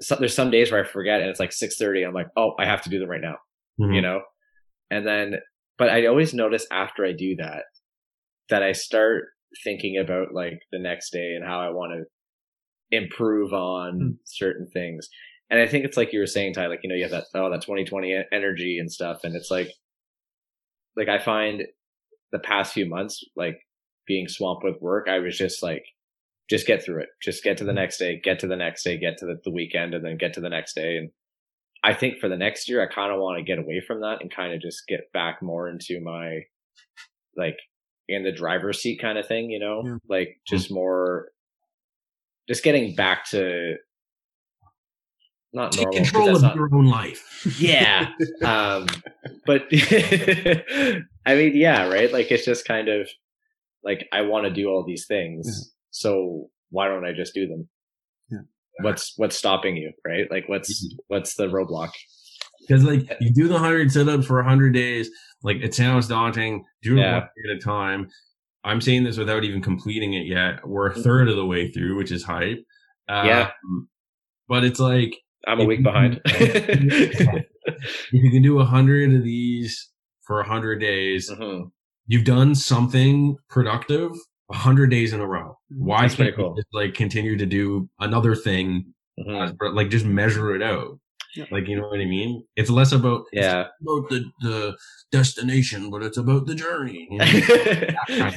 so, 0.00 0.16
there's 0.16 0.34
some 0.34 0.50
days 0.50 0.70
where 0.70 0.84
i 0.84 0.86
forget 0.86 1.20
and 1.20 1.28
it's 1.30 1.40
like 1.40 1.50
6.30 1.50 2.06
i'm 2.06 2.14
like 2.14 2.28
oh 2.36 2.52
i 2.58 2.64
have 2.66 2.82
to 2.82 2.90
do 2.90 2.98
them 3.00 3.08
right 3.08 3.20
now 3.20 3.36
Mhm. 3.80 3.94
you 3.96 4.00
know 4.02 4.20
and 4.90 5.04
then 5.06 5.36
but 5.78 5.88
i 5.88 6.06
always 6.06 6.32
notice 6.34 6.66
after 6.70 7.04
i 7.04 7.12
do 7.12 7.34
that 7.36 7.64
that 8.50 8.62
i 8.62 8.70
start 8.72 9.24
thinking 9.64 9.98
about 9.98 10.32
like 10.32 10.60
the 10.70 10.78
next 10.78 11.10
day 11.12 11.34
and 11.34 11.44
how 11.44 11.60
i 11.60 11.70
want 11.70 11.92
to 11.92 12.04
improve 12.92 13.52
on 13.52 13.98
Hmm. 13.98 14.08
certain 14.24 14.68
things. 14.68 15.08
And 15.50 15.60
i 15.60 15.66
think 15.66 15.84
it's 15.84 15.96
like 15.96 16.12
you 16.12 16.20
were 16.20 16.26
saying 16.26 16.54
ty 16.54 16.66
like 16.66 16.80
you 16.82 16.88
know 16.88 16.94
you 16.94 17.02
have 17.02 17.10
that 17.10 17.24
oh 17.34 17.50
that 17.50 17.62
2020 17.62 18.12
e- 18.12 18.22
energy 18.32 18.78
and 18.78 18.90
stuff. 18.92 19.24
And 19.24 19.34
it's 19.34 19.50
like 19.50 19.68
like 20.96 21.08
i 21.08 21.18
find 21.18 21.64
the 22.30 22.38
past 22.38 22.72
few 22.72 22.86
months 22.86 23.22
like 23.36 23.58
being 24.06 24.28
swamped 24.28 24.64
with 24.64 24.80
work 24.80 25.08
i 25.08 25.18
was 25.18 25.36
just 25.36 25.62
like 25.62 25.84
just 26.50 26.66
get 26.66 26.82
through 26.84 27.00
it. 27.00 27.08
Just 27.22 27.42
get 27.44 27.56
to 27.58 27.64
the 27.64 27.72
next 27.72 27.98
day 27.98 28.20
get 28.22 28.38
to 28.40 28.46
the 28.46 28.56
next 28.56 28.82
day 28.82 28.98
get 28.98 29.16
to 29.18 29.26
the, 29.26 29.36
the 29.44 29.50
weekend 29.50 29.94
and 29.94 30.04
then 30.04 30.18
get 30.18 30.34
to 30.34 30.40
the 30.40 30.50
next 30.50 30.74
day. 30.74 30.96
And 30.98 31.10
I 31.84 31.94
think 31.94 32.18
for 32.18 32.28
the 32.28 32.36
next 32.36 32.68
year, 32.68 32.82
I 32.82 32.92
kind 32.92 33.12
of 33.12 33.20
want 33.20 33.38
to 33.38 33.44
get 33.44 33.58
away 33.58 33.80
from 33.86 34.00
that 34.02 34.18
and 34.20 34.30
kind 34.30 34.52
of 34.52 34.60
just 34.60 34.86
get 34.86 35.10
back 35.12 35.40
more 35.42 35.68
into 35.68 36.00
my 36.00 36.40
like 37.36 37.56
in 38.08 38.22
the 38.24 38.32
driver's 38.32 38.80
seat 38.82 39.00
kind 39.00 39.16
of 39.18 39.26
thing, 39.26 39.50
you 39.50 39.58
know, 39.60 39.82
Yeah. 39.86 39.96
like 40.08 40.40
just 40.46 40.70
more, 40.70 41.28
just 42.48 42.62
getting 42.64 42.94
back 42.94 43.28
to 43.30 43.76
not 45.52 45.72
Take 45.72 45.82
normal. 45.84 45.98
control 46.02 46.36
of 46.36 46.42
not- 46.42 46.54
your 46.56 46.74
own 46.74 46.86
life. 46.86 47.44
yeah. 47.60 48.10
um, 48.44 48.86
but 49.46 49.66
I 49.72 51.34
mean, 51.34 51.56
yeah, 51.56 51.88
right. 51.88 52.12
Like 52.12 52.30
it's 52.30 52.44
just 52.44 52.64
kind 52.66 52.88
of 52.88 53.08
like 53.84 54.06
I 54.12 54.22
want 54.22 54.46
to 54.46 54.50
do 54.52 54.68
all 54.68 54.84
these 54.86 55.06
things, 55.06 55.46
Yeah. 55.46 55.64
so 55.90 56.48
why 56.70 56.88
don't 56.88 57.04
I 57.04 57.12
just 57.12 57.34
do 57.34 57.46
them? 57.46 57.68
Yeah. 58.30 58.38
What's 58.80 59.12
what's 59.16 59.36
stopping 59.36 59.76
you, 59.76 59.92
right? 60.06 60.30
Like 60.30 60.48
what's 60.48 60.70
Mm-hmm. 60.84 60.96
what's 61.08 61.34
the 61.34 61.48
roadblock? 61.48 61.90
Because 62.66 62.84
like 62.84 63.10
you 63.20 63.32
do 63.32 63.48
the 63.48 63.58
hundred 63.58 63.90
sit-ups 63.92 64.24
for 64.26 64.42
hundred 64.42 64.72
days, 64.72 65.10
like 65.42 65.58
it 65.58 65.74
sounds 65.74 66.08
daunting. 66.08 66.64
Do 66.82 66.96
it 66.96 67.00
Yeah. 67.00 67.12
one 67.18 67.28
at 67.50 67.56
a 67.56 67.60
time. 67.60 68.08
I'm 68.64 68.80
saying 68.80 69.04
this 69.04 69.18
without 69.18 69.44
even 69.44 69.60
completing 69.60 70.14
it 70.14 70.26
yet. 70.26 70.66
We're 70.66 70.90
a 70.90 70.94
third 70.94 71.28
of 71.28 71.36
the 71.36 71.46
way 71.46 71.70
through, 71.70 71.96
which 71.96 72.12
is 72.12 72.22
hype. 72.24 72.64
Um, 73.08 73.26
Yeah. 73.26 73.50
But 74.48 74.64
it's 74.64 74.78
like 74.80 75.16
I'm 75.46 75.60
a 75.60 75.64
week 75.64 75.82
behind. 75.82 76.20
if 76.24 77.46
you 78.12 78.30
can 78.30 78.42
do 78.42 78.58
a 78.60 78.64
hundred 78.64 79.14
of 79.14 79.24
these 79.24 79.90
for 80.26 80.40
a 80.40 80.46
hundred 80.46 80.80
days, 80.80 81.30
Mhm. 81.30 81.70
you've 82.06 82.24
done 82.24 82.54
something 82.54 83.36
productive 83.48 84.10
a 84.50 84.56
hundred 84.56 84.90
days 84.90 85.12
in 85.12 85.20
a 85.20 85.26
row. 85.26 85.56
Why 85.70 86.02
That's 86.02 86.14
can't 86.16 86.36
cool. 86.36 86.54
you 86.56 86.62
just 86.62 86.68
like 86.72 86.94
continue 86.94 87.36
to 87.38 87.46
do 87.46 87.88
another 88.00 88.34
thing 88.34 88.92
Mhm. 89.18 89.44
as- 89.44 89.52
but, 89.58 89.74
like 89.74 89.88
just 89.90 90.04
measure 90.06 90.54
it 90.54 90.62
out. 90.62 90.98
Yeah. 91.34 91.44
Like 91.50 91.66
you 91.68 91.76
know 91.76 91.88
what 91.88 92.00
I 92.00 92.04
mean? 92.04 92.44
It's 92.56 92.70
less 92.70 92.92
about 92.92 93.24
it's 93.32 93.44
Yeah. 93.46 93.60
about 93.80 94.10
the 94.10 94.24
the 94.42 94.76
destination, 95.10 95.90
but 95.90 96.02
it's 96.02 96.16
about 96.18 96.46
the 96.46 96.54
journey. 96.54 97.08
You 98.08 98.18
know, 98.18 98.30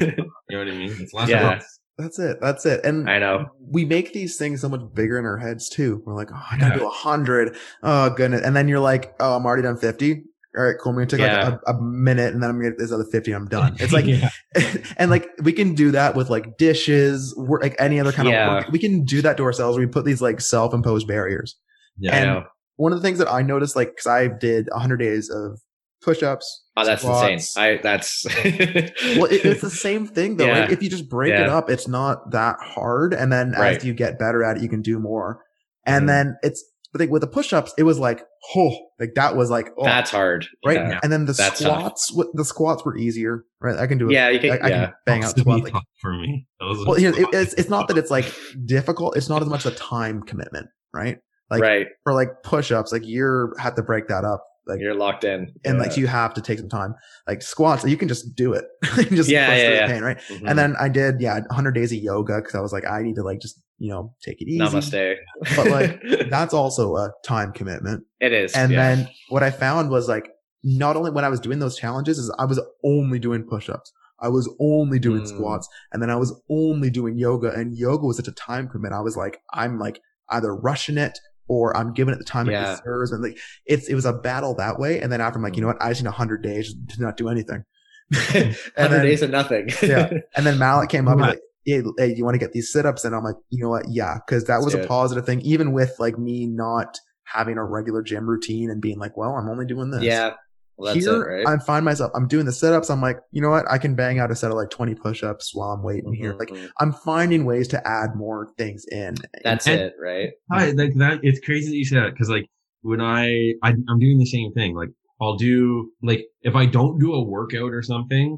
you 0.49 0.57
know 0.57 0.59
what 0.59 0.67
I 0.67 0.77
mean? 0.77 0.95
It's 0.99 1.13
less 1.13 1.29
Yeah. 1.29 1.39
about 1.53 1.63
That's 1.97 2.19
it. 2.19 2.37
That's 2.41 2.65
it. 2.65 2.83
And 2.85 3.09
I 3.09 3.19
know. 3.19 3.45
we 3.59 3.85
make 3.85 4.13
these 4.13 4.37
things 4.37 4.61
so 4.61 4.69
much 4.69 4.81
bigger 4.93 5.17
in 5.17 5.25
our 5.25 5.37
heads 5.37 5.69
too. 5.69 6.01
We're 6.05 6.13
like, 6.15 6.29
oh, 6.33 6.43
I 6.51 6.57
gotta 6.57 6.79
do 6.79 6.85
a 6.85 6.89
hundred. 6.89 7.55
Oh 7.83 8.09
goodness. 8.11 8.41
And 8.43 8.55
then 8.55 8.67
you're 8.67 8.79
like, 8.79 9.13
oh, 9.19 9.35
I'm 9.35 9.45
already 9.45 9.63
done 9.63 9.77
50. 9.77 10.23
All 10.57 10.63
right, 10.63 10.75
cool. 10.81 10.91
I'm 10.91 10.95
going 10.95 11.07
to 11.09 11.17
take 11.17 11.25
Yeah. 11.25 11.49
like 11.49 11.59
a, 11.67 11.71
a 11.73 11.81
minute 11.81 12.33
and 12.33 12.41
then 12.41 12.49
I'm 12.49 12.55
going 12.57 12.71
to 12.71 12.77
get 12.77 12.79
this 12.79 12.93
other 12.93 13.03
50 13.03 13.31
and 13.33 13.41
I'm 13.43 13.47
done. 13.49 13.75
It's 13.79 13.91
like, 13.91 14.05
Yeah. 14.07 14.29
and 14.97 15.11
like 15.11 15.27
we 15.43 15.51
can 15.51 15.73
do 15.75 15.91
that 15.91 16.15
with 16.15 16.29
like 16.29 16.57
dishes, 16.57 17.33
work, 17.35 17.61
like 17.61 17.75
any 17.77 17.99
other 17.99 18.13
kind 18.13 18.29
Yeah. 18.29 18.47
of 18.59 18.63
work. 18.63 18.71
We 18.71 18.79
can 18.79 19.03
do 19.03 19.21
that 19.21 19.35
to 19.37 19.43
ourselves. 19.43 19.77
We 19.77 19.85
put 19.85 20.05
these 20.05 20.21
like 20.21 20.39
self-imposed 20.39 21.07
barriers. 21.09 21.57
yeah. 21.97 22.13
I 22.13 22.17
And- 22.19 22.25
know. 22.29 22.43
One 22.77 22.91
of 22.93 23.01
the 23.01 23.07
things 23.07 23.19
that 23.19 23.31
I 23.31 23.41
noticed, 23.41 23.75
like, 23.75 23.95
cause 23.97 24.07
I 24.07 24.27
did 24.27 24.67
100 24.71 24.97
days 24.97 25.29
of 25.29 25.59
push-ups. 26.01 26.63
Oh, 26.77 26.85
that's 26.85 27.01
squats. 27.01 27.31
insane. 27.31 27.63
I 27.63 27.81
that's 27.81 28.25
well, 28.35 29.25
it, 29.25 29.45
it's 29.45 29.61
the 29.61 29.69
same 29.71 30.05
thing 30.05 30.37
though. 30.37 30.45
Yeah. 30.45 30.59
Right? 30.61 30.71
If 30.71 30.83
you 30.83 30.89
just 30.89 31.09
break 31.09 31.33
it 31.33 31.47
up, 31.49 31.69
it's 31.69 31.87
not 31.87 32.31
that 32.31 32.57
hard. 32.61 33.13
And 33.13 33.31
then 33.31 33.51
Right. 33.53 33.77
as 33.77 33.85
you 33.85 33.93
get 33.93 34.19
better 34.19 34.43
at 34.43 34.57
it, 34.57 34.63
you 34.63 34.69
can 34.69 34.81
do 34.81 34.99
more. 34.99 35.41
And 35.85 36.03
Mhm. 36.03 36.07
then 36.07 36.37
it's 36.43 36.63
the 36.93 36.99
thing 36.99 37.09
with 37.09 37.21
the 37.21 37.27
push-ups, 37.27 37.73
it 37.77 37.83
was 37.83 37.97
like, 37.97 38.23
oh, 38.55 38.77
like 38.99 39.13
that 39.15 39.35
was 39.35 39.49
like, 39.49 39.69
oh, 39.77 39.85
that's 39.85 40.11
hard. 40.11 40.45
right. 40.65 40.75
Yeah. 40.75 40.99
And 41.01 41.11
then 41.11 41.25
the 41.25 41.33
That's 41.33 41.59
squats, 41.59 42.11
what 42.13 42.27
the 42.33 42.45
squats 42.45 42.85
were 42.85 42.95
easier, 42.97 43.43
right? 43.61 43.77
I 43.77 43.87
can 43.87 43.97
do 43.97 44.09
it. 44.09 44.13
Yeah, 44.13 44.29
you 44.29 44.39
can. 44.39 44.51
I, 44.51 44.55
I 44.55 44.67
yeah. 44.69 44.85
can 44.85 44.93
bang 45.05 45.17
out 45.23 45.27
That's 45.35 45.41
squats. 45.41 45.67
to 45.69 45.73
Like, 45.73 45.83
for 46.01 46.13
me. 46.13 46.47
Those 46.59 46.85
well, 46.85 46.95
are- 46.95 46.99
here's, 46.99 47.17
it, 47.17 47.27
it's 47.33 47.53
it's 47.55 47.69
not 47.69 47.87
that 47.87 47.97
it's 47.97 48.11
like 48.11 48.31
difficult. 48.65 49.17
It's 49.17 49.29
not 49.29 49.41
as 49.41 49.47
much 49.47 49.65
a 49.65 49.71
time 49.71 50.21
commitment, 50.23 50.67
right? 50.93 51.17
Like 51.49 51.61
right. 51.61 51.87
for 52.03 52.13
like 52.13 52.29
push-ups, 52.43 52.91
like 52.91 53.03
you're 53.05 53.53
have 53.59 53.75
to 53.75 53.83
break 53.83 54.07
that 54.07 54.23
up, 54.25 54.43
like 54.67 54.79
You're 54.79 54.95
locked 54.95 55.23
in. 55.23 55.53
and 55.63 55.77
Yeah. 55.77 55.83
like 55.83 55.95
you 55.97 56.07
have 56.07 56.33
to 56.33 56.41
take 56.41 56.57
some 56.59 56.69
time. 56.69 56.95
Like 57.27 57.41
squats, 57.43 57.83
you 57.85 57.97
can 57.97 58.07
just 58.07 58.35
do 58.35 58.53
it. 58.53 58.65
just 58.83 59.29
Yeah, 59.29 59.47
push 59.49 59.57
yeah, 59.59 59.67
through 59.67 59.75
yeah. 59.75 59.87
the 59.87 59.93
pain, 59.93 60.03
right? 60.03 60.17
Mhm. 60.29 60.49
And 60.49 60.57
then 60.59 60.75
I 60.79 60.89
did, 60.89 61.21
yeah, 61.21 61.39
100 61.39 61.71
days 61.73 61.91
of 61.91 61.99
yoga 61.99 62.37
because 62.37 62.55
I 62.55 62.61
was 62.61 62.73
like, 62.73 62.85
I 62.85 63.01
need 63.03 63.15
to 63.15 63.23
like 63.23 63.39
just 63.41 63.61
you 63.77 63.89
know 63.91 64.13
take 64.23 64.41
it 64.41 64.47
easy. 64.47 64.59
namaste. 64.59 65.15
But, 65.55 65.67
like, 65.67 66.01
That's 66.29 66.53
also 66.53 66.95
a 66.95 67.11
time 67.25 67.51
commitment. 67.51 68.05
it 68.19 68.33
is. 68.33 68.53
And 68.53 68.71
yeah. 68.71 68.95
then 68.95 69.09
what 69.29 69.43
I 69.43 69.51
found 69.51 69.89
was 69.91 70.07
like, 70.07 70.29
not 70.63 70.95
only 70.95 71.11
when 71.11 71.23
I 71.25 71.29
was 71.29 71.39
doing 71.39 71.59
those 71.59 71.77
challenges, 71.77 72.17
is 72.17 72.33
I 72.39 72.45
was 72.45 72.59
only 72.83 73.19
doing 73.19 73.43
push-ups. 73.43 73.91
I 74.19 74.29
was 74.29 74.49
only 74.59 74.97
doing 74.97 75.21
Mm. 75.23 75.27
squats, 75.27 75.67
and 75.91 76.01
then 76.01 76.09
I 76.09 76.15
was 76.15 76.33
only 76.49 76.89
doing 76.89 77.17
yoga. 77.19 77.51
And 77.51 77.77
yoga 77.77 78.05
was 78.07 78.15
such 78.17 78.27
a 78.29 78.31
time 78.31 78.67
commitment. 78.67 78.93
I 78.95 79.01
was 79.01 79.15
like, 79.17 79.41
I'm 79.53 79.77
like 79.77 79.99
either 80.29 80.55
rushing 80.55 80.97
it 80.97 81.19
or 81.47 81.75
I'm 81.75 81.93
giving 81.93 82.13
it 82.13 82.17
the 82.17 82.23
time 82.23 82.49
Yeah. 82.49 82.73
it 82.73 82.77
deserves. 82.77 83.11
And 83.11 83.23
like, 83.23 83.37
it's 83.65 83.87
it 83.87 83.95
was 83.95 84.05
a 84.05 84.13
battle 84.13 84.55
that 84.55 84.79
way. 84.79 84.99
And 84.99 85.11
then 85.11 85.21
after 85.21 85.37
I'm 85.37 85.43
like, 85.43 85.55
you 85.55 85.61
know 85.61 85.67
mm. 85.67 85.73
what? 85.75 85.83
I 85.83 85.89
just 85.89 86.03
need 86.03 86.11
hundred 86.11 86.43
days 86.43 86.73
to 86.89 87.01
not 87.01 87.17
do 87.17 87.29
anything. 87.29 87.63
and 88.33 88.55
hundred 88.77 88.97
then- 88.97 89.05
days 89.05 89.21
of 89.21 89.29
nothing. 89.29 89.69
Yeah. 89.81 90.09
And 90.35 90.45
then 90.45 90.57
Malick 90.57 90.89
came 90.89 91.07
up 91.07 91.13
and 91.13 91.21
like, 91.21 91.39
hey, 91.65 91.81
hey, 91.97 92.13
you 92.15 92.23
want 92.23 92.35
to 92.35 92.39
get 92.39 92.53
these 92.53 92.71
sit-ups? 92.71 93.05
And 93.05 93.15
I'm 93.15 93.23
like, 93.23 93.35
you 93.49 93.63
know 93.63 93.69
what? 93.69 93.85
Yeah, 93.89 94.19
because 94.25 94.45
that 94.45 94.61
was 94.61 94.73
Let's 94.73 94.85
a 94.85 94.87
positive 94.87 95.25
thing, 95.25 95.41
even 95.41 95.73
with 95.73 95.95
like 95.99 96.17
me 96.17 96.45
not 96.45 96.99
having 97.23 97.57
a 97.57 97.63
regular 97.63 98.03
gym 98.03 98.27
routine 98.27 98.69
and 98.69 98.81
being 98.81 98.99
like, 98.99 99.17
well, 99.17 99.35
I'm 99.35 99.49
only 99.49 99.65
doing 99.65 99.89
this. 99.89 100.03
yeah. 100.03 100.33
Well, 100.77 100.93
that's 100.93 101.05
here, 101.05 101.21
it, 101.23 101.45
right? 101.45 101.47
I 101.47 101.63
find 101.63 101.85
myself, 101.85 102.11
I'm 102.15 102.27
doing 102.27 102.45
the 102.45 102.51
sit-ups. 102.51 102.89
I'm 102.89 103.01
like, 103.01 103.17
you 103.31 103.41
know 103.41 103.49
what? 103.49 103.65
I 103.71 103.77
can 103.77 103.95
bang 103.95 104.19
out 104.19 104.31
a 104.31 104.35
set 104.35 104.51
of 104.51 104.57
like 104.57 104.69
20 104.69 104.95
push-ups 104.95 105.51
while 105.53 105.71
I'm 105.71 105.83
waiting 105.83 106.13
here. 106.13 106.33
Like 106.33 106.49
Mhm. 106.49 106.69
I'm 106.79 106.91
finding 106.91 107.45
ways 107.45 107.67
to 107.69 107.87
add 107.87 108.15
more 108.15 108.49
things 108.57 108.85
in. 108.91 109.15
that's 109.43 109.67
and- 109.67 109.79
it, 109.79 109.93
right? 110.01 110.31
I, 110.51 110.71
like 110.71 110.93
that. 110.95 111.19
It's 111.23 111.39
crazy 111.39 111.69
that 111.69 111.77
you 111.77 111.85
say 111.85 111.95
that 111.97 112.11
because 112.11 112.29
like 112.29 112.45
when 112.81 113.01
I, 113.01 113.53
I 113.63 113.73
I'm 113.89 113.99
doing 113.99 114.19
the 114.19 114.25
same 114.25 114.51
thing. 114.53 114.75
Like 114.75 114.89
I'll 115.21 115.37
do 115.37 115.91
like 116.03 116.25
if 116.41 116.55
I 116.55 116.65
don't 116.65 116.99
do 116.99 117.13
a 117.13 117.23
workout 117.23 117.73
or 117.73 117.81
something, 117.81 118.37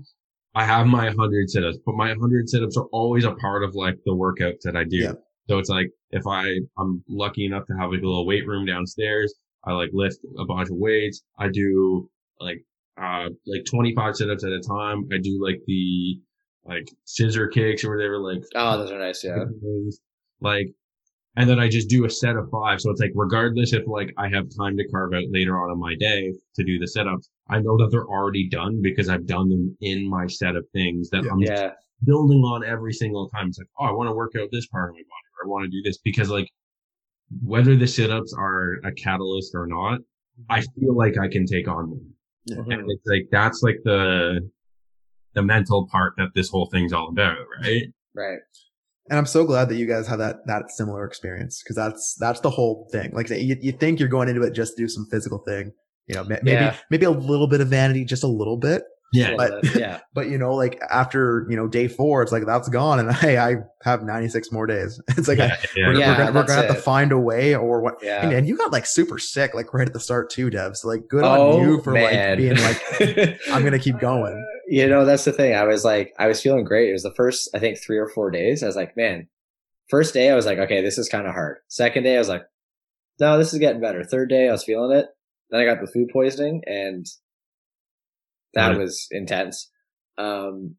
I 0.55 0.63
have 0.63 0.88
my 0.88 1.09
hundred 1.09 1.49
sit-ups, 1.49 1.77
but 1.85 1.95
my 1.95 2.13
hundred 2.13 2.49
sit-ups 2.49 2.77
are 2.77 2.85
always 2.91 3.25
a 3.25 3.31
part 3.33 3.63
of 3.63 3.75
like 3.75 3.95
the 4.05 4.13
workouts 4.13 4.61
that 4.63 4.75
I 4.75 4.83
do. 4.83 4.97
Yeah. 4.97 5.13
So 5.49 5.57
it's 5.57 5.69
like 5.69 5.89
if 6.11 6.25
I 6.27 6.59
I'm 6.77 7.03
lucky 7.09 7.45
enough 7.45 7.65
to 7.67 7.73
have 7.79 7.89
like 7.89 8.01
a 8.01 8.05
little 8.05 8.25
weight 8.25 8.47
room 8.47 8.65
downstairs, 8.65 9.33
I 9.63 9.73
like 9.73 9.89
lift 9.93 10.19
a 10.39 10.45
bunch 10.45 10.69
of 10.69 10.77
weights. 10.77 11.23
I 11.39 11.49
do 11.49 12.09
like 12.39 12.63
uh, 13.01 13.29
like 13.45 13.63
25 13.69 14.15
sit-ups 14.15 14.43
at 14.43 14.51
a 14.51 14.59
time. 14.59 15.07
I 15.13 15.17
do 15.19 15.39
like 15.43 15.61
the 15.67 16.19
like 16.65 16.88
scissor 17.05 17.47
kicks 17.47 17.83
or 17.83 17.95
whatever, 17.95 18.17
like 18.17 18.43
Oh, 18.55 18.77
those 18.77 18.91
are 18.91 18.99
nice. 18.99 19.23
Yeah. 19.23 19.45
things. 19.61 19.99
Like, 20.41 20.67
and 21.35 21.47
then 21.49 21.59
I 21.59 21.69
just 21.69 21.89
do 21.89 22.05
a 22.05 22.09
set 22.09 22.35
of 22.35 22.49
five. 22.51 22.81
So 22.81 22.89
it's 22.91 22.99
like, 22.99 23.11
regardless 23.15 23.73
if 23.73 23.83
like 23.88 24.11
I 24.17 24.27
have 24.29 24.47
time 24.57 24.75
to 24.77 24.88
carve 24.89 25.13
out 25.13 25.23
later 25.29 25.59
on 25.61 25.71
in 25.71 25.79
my 25.79 25.95
day 25.95 26.33
to 26.55 26.63
do 26.63 26.79
the 26.79 26.85
setups, 26.85 27.29
I 27.49 27.59
know 27.59 27.77
that 27.77 27.89
they're 27.91 28.07
already 28.07 28.49
done 28.49 28.81
because 28.81 29.09
I've 29.09 29.27
done 29.27 29.47
them 29.49 29.77
in 29.81 30.09
my 30.09 30.25
set 30.27 30.55
of 30.55 30.65
things 30.73 31.09
that 31.11 31.23
Yeah. 31.23 31.31
I'm 31.31 31.39
Yeah. 31.39 31.71
building 32.03 32.39
on 32.41 32.63
every 32.65 32.93
single 32.93 33.29
time. 33.29 33.47
It's 33.49 33.59
like, 33.59 33.67
oh, 33.79 33.85
I 33.85 33.91
want 33.91 34.09
to 34.09 34.15
work 34.15 34.33
out 34.39 34.49
this 34.51 34.67
part 34.67 34.89
of 34.89 34.95
my 34.95 35.01
body 35.01 35.27
or 35.41 35.47
I 35.47 35.49
want 35.49 35.65
to 35.65 35.69
do 35.69 35.81
this 35.83 35.99
because 35.99 36.29
like 36.31 36.49
whether 37.43 37.75
the 37.75 37.88
sit-ups 37.88 38.33
are 38.38 38.79
a 38.83 38.91
catalyst 38.93 39.53
or 39.53 39.67
not, 39.67 39.99
I 40.49 40.61
feel 40.61 40.95
like 40.95 41.17
I 41.19 41.27
can 41.27 41.45
take 41.45 41.67
on 41.67 41.89
more. 41.89 41.99
Mhm. 42.49 42.73
And 42.73 42.91
it's 42.91 43.05
like, 43.05 43.27
that's 43.31 43.61
like 43.61 43.77
the, 43.83 44.49
the 45.33 45.41
mental 45.43 45.87
part 45.91 46.13
that 46.17 46.29
this 46.35 46.49
whole 46.49 46.67
thing's 46.71 46.93
all 46.93 47.09
about, 47.09 47.37
right? 47.61 47.87
Right. 48.15 48.39
And 49.09 49.17
I'm 49.17 49.25
so 49.25 49.45
glad 49.45 49.69
that 49.69 49.75
you 49.75 49.85
guys 49.85 50.05
have 50.07 50.19
that 50.19 50.37
that 50.47 50.69
similar 50.71 51.05
experience 51.05 51.61
because 51.63 51.75
that's 51.77 52.15
that's 52.19 52.41
the 52.41 52.49
whole 52.49 52.89
thing. 52.91 53.11
Like 53.13 53.29
you, 53.29 53.55
you 53.61 53.71
think 53.71 53.99
you're 53.99 54.09
going 54.09 54.27
into 54.27 54.41
it 54.41 54.51
just 54.53 54.75
to 54.75 54.83
do 54.83 54.89
some 54.89 55.05
physical 55.09 55.37
thing, 55.39 55.71
you 56.07 56.15
know, 56.15 56.25
maybe 56.25 56.51
Yeah. 56.51 56.75
maybe 56.89 57.05
a 57.05 57.11
little 57.11 57.47
bit 57.47 57.61
of 57.61 57.69
vanity, 57.69 58.03
just 58.03 58.23
a 58.23 58.27
little 58.27 58.57
bit. 58.57 58.83
Yeah. 59.14 59.36
But- 59.38 59.76
yeah. 59.76 59.99
But 60.14 60.30
you 60.30 60.39
know, 60.39 60.55
like 60.55 60.82
after 60.89 61.45
you 61.47 61.55
know 61.55 61.68
day 61.68 61.88
four, 61.88 62.24
it's 62.24 62.32
like 62.32 62.45
that's 62.47 62.70
gone, 62.70 62.99
and 62.99 63.12
hey, 63.16 63.38
I 63.38 63.58
have 63.84 64.01
96 64.03 64.51
more 64.51 64.66
days. 64.66 64.99
It's 65.18 65.28
like 65.28 65.38
yeah, 65.38 65.55
I, 65.62 65.66
yeah. 65.76 65.88
we're, 65.88 65.93
Yeah, 65.93 66.12
we're 66.12 66.18
gonna, 66.18 66.39
we're 66.39 66.45
gonna 66.45 66.68
have 66.68 66.76
to 66.76 66.82
find 66.82 67.12
a 67.12 67.20
way 67.20 67.55
or 67.55 67.82
what. 67.82 67.99
Yeah. 68.01 68.24
And, 68.24 68.34
and 68.34 68.47
you 68.47 68.58
got 68.58 68.72
like 68.72 68.88
super 68.88 69.20
sick 69.20 69.53
like 69.53 69.74
right 69.76 69.88
at 69.88 69.93
the 69.93 69.99
start 69.99 70.32
too, 70.32 70.49
Dev. 70.49 70.76
So 70.76 70.88
like 70.88 71.08
good 71.08 71.24
oh, 71.24 71.60
on 71.60 71.62
you 71.62 71.82
for 71.84 71.91
man. 71.91 72.30
like 72.32 72.38
being 72.39 72.55
like 72.58 73.39
I'm 73.51 73.64
gonna 73.64 73.78
keep 73.78 73.99
going. 73.99 74.43
You 74.68 74.88
know, 74.88 75.05
that's 75.05 75.24
the 75.26 75.32
thing. 75.32 75.53
I 75.53 75.64
was 75.66 75.86
like, 75.86 76.14
I 76.18 76.28
was 76.28 76.41
feeling 76.41 76.66
great. 76.66 76.89
It 76.89 76.93
was 76.93 77.03
the 77.03 77.14
first, 77.14 77.49
I 77.53 77.60
think, 77.60 77.78
three 77.78 77.97
or 77.97 78.10
four 78.10 78.32
days. 78.32 78.64
I 78.64 78.66
was 78.66 78.76
like, 78.76 78.97
man, 78.97 79.28
first 79.89 80.14
day, 80.14 80.30
I 80.30 80.36
was 80.36 80.45
like, 80.45 80.58
okay, 80.58 80.82
this 80.82 80.97
is 80.97 81.08
kind 81.10 81.28
of 81.28 81.34
hard. 81.34 81.58
Second 81.68 82.03
day, 82.03 82.16
I 82.16 82.20
was 82.20 82.28
like, 82.28 82.43
no, 83.20 83.38
this 83.38 83.53
is 83.53 83.60
getting 83.60 83.82
better. 83.82 84.03
Third 84.03 84.30
day, 84.30 84.49
I 84.49 84.51
was 84.51 84.64
feeling 84.64 84.97
it. 84.97 85.08
Then 85.49 85.62
I 85.62 85.66
got 85.66 85.80
the 85.80 85.91
food 85.91 86.10
poisoning 86.12 86.64
and 86.68 87.05
that 88.53 88.69
Right. 88.69 88.77
was 88.77 89.07
intense. 89.11 89.69
Um, 90.17 90.75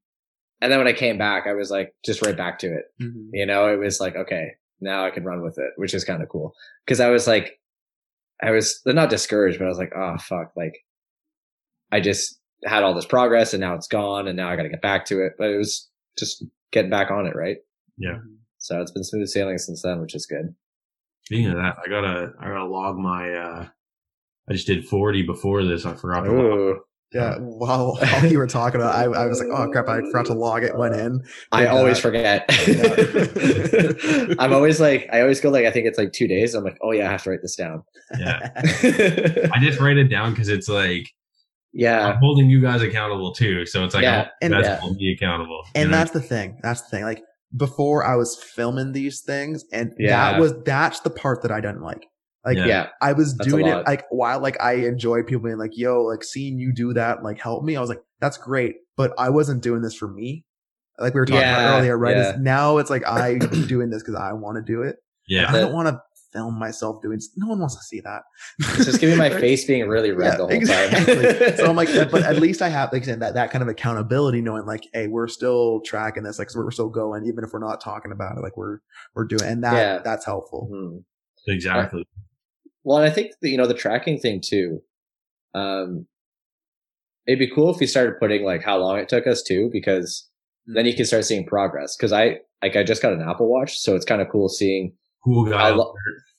and 0.61 0.73
then 0.73 0.79
when 0.79 0.89
I 0.89 0.93
came 0.93 1.19
back, 1.19 1.47
I 1.47 1.53
was 1.55 1.71
like, 1.71 1.95
just 2.05 2.25
right 2.25 2.37
back 2.37 2.59
to 2.61 2.67
it. 2.67 2.85
You 3.33 3.47
know, 3.47 3.73
it 3.73 3.79
was 3.79 4.01
like, 4.01 4.17
okay, 4.17 4.53
now 4.81 5.05
I 5.07 5.11
can 5.11 5.25
run 5.25 5.43
with 5.43 5.59
it, 5.59 5.71
which 5.77 5.95
is 5.95 6.05
kind 6.05 6.23
of 6.23 6.29
cool. 6.29 6.55
Cause 6.87 6.99
I 7.01 7.11
was 7.11 7.27
like, 7.27 7.61
I 8.43 8.51
was 8.51 8.81
not 8.87 9.11
discouraged, 9.11 9.59
but 9.59 9.67
I 9.67 9.69
was 9.69 9.79
like, 9.79 9.93
oh, 9.97 10.17
fuck. 10.19 10.53
Like, 10.57 10.75
I 11.93 12.01
just 12.01 12.39
had 12.65 12.83
all 12.83 12.95
this 12.95 13.07
progress 13.07 13.53
and 13.55 13.61
now 13.61 13.75
it's 13.75 13.87
gone 13.89 14.27
and 14.29 14.37
now 14.37 14.49
I 14.49 14.57
got 14.57 14.63
to 14.65 14.69
get 14.69 14.83
back 14.83 15.05
to 15.07 15.25
it. 15.25 15.35
But 15.39 15.51
it 15.51 15.57
was 15.59 15.89
just 16.19 16.45
getting 16.73 16.91
back 16.91 17.11
on 17.11 17.27
it, 17.27 17.37
right? 17.37 17.59
Yeah. 17.97 18.19
So 18.59 18.81
it's 18.81 18.91
been 18.91 19.05
smooth 19.05 19.29
sailing 19.29 19.59
since 19.59 19.83
then, 19.83 20.01
which 20.01 20.15
is 20.15 20.27
good. 20.27 20.55
Speaking 21.25 21.49
of 21.51 21.57
that, 21.57 21.77
I 21.85 21.89
gotta, 21.89 22.33
I 22.41 22.49
gotta 22.49 22.65
log 22.65 22.97
my, 22.97 23.33
uh, 23.33 23.69
I 24.49 24.53
just 24.53 24.67
did 24.67 24.87
40 24.89 25.23
before 25.23 25.63
this. 25.65 25.85
I 25.87 25.95
forgot 25.95 26.23
to 26.23 26.33
log. 26.33 26.77
Ooh. 27.15 27.19
Yeah, 27.19 27.35
um, 27.35 27.43
while, 27.59 27.97
while 27.97 28.27
you 28.27 28.39
were 28.39 28.47
talking 28.47 28.81
about, 28.81 28.95
I, 28.95 29.05
I 29.05 29.27
was 29.27 29.41
like, 29.41 29.49
oh 29.49 29.71
crap, 29.71 29.89
I 29.89 30.01
forgot 30.03 30.27
to 30.27 30.35
log 30.35 30.63
it. 30.63 30.77
Went 30.77 30.95
in. 30.95 31.21
I 31.53 31.67
uh, 31.67 31.77
always 31.77 32.03
that. 32.03 32.03
forget. 32.03 32.51
Yeah. 32.69 34.35
I'm 34.39 34.53
always 34.53 34.81
like, 34.81 35.09
I 35.13 35.21
always 35.23 35.41
go 35.41 35.51
like, 35.51 35.65
I 35.65 35.71
think 35.71 35.87
it's 35.87 35.99
like 35.99 36.13
two 36.13 36.29
days. 36.29 36.55
I'm 36.55 36.65
like, 36.65 36.79
oh 36.83 36.93
yeah, 36.93 37.09
I 37.09 37.13
have 37.13 37.23
to 37.25 37.31
write 37.31 37.43
this 37.43 37.57
down. 37.57 37.83
Yeah. 38.19 38.51
I 38.57 39.59
just 39.61 39.81
write 39.81 39.97
it 39.97 40.09
down 40.09 40.33
because 40.33 40.49
it's 40.49 40.69
like, 40.69 41.09
yeah. 41.73 42.09
I'm 42.09 42.19
holding 42.19 42.49
you 42.51 42.61
guys 42.61 42.83
accountable 42.83 43.33
too. 43.33 43.67
So 43.67 43.85
it's 43.85 43.95
like, 43.95 44.03
Yeah. 44.03 44.29
And- 44.43 44.53
that's 44.53 44.67
yeah. 44.67 44.81
holding 44.81 44.99
me 44.99 45.13
accountable. 45.13 45.63
and 45.75 45.91
know? 45.91 45.97
that's 45.97 46.11
the 46.11 46.21
thing. 46.21 46.59
That's 46.63 46.83
the 46.83 46.89
thing. 46.89 47.05
Like 47.05 47.23
before, 47.57 48.05
I 48.05 48.17
was 48.17 48.37
filming 48.43 48.93
these 48.93 49.21
things, 49.23 49.65
and 49.73 49.93
Yeah. 49.99 50.33
that 50.33 50.41
was 50.41 50.53
that's 50.65 51.01
the 51.01 51.11
part 51.11 51.43
that 51.43 51.51
I 51.51 51.61
didn't 51.61 51.83
like. 51.83 52.07
Like 52.45 52.57
Yeah. 52.57 52.67
Yeah. 52.67 52.89
I 53.03 53.13
was 53.13 53.35
doing 53.35 53.67
it 53.67 53.85
like 53.87 54.05
while 54.11 54.41
like 54.41 54.61
I 54.63 54.75
enjoyed 54.75 55.27
people 55.27 55.45
being 55.45 55.59
like, 55.59 55.77
"Yo, 55.77 56.03
like 56.05 56.23
seeing 56.23 56.59
you 56.59 56.73
do 56.73 56.93
that 56.95 57.23
like 57.23 57.39
help 57.41 57.65
me." 57.65 57.77
I 57.77 57.81
was 57.81 57.89
like, 57.91 58.03
"That's 58.21 58.39
great," 58.39 58.77
but 58.97 59.13
I 59.19 59.31
wasn't 59.31 59.63
doing 59.63 59.83
this 59.83 59.95
for 59.95 60.09
me. 60.09 60.45
Like 60.99 61.15
we 61.15 61.21
were 61.21 61.27
talking 61.27 61.41
Yeah, 61.43 61.61
about 61.61 61.79
earlier, 61.79 61.97
right? 61.99 62.17
yeah. 62.17 62.35
Is 62.35 62.41
now 62.41 62.79
it's 62.79 62.91
like 62.91 63.03
I'm 63.07 63.39
doing 63.67 63.91
this 63.91 64.03
because 64.03 64.15
I 64.17 64.33
want 64.33 64.57
to 64.57 64.63
do 64.73 64.83
it. 64.83 64.97
yeah. 65.29 65.49
I 65.49 65.61
don't 65.61 65.73
want 65.73 65.89
to 65.89 66.01
film 66.33 66.59
myself 66.59 67.01
doing. 67.03 67.19
No 67.37 67.47
one 67.49 67.59
wants 67.59 67.75
to 67.77 67.83
see 67.83 68.01
that. 68.01 68.23
It's 68.61 68.85
just 68.85 69.01
giving 69.01 69.17
my 69.17 69.31
face 69.41 69.65
being 69.65 69.89
really 69.89 70.11
red 70.13 70.27
Yeah, 70.33 70.37
the 70.37 70.43
whole 70.45 70.51
exactly. 70.53 71.15
time. 71.49 71.57
so 71.57 71.71
I'm 71.71 71.77
like, 71.77 71.89
but 72.11 72.23
at 72.23 72.37
least 72.41 72.61
I 72.63 72.69
have 72.69 72.93
like 72.93 73.05
saying 73.05 73.21
that 73.21 73.35
that 73.35 73.51
kind 73.51 73.63
of 73.63 73.69
accountability, 73.69 74.41
knowing 74.43 74.67
like, 74.67 74.85
hey, 74.93 75.07
we're 75.09 75.29
still 75.29 75.81
tracking 75.87 76.23
this, 76.25 76.39
like 76.39 76.55
we're 76.55 76.71
still 76.71 76.89
going, 76.91 77.25
even 77.27 77.45
if 77.45 77.51
we're 77.53 77.61
not 77.67 77.81
talking 77.81 78.13
about 78.13 78.37
it, 78.37 78.43
like 78.43 78.57
we're 78.57 78.79
we're 79.15 79.25
doing, 79.27 79.43
and 79.43 79.65
that 79.65 79.75
Yeah. 79.75 79.99
that's 80.05 80.25
helpful. 80.27 80.69
Mhm. 80.73 81.05
Exactly. 81.47 82.07
Well, 82.89 82.97
and 82.97 83.07
I 83.07 83.13
think 83.13 83.33
that, 83.43 83.51
you 83.51 83.59
know, 83.59 83.67
the 83.67 83.75
tracking 83.75 84.19
thing 84.19 84.41
too. 84.43 84.81
Um, 85.55 86.07
it'd 87.27 87.39
be 87.39 87.55
cool 87.55 87.69
if 87.69 87.79
we 87.81 87.87
started 87.87 88.19
putting 88.19 88.47
like 88.47 88.63
how 88.63 88.79
long 88.79 88.97
it 88.97 89.11
took 89.11 89.27
us 89.27 89.43
too, 89.43 89.69
because 89.71 90.27
then 90.67 90.87
you 90.87 90.95
can 90.95 91.05
start 91.05 91.27
seeing 91.27 91.45
progress. 91.45 91.95
Cause 91.97 92.15
I, 92.15 92.39
like, 92.63 92.77
I 92.77 92.85
just 92.85 93.03
got 93.03 93.13
an 93.13 93.21
Apple 93.21 93.47
watch. 93.51 93.77
So 93.79 93.95
it's 93.95 94.07
kind 94.07 94.23
of 94.23 94.31
cool 94.31 94.49
seeing, 94.49 94.95
Cool 95.23 95.51
guy. 95.51 95.69
I 95.69 95.71
lo- 95.73 95.93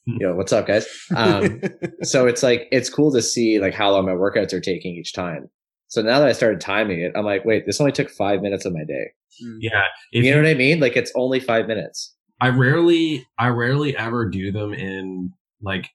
you 0.08 0.26
know, 0.26 0.34
what's 0.34 0.52
up 0.52 0.66
guys? 0.66 0.88
Um, 1.16 1.62
so 2.02 2.26
it's 2.26 2.42
like, 2.42 2.68
it's 2.72 2.90
cool 2.90 3.12
to 3.14 3.22
see 3.22 3.60
like 3.60 3.76
how 3.76 3.92
long 3.92 4.08
my 4.08 4.14
workouts 4.14 4.52
are 4.52 4.60
taking 4.60 4.96
each 4.96 5.14
time. 5.14 5.52
So 5.88 6.02
now 6.02 6.18
that 6.18 6.30
I 6.30 6.32
started 6.32 6.62
timing 6.62 7.02
it, 7.02 7.12
I'm 7.16 7.26
like, 7.26 7.46
wait, 7.46 7.68
this 7.68 7.80
only 7.80 7.92
took 7.92 8.10
five 8.10 8.42
minutes 8.42 8.66
of 8.66 8.74
my 8.74 8.86
day. 8.88 9.12
yeah. 9.60 9.84
You 10.24 10.32
know 10.32 10.42
what 10.42 10.50
I 10.50 10.56
mean? 10.56 10.80
Like 10.80 10.98
it's 10.98 11.12
only 11.14 11.40
five 11.40 11.68
minutes. 11.68 12.16
I 12.42 12.50
rarely, 12.50 13.28
I 13.38 13.50
rarely 13.50 13.96
ever 13.96 14.28
do 14.28 14.52
them 14.52 14.74
in 14.74 15.32
like 15.62 15.88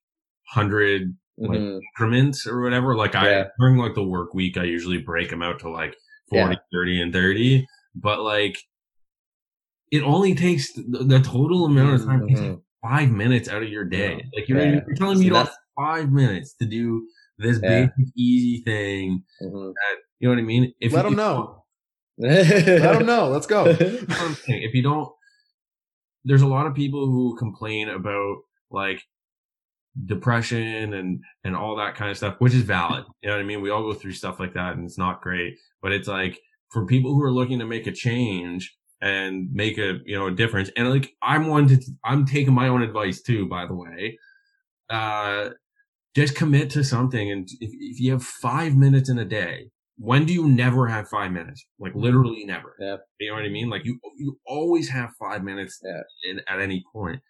hundred 0.55 1.15
Like, 1.37 1.59
Mhm. 1.59 1.81
increments 1.83 2.47
or 2.47 2.63
whatever. 2.63 2.95
Like 2.97 3.15
I, 3.17 3.47
during 3.59 3.77
like 3.77 3.95
the 3.95 4.05
work 4.05 4.35
week, 4.35 4.57
I 4.57 4.63
usually 4.65 4.99
break 4.99 5.31
them 5.31 5.43
out 5.43 5.59
to 5.61 5.69
like 5.69 5.97
40, 6.31 6.53
Yeah. 6.55 6.59
30 6.73 7.01
and 7.03 7.13
30. 7.13 7.67
But 7.97 8.21
like, 8.23 8.57
it 9.91 10.03
only 10.03 10.35
takes 10.35 10.73
the, 10.75 11.05
the 11.05 11.21
total 11.21 11.67
amount 11.67 11.95
of 12.01 12.07
time. 12.07 12.27
takes 12.29 12.41
like 12.41 12.59
five 12.83 13.11
minutes 13.11 13.49
out 13.49 13.63
of 13.65 13.69
your 13.69 13.85
day. 13.85 14.13
Yeah. 14.19 14.39
Like, 14.41 14.49
you 14.49 14.55
know, 14.55 14.63
Yeah. 14.63 14.81
you're 14.87 14.97
telling 14.97 15.19
me 15.19 15.25
you 15.27 15.31
So 15.33 15.35
don't 15.39 15.47
have 15.47 15.57
five 15.77 16.11
minutes 16.13 16.55
to 16.61 16.67
do 16.67 17.07
this 17.39 17.59
Yeah. 17.63 17.87
basic, 17.87 18.15
easy 18.17 18.63
thing. 18.63 19.25
Mhm. 19.43 19.73
You 20.21 20.29
know 20.29 20.35
what 20.35 20.39
I 20.39 20.43
mean? 20.43 20.73
If 20.81 20.93
Let 20.93 21.05
you- 21.05 21.11
them 21.11 21.17
know. 21.17 21.65
Let 22.17 22.99
them 22.99 23.07
know. 23.07 23.29
Let's 23.29 23.47
go. 23.49 23.65
That's 23.73 23.93
what 24.03 24.21
I'm 24.21 24.35
saying. 24.35 24.63
If 24.63 24.73
you 24.75 24.83
don't, 24.85 25.09
there's 26.25 26.43
a 26.43 26.47
lot 26.47 26.67
of 26.67 26.75
people 26.75 27.07
who 27.07 27.37
complain 27.37 27.89
about 27.89 28.37
like 28.71 29.03
depression 30.07 30.93
and 30.95 31.23
and 31.45 31.57
all 31.57 31.77
that 31.77 31.95
kind 31.95 32.11
of 32.11 32.17
stuff, 32.17 32.37
which 32.39 32.55
is 32.55 32.63
valid. 32.63 33.05
You 33.23 33.29
know 33.29 33.37
what 33.37 33.43
I 33.43 33.47
mean? 33.47 33.63
We 33.63 33.71
all 33.71 33.83
go 33.83 33.95
through 33.95 34.13
stuff 34.13 34.41
like 34.41 34.55
that, 34.55 34.75
and 34.77 34.85
it's 34.85 34.99
not 34.99 35.23
great. 35.23 35.57
But 35.83 35.93
it's 35.93 36.09
like 36.09 36.41
for 36.71 36.87
people 36.87 37.15
who 37.15 37.23
are 37.23 37.33
looking 37.33 37.59
to 37.61 37.67
make 37.67 37.87
a 37.87 37.93
change 37.93 38.75
and 39.01 39.49
make 39.53 39.79
a 39.79 39.99
you 40.05 40.17
know 40.19 40.27
a 40.27 40.33
difference, 40.33 40.71
and 40.77 40.91
like 40.91 41.13
I'm 41.23 41.47
one 41.47 41.69
to 41.69 41.81
I'm 42.05 42.27
taking 42.27 42.55
my 42.55 42.69
own 42.69 42.83
advice 42.83 43.23
too. 43.23 43.47
By 43.47 43.67
the 43.67 43.75
way, 43.75 44.19
uh, 44.91 45.51
just 46.17 46.35
commit 46.37 46.71
to 46.71 46.85
something, 46.85 47.31
and 47.31 47.49
if 47.61 47.71
if 47.73 48.01
you 48.01 48.13
have 48.13 48.23
five 48.25 48.77
minutes 48.77 49.09
in 49.09 49.19
a 49.19 49.25
day. 49.25 49.71
When 49.97 50.25
do 50.25 50.33
you 50.33 50.49
never 50.49 50.89
have 50.89 51.07
five 51.09 51.31
minutes? 51.31 51.65
Like 51.79 51.95
literally 51.95 52.45
never. 52.45 52.75
Yeah. 52.81 52.97
You 53.21 53.29
know 53.31 53.37
what 53.37 53.45
I 53.45 53.49
mean? 53.49 53.71
Like 53.71 53.85
you, 53.85 54.01
you 54.17 54.37
always 54.45 54.89
have 54.89 55.11
five 55.21 55.45
minutes 55.45 55.79
Yeah. 55.85 56.01
in, 56.29 56.41
at 56.49 56.61
any 56.61 56.83
point. 56.93 57.21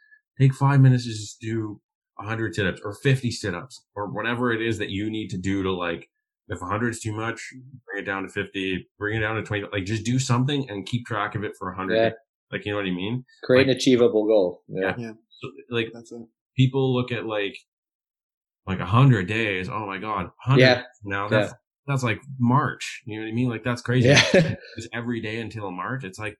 Take 0.40 0.54
five 0.54 0.80
minutes 0.80 1.04
to 1.04 1.10
just 1.10 1.38
do 1.42 1.78
hundred 2.18 2.54
sit-ups 2.54 2.80
or 2.84 2.94
50 2.94 3.30
sit-ups 3.30 3.84
or 3.94 4.06
whatever 4.12 4.52
it 4.52 4.62
is 4.62 4.78
that 4.78 4.90
you 4.90 5.10
need 5.10 5.28
to 5.30 5.38
do 5.38 5.62
to 5.62 5.72
like, 5.72 6.08
if 6.48 6.60
100 6.60 6.90
is 6.90 7.00
too 7.00 7.12
much, 7.12 7.40
bring 7.86 8.02
it 8.02 8.06
down 8.06 8.22
to 8.22 8.28
50, 8.28 8.88
bring 8.98 9.16
it 9.16 9.20
down 9.20 9.36
to 9.36 9.42
20, 9.42 9.64
like 9.72 9.84
just 9.84 10.04
do 10.04 10.18
something 10.18 10.68
and 10.70 10.86
keep 10.86 11.06
track 11.06 11.34
of 11.34 11.42
it 11.42 11.52
for 11.58 11.68
100. 11.68 11.94
Yeah. 11.96 12.10
Like, 12.52 12.64
you 12.66 12.72
know 12.72 12.78
what 12.78 12.86
I 12.86 12.90
mean? 12.90 13.24
Create 13.42 13.68
an 13.68 13.74
achievable 13.74 14.26
goal. 14.26 14.62
Yeah. 14.68 14.94
So, 14.96 15.50
like 15.70 15.88
That's 15.92 16.12
it. 16.12 16.20
people 16.56 16.94
look 16.94 17.10
at 17.10 17.26
like, 17.26 17.56
like 18.66 18.78
hundred 18.80 19.26
days. 19.26 19.68
Oh 19.68 19.86
my 19.86 19.98
God. 19.98 20.26
100 20.46 20.60
Yeah. 20.60 20.82
now 21.02 21.28
that's, 21.28 21.52
that's 21.86 22.02
like 22.02 22.20
March. 22.38 23.02
You 23.06 23.18
know 23.18 23.24
what 23.26 23.30
I 23.30 23.34
mean? 23.34 23.48
Like 23.48 23.64
that's 23.64 23.82
crazy. 23.82 24.08
Yeah. 24.08 24.22
It's 24.76 24.88
every 24.94 25.20
day 25.20 25.40
until 25.40 25.70
March. 25.70 26.04
It's 26.04 26.18
like, 26.18 26.36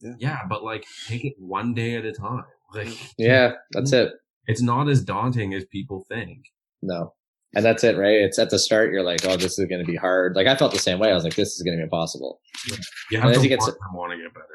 Yeah. 0.00 0.14
yeah, 0.18 0.38
but 0.48 0.64
like 0.64 0.84
take 1.08 1.24
it 1.24 1.34
one 1.38 1.74
day 1.74 1.96
at 1.96 2.04
a 2.04 2.12
time. 2.12 2.44
Like, 2.72 2.96
Yeah. 3.18 3.52
That's 3.72 3.92
it. 3.92 4.12
It's 4.48 4.60
not 4.62 4.88
as 4.88 5.02
daunting 5.04 5.54
as 5.54 5.64
people 5.66 6.04
think. 6.08 6.46
No. 6.82 7.14
And 7.54 7.64
that's 7.64 7.82
it, 7.84 7.96
right? 7.96 8.16
It's 8.20 8.38
at 8.38 8.50
the 8.50 8.58
start, 8.58 8.92
you're 8.92 9.02
like, 9.02 9.24
oh, 9.24 9.36
this 9.36 9.58
is 9.58 9.66
going 9.66 9.80
to 9.80 9.90
be 9.90 9.96
hard. 9.96 10.36
Like, 10.36 10.46
I 10.46 10.54
felt 10.56 10.72
the 10.72 10.78
same 10.78 10.98
way. 10.98 11.10
I 11.10 11.14
was 11.14 11.24
like, 11.24 11.34
this 11.36 11.54
is 11.54 11.62
going 11.62 11.76
to 11.76 11.80
be 11.80 11.84
impossible. 11.84 12.40
You 13.10 13.18
I 13.18 13.22
have 13.22 13.32
to 13.34 13.40
think 13.40 13.52
it's- 13.52 13.66
want, 13.66 13.78
want 13.94 14.12
to 14.12 14.18
get 14.18 14.34
better. 14.34 14.46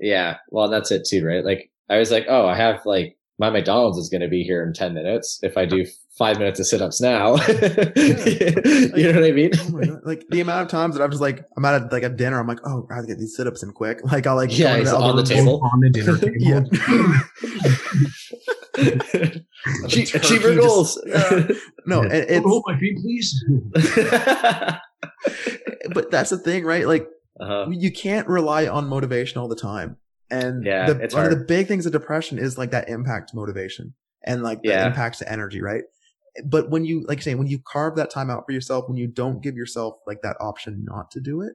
Yeah. 0.00 0.36
Well, 0.50 0.68
that's 0.68 0.90
it 0.90 1.06
too, 1.06 1.24
right? 1.24 1.44
Like, 1.44 1.70
I 1.88 1.98
was 1.98 2.10
like, 2.10 2.26
oh, 2.28 2.46
I 2.46 2.54
have 2.56 2.84
like 2.84 3.16
my 3.38 3.48
McDonald's 3.50 3.98
is 3.98 4.08
going 4.10 4.20
to 4.20 4.28
be 4.28 4.42
here 4.44 4.62
in 4.62 4.72
10 4.74 4.92
minutes 4.94 5.38
if 5.42 5.56
I 5.56 5.64
do 5.64 5.84
five 6.18 6.38
minutes 6.38 6.60
of 6.60 6.66
sit 6.66 6.82
ups 6.82 7.00
now. 7.00 7.34
you 7.96 9.10
know 9.10 9.14
what 9.14 9.24
I 9.24 9.32
mean? 9.32 9.50
Oh. 9.58 9.98
Like 10.04 10.24
the 10.28 10.40
amount 10.42 10.62
of 10.62 10.68
times 10.68 10.94
that 10.96 11.02
I'm 11.02 11.10
just 11.10 11.22
like, 11.22 11.42
I'm 11.56 11.64
at 11.64 11.82
a, 11.82 11.88
like 11.90 12.02
a 12.02 12.10
dinner, 12.10 12.38
I'm 12.38 12.46
like, 12.46 12.60
oh, 12.66 12.86
I 12.90 12.96
have 12.96 13.04
to 13.04 13.08
get 13.08 13.18
these 13.18 13.34
sit 13.34 13.46
ups 13.46 13.62
in 13.62 13.72
quick. 13.72 13.98
Like 14.12 14.26
I'll 14.26 14.36
like, 14.36 14.56
Yeah, 14.56 14.74
go 14.74 14.80
he's 14.80 14.92
on 14.92 15.16
the 15.16 15.22
table. 15.24 15.60
on 15.72 15.80
the 15.80 15.90
dinner 15.90 16.18
table. 16.18 16.68
Yeah. 18.78 18.94
Achie- 19.84 20.08
turkey 20.10 20.18
Achiever 20.18 20.54
just- 20.54 20.66
goals. 20.66 21.02
Yeah. 21.06 21.48
No, 21.86 22.02
and 22.02 22.12
it's, 22.12 22.44
Hold 22.46 22.64
my 22.66 22.78
feet, 22.78 22.98
please. 23.00 23.44
but 25.94 26.10
that's 26.10 26.30
the 26.30 26.38
thing, 26.38 26.64
right? 26.64 26.86
Like 26.86 27.06
uh-huh. 27.40 27.66
you 27.70 27.90
can't 27.92 28.26
rely 28.28 28.66
on 28.66 28.88
motivation 28.88 29.38
all 29.38 29.48
the 29.48 29.56
time. 29.56 29.96
And 30.30 30.64
Yeah, 30.64 30.92
the, 30.92 31.00
it's 31.02 31.14
one 31.14 31.24
of 31.24 31.30
the 31.30 31.44
big 31.44 31.68
things 31.68 31.84
of 31.86 31.92
depression 31.92 32.38
is 32.38 32.56
like 32.56 32.70
that 32.70 32.88
impact 32.88 33.32
motivation 33.34 33.94
and 34.24 34.42
like 34.42 34.62
the 34.62 34.70
Yeah. 34.70 34.86
impacts 34.86 35.18
to 35.18 35.30
energy, 35.30 35.60
right? 35.60 35.82
But 36.44 36.70
when 36.70 36.84
you, 36.86 37.04
like 37.06 37.18
you're 37.18 37.22
saying, 37.24 37.38
when 37.38 37.48
you 37.48 37.58
carve 37.58 37.96
that 37.96 38.08
time 38.10 38.30
out 38.30 38.44
for 38.46 38.52
yourself, 38.52 38.88
when 38.88 38.96
you 38.96 39.06
don't 39.06 39.42
give 39.42 39.54
yourself 39.56 39.96
like 40.06 40.22
that 40.22 40.36
option 40.40 40.84
not 40.88 41.10
to 41.10 41.20
do 41.20 41.42
it, 41.42 41.54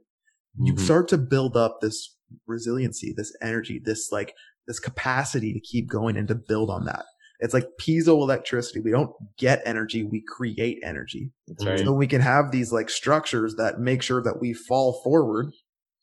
you 0.59 0.73
Mhm. 0.73 0.79
start 0.79 1.07
to 1.09 1.17
build 1.17 1.57
up 1.57 1.79
this 1.81 2.15
resiliency, 2.45 3.13
this 3.15 3.35
energy, 3.41 3.79
this 3.83 4.11
like 4.11 4.33
this 4.67 4.79
capacity 4.79 5.53
to 5.53 5.59
keep 5.59 5.87
going 5.89 6.17
and 6.17 6.27
to 6.27 6.35
build 6.35 6.69
on 6.69 6.85
that. 6.85 7.05
It's 7.39 7.53
like 7.53 7.67
piezoelectricity. 7.79 8.83
We 8.83 8.91
don't 8.91 9.11
get 9.37 9.61
energy, 9.65 10.03
we 10.03 10.23
create 10.27 10.79
energy. 10.83 11.31
That's 11.47 11.65
right. 11.65 11.79
So 11.79 11.93
we 11.93 12.07
can 12.07 12.21
have 12.21 12.51
these 12.51 12.71
like 12.71 12.89
structures 12.89 13.55
that 13.55 13.79
make 13.79 14.01
sure 14.01 14.21
that 14.23 14.39
we 14.39 14.53
fall 14.53 15.01
forward. 15.03 15.51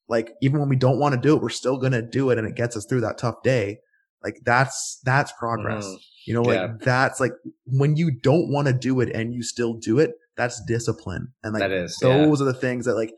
Like 0.08 0.32
even 0.42 0.60
when 0.60 0.68
we 0.68 0.76
don't 0.76 0.98
want 0.98 1.14
to 1.14 1.20
do 1.20 1.34
it, 1.36 1.42
we're 1.42 1.48
still 1.48 1.76
going 1.78 1.92
to 1.92 2.02
do 2.02 2.30
it 2.30 2.38
and 2.38 2.46
it 2.46 2.54
gets 2.54 2.76
us 2.76 2.86
through 2.88 3.00
that 3.02 3.18
tough 3.18 3.42
day. 3.42 3.78
Like 4.22 4.36
that's, 4.44 5.00
that's 5.04 5.32
progress. 5.38 5.84
Mhm. 5.86 5.96
You 6.26 6.34
know, 6.34 6.42
like 6.42 6.56
Yeah. 6.56 6.68
that's 6.80 7.20
like 7.20 7.32
when 7.66 7.96
you 7.96 8.10
don't 8.10 8.50
want 8.50 8.68
to 8.68 8.72
do 8.72 9.00
it 9.00 9.10
and 9.14 9.34
you 9.34 9.42
still 9.42 9.74
do 9.74 9.98
it, 9.98 10.12
that's 10.36 10.62
discipline. 10.66 11.28
And 11.42 11.52
like 11.52 11.60
That 11.60 11.72
is, 11.72 11.98
yeah. 12.02 12.16
those 12.18 12.40
are 12.40 12.46
the 12.46 12.54
things 12.54 12.86
that 12.86 12.94
like, 12.94 13.12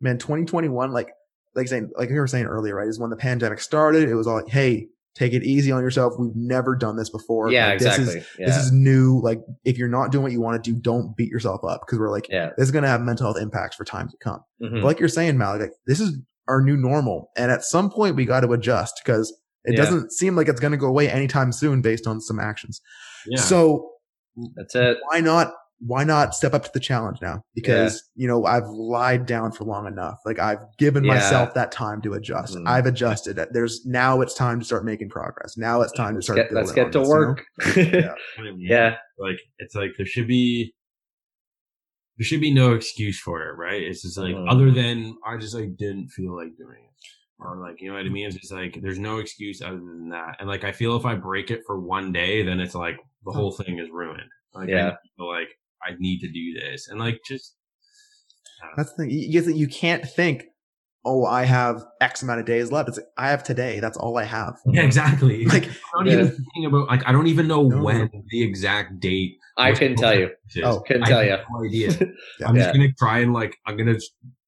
man, 0.00 0.18
2021, 0.18 0.92
like, 0.92 1.08
like 1.54 1.68
saying, 1.68 1.90
like 1.96 2.08
we 2.10 2.16
were 2.18 2.26
saying 2.26 2.46
earlier, 2.46 2.74
right? 2.76 2.88
Is 2.88 2.98
when 3.00 3.10
the 3.10 3.16
pandemic 3.16 3.60
started. 3.60 4.08
It 4.08 4.14
was 4.14 4.26
all 4.26 4.36
like, 4.36 4.48
Hey, 4.48 4.88
take 5.16 5.32
it 5.32 5.42
easy 5.42 5.72
on 5.72 5.82
yourself. 5.82 6.14
We've 6.18 6.34
never 6.36 6.76
done 6.76 6.96
this 6.96 7.10
before. 7.10 7.50
Yeah, 7.50 7.68
Like, 7.70 7.78
this 7.80 7.98
is- 7.98 8.14
exactly. 8.14 8.30
yeah. 8.38 8.46
This 8.46 8.56
is 8.64 8.72
new. 8.72 9.20
Like 9.22 9.40
if 9.64 9.76
you're 9.78 9.88
not 9.88 10.12
doing 10.12 10.22
what 10.22 10.32
you 10.32 10.40
want 10.40 10.62
to 10.62 10.72
do, 10.72 10.78
don't 10.78 11.16
beat 11.16 11.28
yourself 11.30 11.62
up 11.64 11.80
because 11.84 11.98
we're 11.98 12.10
like, 12.10 12.28
yeah. 12.28 12.50
this 12.56 12.66
is 12.66 12.70
going 12.70 12.84
to 12.84 12.88
have 12.88 13.00
mental 13.00 13.26
health 13.26 13.42
impacts 13.42 13.74
for 13.76 13.84
time 13.84 14.08
to 14.08 14.16
come. 14.22 14.40
Mhm. 14.62 14.74
But 14.80 14.84
like 14.84 15.00
you're 15.00 15.08
saying, 15.08 15.36
Malick, 15.36 15.60
like 15.60 15.72
this 15.86 15.98
is 16.00 16.16
our 16.48 16.62
new 16.62 16.76
normal. 16.76 17.30
And 17.36 17.50
at 17.50 17.62
some 17.64 17.90
point 17.90 18.16
we 18.16 18.24
got 18.24 18.40
to 18.40 18.52
adjust 18.52 19.00
because 19.04 19.32
it 19.64 19.74
Yeah. 19.76 19.84
doesn't 19.84 20.12
seem 20.12 20.36
like 20.36 20.48
it's 20.48 20.60
going 20.60 20.72
to 20.72 20.78
go 20.78 20.86
away 20.86 21.10
anytime 21.10 21.52
soon 21.52 21.82
based 21.82 22.06
on 22.06 22.20
some 22.20 22.38
actions. 22.40 22.80
Yeah. 23.26 23.40
So 23.40 23.90
That's 24.56 24.74
it. 24.74 24.96
why 25.10 25.20
not, 25.20 25.52
why 25.80 26.04
not 26.04 26.34
step 26.34 26.52
up 26.52 26.62
to 26.64 26.70
the 26.74 26.80
challenge 26.80 27.18
now? 27.22 27.42
Because, 27.54 28.10
you 28.14 28.28
know, 28.28 28.44
I've 28.44 28.66
lied 28.68 29.24
down 29.26 29.50
for 29.52 29.64
long 29.64 29.86
enough. 29.86 30.18
Like 30.26 30.38
I've 30.38 30.58
given 30.78 31.04
Yeah. 31.04 31.14
myself 31.14 31.54
that 31.54 31.72
time 31.72 32.02
to 32.02 32.14
adjust. 32.14 32.54
Mm. 32.54 32.68
I've 32.68 32.84
adjusted. 32.86 33.40
There's 33.52 33.84
now 33.86 34.20
it's 34.20 34.34
time 34.34 34.58
to 34.60 34.64
start 34.66 34.84
making 34.84 35.08
progress. 35.08 35.56
Now 35.56 35.80
it's 35.80 35.92
time 35.92 36.10
to 36.10 36.14
Let's 36.16 36.26
start. 36.26 36.36
get, 36.36 36.52
let's 36.52 36.72
get 36.72 36.92
to 36.92 37.00
on 37.00 37.36
this, 37.58 37.76
you 37.76 37.90
know? 37.92 37.98
work. 37.98 38.16
Yeah. 38.38 38.52
yeah. 38.58 38.96
like 39.18 39.40
it's 39.58 39.74
like 39.74 39.92
there 39.96 40.06
should 40.06 40.26
be 40.28 40.74
there 42.18 42.24
should 42.26 42.40
be 42.40 42.52
no 42.52 42.74
excuse 42.74 43.18
for 43.18 43.42
it, 43.48 43.56
right? 43.56 43.82
It's 43.82 44.02
just 44.02 44.18
like 44.18 44.34
Mhm. 44.34 44.50
other 44.50 44.70
than 44.70 45.16
I 45.24 45.38
just 45.38 45.54
like 45.54 45.76
didn't 45.76 46.08
feel 46.08 46.36
like 46.36 46.54
doing 46.58 46.76
it. 46.84 46.86
Or 47.42 47.56
like, 47.56 47.80
you 47.80 47.88
know 47.88 47.94
what 47.96 48.04
I 48.04 48.10
mean? 48.10 48.26
It's 48.26 48.36
just 48.36 48.52
like 48.52 48.78
there's 48.82 48.98
no 48.98 49.16
excuse 49.18 49.62
other 49.62 49.78
than 49.78 50.10
that. 50.10 50.36
And 50.40 50.48
like 50.48 50.64
I 50.64 50.72
feel 50.72 50.94
if 50.96 51.06
I 51.06 51.14
break 51.14 51.50
it 51.50 51.62
for 51.66 51.80
one 51.80 52.12
day, 52.12 52.42
then 52.42 52.60
it's 52.60 52.74
like 52.74 52.98
the 53.24 53.32
whole 53.32 53.50
thing 53.52 53.78
is 53.78 53.88
ruined. 53.90 54.28
Like 54.52 54.68
Yeah. 54.68 54.96
feel 55.16 55.28
like 55.28 55.48
I 55.84 55.92
need 55.98 56.20
to 56.20 56.28
do 56.30 56.54
this. 56.60 56.88
And 56.88 56.98
like 57.00 57.20
just 57.26 57.56
That's 58.76 58.90
the 58.92 58.96
thing. 59.04 59.10
You, 59.10 59.40
you- 59.42 59.54
you 59.54 59.66
can't 59.68 60.04
think, 60.08 60.44
oh, 61.04 61.24
I 61.24 61.44
have 61.44 61.82
X 62.00 62.22
amount 62.22 62.40
of 62.40 62.46
days 62.46 62.70
left. 62.70 62.88
It's 62.90 62.98
like, 62.98 63.06
I 63.16 63.30
have 63.30 63.42
today. 63.42 63.80
That's 63.80 63.96
all 63.96 64.18
I 64.18 64.24
have. 64.24 64.56
Yeah, 64.66 64.82
exactly. 64.82 65.44
Like, 65.54 65.64
I'm 65.94 66.04
not 66.04 66.06
Yeah. 66.06 66.12
even 66.14 66.28
thinking 66.28 66.66
about 66.66 66.88
like 66.88 67.06
I 67.06 67.12
don't 67.12 67.26
even 67.26 67.46
know 67.48 67.62
No. 67.68 67.82
when 67.82 68.10
the 68.28 68.42
exact 68.42 69.00
date. 69.00 69.36
I 69.56 69.70
was 69.70 69.78
couldn't 69.78 69.96
tell 69.98 70.16
you. 70.18 70.30
is. 70.54 70.62
Oh, 70.64 70.80
Couldn't 70.80 71.04
tell 71.06 71.24
you. 71.24 71.36
No 71.50 71.64
idea. 71.66 71.90
Yeah. 72.40 72.48
I'm 72.48 72.56
Yeah. 72.56 72.62
just 72.64 72.74
gonna 72.74 72.92
try 72.98 73.18
and 73.20 73.32
like 73.32 73.56
I'm 73.66 73.76
gonna 73.76 73.98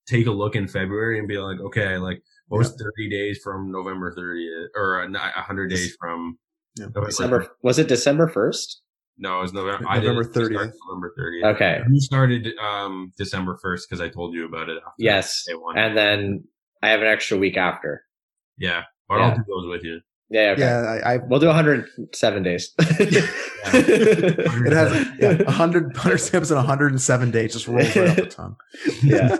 take 0.06 0.26
a 0.26 0.30
look 0.30 0.54
in 0.56 0.68
February 0.68 1.18
and 1.18 1.26
be 1.28 1.38
like, 1.38 1.60
okay, 1.60 1.96
like 1.96 2.22
what 2.48 2.58
was 2.58 2.70
30 2.74 3.08
days 3.08 3.40
from 3.42 3.70
November 3.72 4.14
30th 4.14 4.66
or 4.74 5.02
uh, 5.02 5.08
100 5.10 5.68
days 5.70 5.96
from 5.98 6.38
Yeah. 6.78 6.86
December 7.04 7.48
was 7.62 7.78
it 7.78 7.88
December 7.88 8.28
first? 8.28 8.81
No, 9.18 9.38
it 9.38 9.42
was 9.42 9.52
November. 9.52 9.84
November 9.84 10.24
30th. 10.24 10.72
November 10.88 11.14
30th. 11.18 11.54
Okay. 11.54 11.80
You 11.90 12.00
started 12.00 12.48
um 12.58 13.12
December 13.16 13.58
1st 13.64 13.80
because 13.88 14.00
I 14.00 14.08
told 14.08 14.34
you 14.34 14.46
about 14.46 14.68
it. 14.68 14.78
After 14.78 14.92
Yes. 14.98 15.44
day 15.46 15.54
one. 15.54 15.78
And 15.78 15.96
then 15.96 16.44
I 16.82 16.88
have 16.90 17.00
an 17.00 17.06
extra 17.06 17.36
week 17.38 17.56
after. 17.56 18.02
yeah, 18.58 18.82
but 19.08 19.18
Yeah. 19.18 19.28
I'll 19.28 19.36
do 19.36 19.42
those 19.48 19.68
with 19.68 19.84
you. 19.84 20.00
Yeah. 20.30 20.50
Okay. 20.52 20.62
yeah, 20.62 20.98
I, 21.04 21.14
I 21.14 21.18
We'll 21.18 21.40
do 21.40 21.46
107 21.46 22.42
days. 22.42 22.72
it 22.78 24.72
has 24.72 25.06
yeah, 25.18 25.42
100, 25.44 25.84
100 25.94 26.18
steps 26.18 26.50
in 26.50 26.56
107 26.56 27.30
days. 27.30 27.52
Just 27.52 27.68
rolls 27.68 27.94
right 27.94 28.08
off 28.08 28.16
the 28.16 28.26
tongue. 28.26 28.56
Yeah. 29.02 29.36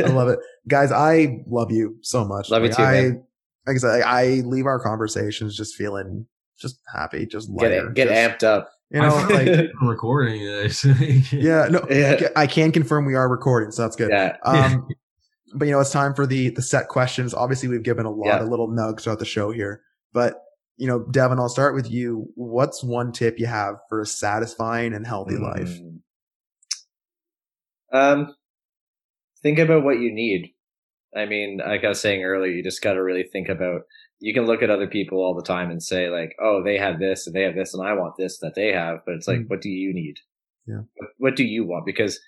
I 0.00 0.10
love 0.10 0.28
it. 0.28 0.38
Guys, 0.68 0.92
I 0.92 1.38
love 1.46 1.72
you 1.72 1.96
so 2.02 2.24
much. 2.26 2.50
Love 2.50 2.62
you 2.64 2.72
too, 2.72 2.82
I, 2.82 2.92
man. 3.02 3.24
like 3.66 3.76
I 3.76 3.78
said, 3.78 4.02
I, 4.02 4.20
I 4.22 4.24
leave 4.44 4.66
our 4.66 4.78
conversations 4.80 5.56
just 5.56 5.74
feeling 5.76 6.26
just 6.60 6.78
happy, 6.94 7.24
just 7.24 7.48
get 7.58 7.70
lighter. 7.70 7.88
it, 7.88 7.94
get 7.94 8.08
just, 8.08 8.42
amped 8.44 8.46
up. 8.46 8.68
You 8.90 9.00
know, 9.00 9.14
I 9.14 9.26
feel 9.26 9.36
like, 9.36 9.46
like 9.48 9.70
I'm 9.80 9.88
recording 9.88 10.42
this. 10.44 10.84
yeah, 11.32 11.68
no, 11.70 11.86
Yeah. 11.90 12.28
I 12.36 12.46
can 12.46 12.72
confirm 12.72 13.04
we 13.04 13.14
are 13.14 13.28
recording, 13.28 13.70
so 13.70 13.82
that's 13.82 13.96
good. 13.96 14.10
Yeah. 14.10 14.36
Um, 14.44 14.88
but 15.54 15.66
you 15.66 15.72
know, 15.72 15.80
it's 15.80 15.90
time 15.90 16.14
for 16.14 16.26
the 16.26 16.50
the 16.50 16.62
set 16.62 16.88
questions. 16.88 17.34
Obviously, 17.34 17.68
we've 17.68 17.82
given 17.82 18.06
a 18.06 18.10
lot 18.10 18.26
Yeah. 18.26 18.40
of 18.40 18.48
little 18.48 18.68
nugs 18.68 19.02
throughout 19.02 19.18
the 19.18 19.26
show 19.26 19.50
here, 19.50 19.82
but 20.12 20.42
you 20.78 20.86
know, 20.86 21.00
Devon, 21.10 21.38
I'll 21.38 21.48
start 21.48 21.74
with 21.74 21.90
you. 21.90 22.30
What's 22.34 22.82
one 22.84 23.12
tip 23.12 23.38
you 23.38 23.46
have 23.46 23.76
for 23.88 24.00
a 24.00 24.06
satisfying 24.06 24.94
and 24.94 25.06
healthy 25.06 25.36
life? 25.36 25.68
Mm. 25.68 25.98
Um, 27.92 28.34
think 29.42 29.58
about 29.58 29.82
what 29.84 29.98
you 29.98 30.12
need. 30.12 30.54
I 31.16 31.26
mean, 31.26 31.60
like 31.66 31.84
I 31.84 31.88
was 31.88 32.00
saying 32.00 32.22
earlier, 32.22 32.52
you 32.52 32.62
just 32.62 32.82
got 32.82 32.92
to 32.94 33.02
really 33.02 33.24
think 33.24 33.48
about. 33.48 33.82
You 34.20 34.34
can 34.34 34.46
look 34.46 34.62
at 34.62 34.70
other 34.70 34.88
people 34.88 35.18
all 35.18 35.34
the 35.34 35.42
time 35.42 35.70
and 35.70 35.82
say 35.82 36.08
like, 36.10 36.34
"Oh, 36.40 36.62
they 36.64 36.76
have 36.78 36.98
this 36.98 37.26
and 37.26 37.34
they 37.36 37.42
have 37.42 37.54
this, 37.54 37.72
and 37.74 37.86
I 37.86 37.92
want 37.94 38.14
this 38.18 38.38
that 38.38 38.54
they 38.54 38.72
have." 38.72 38.98
But 39.06 39.14
it's 39.14 39.28
like, 39.28 39.40
Mm. 39.40 39.48
what 39.48 39.60
do 39.60 39.68
you 39.70 39.92
need? 39.94 40.16
Yeah. 40.66 40.82
What, 40.96 41.10
what 41.18 41.36
do 41.36 41.44
you 41.44 41.64
want? 41.64 41.86
Because 41.86 42.20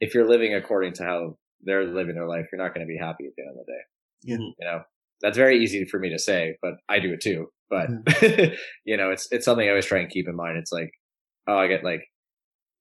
if 0.00 0.14
you're 0.14 0.28
living 0.28 0.54
according 0.54 0.92
to 0.94 1.04
how 1.04 1.38
they're 1.62 1.84
living 1.86 2.14
their 2.14 2.28
life, 2.28 2.46
you're 2.52 2.62
not 2.62 2.74
going 2.74 2.86
to 2.86 2.90
be 2.92 2.98
happy 2.98 3.26
at 3.26 3.32
the 3.36 3.42
end 3.42 3.50
of 3.58 3.66
the 3.66 3.72
day. 3.72 3.80
Yeah. 4.22 4.36
You 4.36 4.54
know, 4.66 4.82
that's 5.20 5.36
very 5.36 5.58
easy 5.62 5.84
for 5.84 5.98
me 5.98 6.10
to 6.10 6.18
say, 6.18 6.56
but 6.62 6.74
I 6.88 7.00
do 7.00 7.12
it 7.14 7.20
too. 7.20 7.48
But 7.70 7.88
you 8.84 8.96
know, 8.96 9.10
it's 9.10 9.26
it's 9.32 9.44
something 9.44 9.66
I 9.66 9.70
always 9.70 9.86
try 9.86 9.98
and 10.00 10.10
keep 10.10 10.28
in 10.28 10.36
mind. 10.36 10.58
It's 10.58 10.72
like, 10.72 10.92
oh, 11.46 11.56
I 11.58 11.66
get 11.66 11.82
like, 11.84 12.04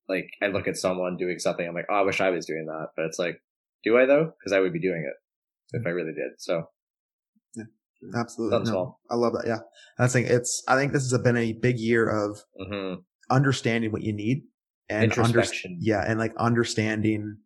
like 0.10 0.30
I 0.42 0.48
look 0.48 0.68
at 0.68 0.78
someone 0.78 1.18
doing 1.18 1.40
something, 1.40 1.68
I'm 1.68 1.74
like, 1.74 1.88
oh, 1.90 1.96
I 1.96 2.02
wish 2.02 2.22
I 2.22 2.30
was 2.30 2.46
doing 2.46 2.66
that. 2.68 2.88
But 2.96 3.06
it's 3.06 3.20
like, 3.20 3.42
do 3.84 3.98
I 3.98 4.06
though? 4.06 4.34
Because 4.38 4.52
I 4.54 4.60
would 4.60 4.74
be 4.74 4.80
doing 4.80 5.04
it 5.10 5.78
if 5.78 5.86
I 5.86 5.90
really 5.90 6.14
did. 6.14 6.32
So 6.40 6.70
Absolutely, 8.16 8.56
Something 8.56 8.66
No, 8.66 8.72
small. 8.72 9.02
I 9.10 9.16
love 9.16 9.34
that. 9.34 9.48
Yeah, 9.48 9.60
that's 9.98 10.14
thing. 10.14 10.26
It's. 10.28 10.64
I 10.68 10.76
think 10.76 10.94
this 10.94 11.10
has 11.10 11.22
been 11.22 11.38
a 11.38 11.54
big 11.54 11.80
year 11.80 12.08
of 12.08 12.40
mhm. 12.60 13.04
understanding 13.30 13.92
what 13.92 14.04
you 14.04 14.14
need 14.14 14.44
and 14.90 15.12
under, 15.18 15.44
yeah, 15.80 16.04
and 16.08 16.20
like 16.20 16.34
understanding 16.38 17.38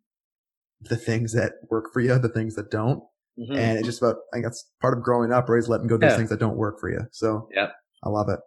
the 0.82 0.96
things 0.96 1.32
that 1.32 1.52
work 1.70 1.92
for 1.92 2.00
you, 2.00 2.18
the 2.18 2.28
things 2.28 2.54
that 2.56 2.70
don't. 2.70 3.02
Mhm. 3.38 3.56
And 3.56 3.78
it's 3.78 3.86
just 3.86 4.02
about, 4.02 4.16
I 4.32 4.36
think 4.36 4.44
that's 4.46 4.70
part 4.80 4.96
of 4.96 5.02
growing 5.02 5.32
up, 5.32 5.48
right? 5.48 5.58
Is 5.58 5.68
letting 5.68 5.86
go 5.86 5.94
of 5.94 6.00
those 6.02 6.10
Yeah. 6.10 6.16
things 6.16 6.30
that 6.30 6.40
don't 6.40 6.56
work 6.56 6.78
for 6.78 6.90
you. 6.90 7.00
So 7.12 7.48
yeah, 7.54 7.70
I 8.02 8.08
love 8.10 8.28
it. 8.28 8.40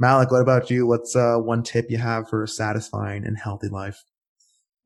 Malick, 0.00 0.30
what 0.30 0.42
about 0.42 0.70
you? 0.70 0.86
What's 0.86 1.14
uh, 1.16 1.36
one 1.36 1.62
tip 1.62 1.90
you 1.90 1.98
have 1.98 2.28
for 2.28 2.42
a 2.42 2.48
satisfying 2.48 3.24
and 3.26 3.36
healthy 3.36 3.68
life? 3.68 4.02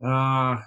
uh, 0.04 0.58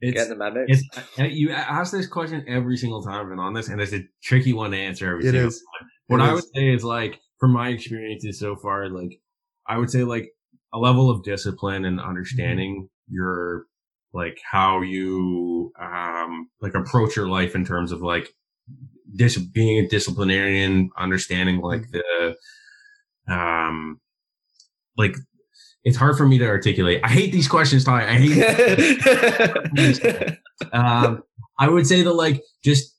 it's 0.00 0.14
Get 0.14 0.24
in 0.24 0.30
the 0.30 0.36
mad. 0.36 0.54
It's 0.68 0.82
uh, 1.18 1.24
you 1.24 1.50
ask 1.50 1.92
this 1.92 2.06
question 2.06 2.44
every 2.48 2.76
single 2.76 3.02
time 3.02 3.20
I've 3.22 3.28
been 3.28 3.38
on 3.38 3.54
this, 3.54 3.68
and 3.68 3.80
it's 3.80 3.92
a 3.92 4.04
tricky 4.22 4.52
one 4.52 4.70
to 4.70 4.76
answer 4.76 5.10
every 5.10 5.26
It 5.26 5.32
single 5.32 5.48
is. 5.48 5.62
time. 5.80 5.88
What 6.06 6.20
It 6.20 6.24
I 6.24 6.28
is. 6.28 6.34
would 6.34 6.44
say 6.54 6.68
is 6.74 6.84
like, 6.84 7.20
from 7.40 7.52
my 7.52 7.68
experiences 7.68 8.38
so 8.38 8.56
far, 8.56 8.88
like 8.88 9.20
I 9.66 9.78
would 9.78 9.90
say 9.90 10.04
like 10.04 10.30
a 10.72 10.78
level 10.78 11.10
of 11.10 11.22
discipline 11.24 11.84
and 11.84 12.00
understanding 12.00 12.88
your 13.10 13.64
like 14.12 14.38
how 14.50 14.80
you 14.82 15.72
um 15.80 16.48
like 16.60 16.74
approach 16.74 17.16
your 17.16 17.28
life 17.28 17.54
in 17.54 17.64
terms 17.64 17.92
of 17.92 18.00
like 18.02 18.28
dis- 19.14 19.36
being 19.38 19.84
a 19.84 19.88
disciplinarian, 19.88 20.90
understanding 20.96 21.60
like 21.60 21.82
the 21.90 22.36
um 23.28 24.00
like 24.96 25.14
it's 25.88 25.96
hard 25.96 26.16
for 26.18 26.26
me 26.26 26.36
to 26.38 26.46
articulate. 26.46 27.00
I 27.02 27.08
hate 27.08 27.32
these 27.32 27.48
questions, 27.48 27.84
Ty. 27.84 28.06
I 28.06 28.18
hate 28.18 28.42
um, 30.72 31.22
I 31.58 31.68
would 31.68 31.86
say 31.86 32.02
that 32.02 32.12
like 32.12 32.42
just 32.62 32.94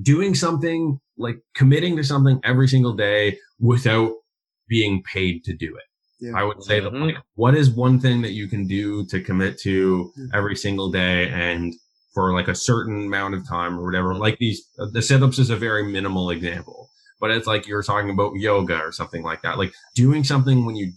doing 0.00 0.34
something 0.34 1.00
like 1.18 1.38
committing 1.54 1.96
to 1.96 2.04
something 2.04 2.38
every 2.44 2.68
single 2.68 2.92
day 2.92 3.38
without 3.58 4.12
being 4.68 5.02
paid 5.02 5.42
to 5.44 5.52
do 5.54 5.74
it. 5.76 5.82
Yeah. 6.20 6.32
I 6.38 6.44
would 6.44 6.62
say 6.62 6.78
that 6.80 6.92
like, 6.94 7.16
what 7.34 7.56
is 7.56 7.70
one 7.70 7.98
thing 7.98 8.22
that 8.22 8.32
you 8.32 8.46
can 8.46 8.66
do 8.68 9.04
to 9.06 9.20
commit 9.20 9.58
to 9.60 10.12
Mhm. 10.16 10.28
every 10.32 10.54
single 10.56 10.90
day 10.90 11.28
and 11.28 11.74
for 12.14 12.32
like 12.32 12.46
a 12.48 12.54
certain 12.54 13.06
amount 13.06 13.34
of 13.34 13.46
time 13.48 13.78
or 13.78 13.84
whatever? 13.84 14.14
Mhm. 14.14 14.20
Like 14.20 14.38
these, 14.38 14.64
uh, 14.78 14.86
the 14.92 15.02
sit-ups 15.02 15.38
is 15.40 15.50
a 15.50 15.56
very 15.56 15.82
minimal 15.82 16.30
example, 16.30 16.88
but 17.20 17.30
it's 17.32 17.46
like 17.48 17.66
you're 17.66 17.82
talking 17.82 18.10
about 18.10 18.34
yoga 18.36 18.78
or 18.78 18.92
something 18.92 19.22
like 19.24 19.42
that. 19.42 19.58
Like 19.58 19.72
doing 19.94 20.22
something 20.24 20.64
when 20.64 20.76
you 20.76 20.92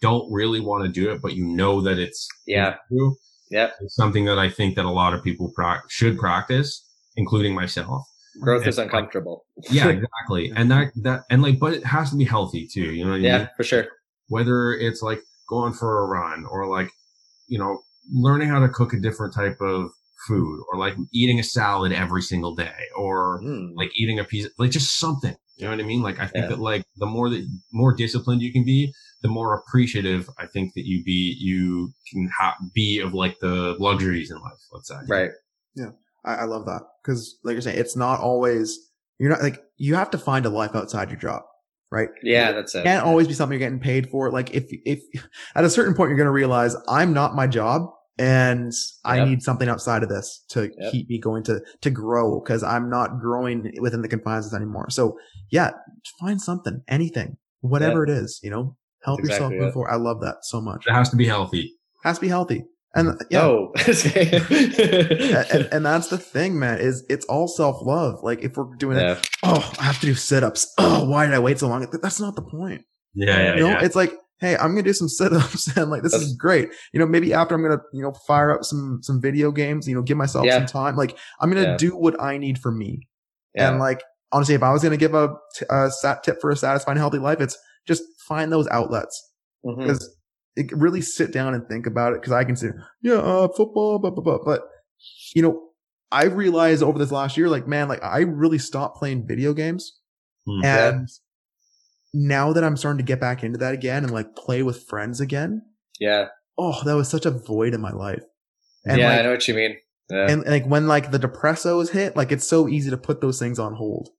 don't 0.00 0.30
really 0.32 0.60
want 0.60 0.84
to 0.84 0.90
do 0.90 1.10
it, 1.10 1.20
but 1.22 1.34
you 1.34 1.44
know 1.46 1.80
that 1.80 1.98
it's 1.98 2.26
Yeah. 2.46 2.76
true 2.88 3.16
Yep. 3.50 3.74
is 3.80 3.94
something 3.94 4.24
that 4.24 4.38
I 4.38 4.48
think 4.50 4.74
that 4.76 4.84
a 4.84 4.90
lot 4.90 5.14
of 5.14 5.22
people 5.22 5.52
prac 5.54 5.82
should 5.88 6.18
practice, 6.18 6.84
including 7.16 7.54
myself. 7.54 8.04
Growth 8.40 8.66
is 8.66 8.78
uncomfortable. 8.78 9.44
Yeah, 9.70 9.88
exactly. 9.88 10.52
and 10.56 10.70
that, 10.70 10.92
that, 11.02 11.22
and 11.30 11.42
like, 11.42 11.58
but 11.58 11.72
it 11.74 11.84
has 11.86 12.10
to 12.10 12.16
be 12.16 12.24
healthy 12.24 12.66
too. 12.66 12.92
You 12.92 13.04
know 13.04 13.12
I 13.12 13.16
mean? 13.16 13.24
Yeah, 13.24 13.48
for 13.56 13.62
sure. 13.64 13.86
whether 14.28 14.72
it's 14.72 15.02
like 15.02 15.20
going 15.48 15.72
for 15.72 16.00
a 16.02 16.06
run 16.06 16.44
or 16.50 16.66
like, 16.66 16.90
you 17.48 17.58
know, 17.58 17.80
learning 18.12 18.48
how 18.48 18.58
to 18.60 18.68
cook 18.68 18.92
a 18.92 18.98
different 18.98 19.32
type 19.32 19.60
of 19.60 19.90
food 20.26 20.60
or 20.72 20.78
like 20.78 20.96
eating 21.12 21.38
a 21.38 21.42
salad 21.44 21.92
every 21.92 22.22
single 22.22 22.54
day 22.54 22.74
or 22.96 23.40
Mm. 23.44 23.70
like 23.76 23.92
eating 23.94 24.18
a 24.18 24.24
piece, 24.24 24.48
like 24.58 24.72
just 24.72 24.98
something. 24.98 25.36
You 25.56 25.64
know 25.64 25.70
what 25.70 25.80
I 25.80 25.84
mean? 25.84 26.02
Like 26.02 26.18
I 26.18 26.26
think 26.26 26.44
Yeah. 26.44 26.48
that 26.48 26.58
like 26.58 26.84
the 26.96 27.06
more 27.06 27.30
that 27.30 27.46
more 27.72 27.94
disciplined 27.94 28.42
you 28.42 28.52
can 28.52 28.64
be, 28.64 28.92
the 29.22 29.28
more 29.28 29.54
appreciative 29.54 30.28
I 30.38 30.46
think 30.46 30.74
that 30.74 30.84
you 30.86 31.02
be 31.04 31.36
you 31.38 31.90
can 32.10 32.28
ha- 32.36 32.56
be 32.74 33.00
of 33.00 33.14
like 33.14 33.38
the 33.40 33.76
luxuries 33.78 34.30
in 34.30 34.38
life. 34.38 34.52
Let's 34.72 34.88
say. 34.88 34.96
Right. 35.08 35.30
I, 36.24 36.34
I 36.34 36.44
love 36.44 36.66
that 36.66 36.82
because, 37.02 37.38
like 37.44 37.52
you're 37.52 37.60
saying, 37.62 37.78
it's 37.78 37.96
not 37.96 38.18
always 38.20 38.78
you're 39.18 39.30
not 39.30 39.42
like 39.42 39.62
you 39.76 39.94
have 39.94 40.10
to 40.10 40.18
find 40.18 40.44
a 40.44 40.48
life 40.50 40.74
outside 40.74 41.08
your 41.08 41.20
job, 41.20 41.42
right? 41.92 42.08
Yeah, 42.22 42.50
that's 42.52 42.74
It 42.74 42.80
it. 42.80 42.84
can't 42.84 43.04
always 43.06 43.28
be 43.28 43.32
something 43.34 43.52
you're 43.58 43.66
getting 43.68 43.78
paid 43.80 44.10
for. 44.10 44.30
Like 44.30 44.52
if 44.52 44.64
if 44.84 45.00
at 45.54 45.64
a 45.64 45.70
certain 45.70 45.94
point 45.94 46.08
you're 46.10 46.18
going 46.18 46.26
to 46.26 46.32
realize 46.32 46.74
I'm 46.88 47.12
not 47.12 47.34
my 47.36 47.46
job 47.46 47.82
and 48.18 48.72
I 49.04 49.18
Yep. 49.18 49.28
need 49.28 49.42
something 49.42 49.68
outside 49.68 50.02
of 50.02 50.08
this 50.08 50.44
to 50.48 50.62
Yep. 50.76 50.90
keep 50.92 51.08
me 51.08 51.20
going 51.20 51.44
to 51.44 51.60
to 51.82 51.90
grow 51.90 52.40
because 52.40 52.62
I'm 52.64 52.90
not 52.90 53.20
growing 53.20 53.72
within 53.80 54.02
the 54.02 54.08
confines 54.08 54.46
of 54.48 54.54
anymore. 54.54 54.90
So 54.90 55.16
yeah, 55.50 55.70
find 56.20 56.40
something, 56.40 56.82
anything, 56.88 57.36
whatever 57.60 58.02
it 58.02 58.10
is, 58.10 58.40
you 58.42 58.50
know, 58.50 58.76
help 59.06 59.20
That's 59.20 59.30
yourself 59.30 59.52
exactly 59.52 59.58
move 59.60 59.68
it. 59.70 59.72
forward. 59.72 59.90
I 59.90 59.96
love 59.96 60.20
that 60.20 60.36
so 60.42 60.60
much. 60.60 60.84
It 60.86 60.92
has 60.92 61.08
to 61.10 61.16
be 61.16 61.26
healthy. 61.26 61.72
Has 62.04 62.16
to 62.18 62.20
be 62.20 62.28
healthy. 62.28 62.64
And 62.94 63.08
mm-hmm. 63.08 63.22
yeah, 63.30 63.40
No. 63.40 63.72
and, 65.52 65.68
and 65.72 65.86
that's 65.86 66.08
the 66.08 66.18
thing, 66.18 66.58
man, 66.58 66.78
is 66.80 67.04
it's 67.08 67.24
all 67.26 67.48
self 67.48 67.82
love. 67.82 68.22
Like 68.22 68.42
if 68.42 68.56
we're 68.56 68.74
doing 68.76 68.96
it, 68.98 69.28
oh, 69.42 69.72
I 69.78 69.84
have 69.84 70.00
to 70.00 70.06
do 70.06 70.14
sit 70.14 70.42
ups. 70.42 70.72
Oh, 70.78 71.04
why 71.08 71.26
did 71.26 71.34
I 71.34 71.38
wait 71.38 71.58
so 71.58 71.68
long? 71.68 71.86
That's 72.02 72.20
not 72.20 72.36
the 72.36 72.42
point. 72.42 72.82
Yeah, 73.14 73.36
yeah, 73.38 73.54
You 73.54 73.60
know, 73.60 73.68
yeah. 73.70 73.84
it's 73.84 73.96
like, 73.96 74.12
hey, 74.40 74.56
I'm 74.56 74.70
gonna 74.72 74.82
do 74.82 74.92
some 74.92 75.08
sit 75.08 75.32
ups 75.32 75.74
and 75.76 75.90
like 75.90 76.02
this 76.02 76.14
is 76.14 76.34
great. 76.36 76.68
You 76.92 77.00
know, 77.00 77.06
maybe 77.06 77.32
after 77.32 77.54
I'm 77.54 77.62
gonna, 77.62 77.80
you 77.92 78.02
know, 78.02 78.12
fire 78.26 78.50
up 78.50 78.64
some 78.64 79.00
some 79.02 79.20
video 79.20 79.50
games, 79.52 79.86
you 79.88 79.94
know, 79.94 80.02
give 80.02 80.16
myself 80.16 80.46
Yeah. 80.46 80.58
some 80.58 80.66
time. 80.66 80.96
Like 80.96 81.16
I'm 81.40 81.50
gonna 81.50 81.62
Yeah. 81.62 81.76
do 81.76 81.90
what 81.96 82.20
I 82.20 82.38
need 82.38 82.58
for 82.58 82.72
me. 82.72 83.00
Yeah. 83.54 83.70
And 83.70 83.78
like 83.78 84.02
honestly, 84.32 84.54
if 84.54 84.62
I 84.62 84.72
was 84.72 84.82
gonna 84.82 84.96
give 84.96 85.14
a, 85.14 85.34
t- 85.54 85.66
a 85.70 85.90
sat 85.90 86.22
tip 86.24 86.40
for 86.40 86.50
a 86.50 86.56
satisfying 86.56 86.98
healthy 86.98 87.18
life, 87.18 87.40
it's 87.40 87.58
just 87.86 88.02
find 88.28 88.50
those 88.52 88.66
outlets 88.68 89.30
because 89.62 90.16
it 90.56 90.72
really 90.72 91.00
sit 91.00 91.32
down 91.32 91.54
and 91.54 91.66
think 91.68 91.86
about 91.86 92.12
it. 92.12 92.20
Because 92.20 92.32
I 92.32 92.44
can 92.44 92.56
say, 92.56 92.68
yeah, 93.02 93.14
uh, 93.14 93.48
football, 93.48 93.98
blah 93.98 94.10
blah 94.10 94.22
blah. 94.22 94.38
But 94.44 94.62
you 95.34 95.42
know, 95.42 95.62
I 96.10 96.24
realized 96.24 96.82
over 96.82 96.98
this 96.98 97.12
last 97.12 97.36
year, 97.36 97.48
like 97.48 97.66
man, 97.66 97.88
like 97.88 98.02
I 98.02 98.20
really 98.20 98.58
stopped 98.58 98.98
playing 98.98 99.26
video 99.26 99.52
games, 99.54 99.98
Hmm. 100.46 100.64
And 100.64 101.08
now 102.14 102.52
that 102.52 102.64
I'm 102.64 102.76
starting 102.76 102.98
to 102.98 103.04
get 103.04 103.20
back 103.20 103.42
into 103.42 103.58
that 103.58 103.74
again 103.74 104.04
and 104.04 104.12
like 104.12 104.36
play 104.36 104.62
with 104.62 104.84
friends 104.84 105.20
again, 105.20 105.62
Yeah. 106.00 106.28
oh, 106.56 106.82
that 106.84 106.94
was 106.94 107.08
such 107.08 107.26
a 107.26 107.30
void 107.30 107.74
in 107.74 107.80
my 107.80 107.92
life. 107.92 108.22
And 108.84 108.98
yeah, 109.00 109.10
I 109.10 109.22
know 109.22 109.32
what 109.32 109.46
you 109.48 109.54
mean. 109.54 109.76
Yeah. 110.08 110.30
and 110.30 110.44
like 110.46 110.64
when 110.66 110.86
like 110.86 111.10
the 111.10 111.18
depresso 111.18 111.82
depressos 111.82 111.90
hit, 111.90 112.16
like 112.16 112.30
it's 112.30 112.46
so 112.46 112.68
easy 112.68 112.90
to 112.90 112.96
put 112.96 113.20
those 113.20 113.40
things 113.40 113.58
on 113.58 113.74
hold. 113.74 114.10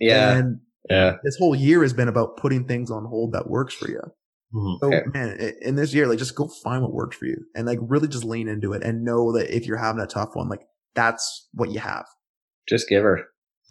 yeah. 0.00 0.34
And 0.34 0.60
yeah. 0.90 1.16
this 1.24 1.36
whole 1.38 1.54
year 1.54 1.82
has 1.82 1.92
been 1.92 2.08
about 2.08 2.36
putting 2.36 2.66
things 2.66 2.90
on 2.90 3.04
hold 3.04 3.32
that 3.32 3.48
works 3.48 3.74
for 3.74 3.88
you. 3.88 4.00
Mhm. 4.54 4.78
So 4.80 4.86
Okay. 4.88 5.02
man, 5.12 5.52
in 5.60 5.74
this 5.76 5.92
year, 5.94 6.06
like 6.06 6.18
just 6.18 6.34
go 6.36 6.48
find 6.62 6.82
what 6.82 6.92
works 6.92 7.16
for 7.16 7.26
you 7.26 7.36
and 7.54 7.66
like 7.66 7.78
really 7.82 8.08
just 8.08 8.24
lean 8.24 8.48
into 8.48 8.72
it 8.72 8.82
and 8.82 9.04
know 9.04 9.32
that 9.32 9.54
if 9.54 9.66
you're 9.66 9.76
having 9.76 10.02
a 10.02 10.06
tough 10.06 10.30
one, 10.34 10.48
like 10.48 10.62
that's 10.94 11.48
what 11.52 11.70
you 11.70 11.80
have. 11.80 12.06
Just 12.68 12.88
give 12.88 13.02
her. 13.02 13.22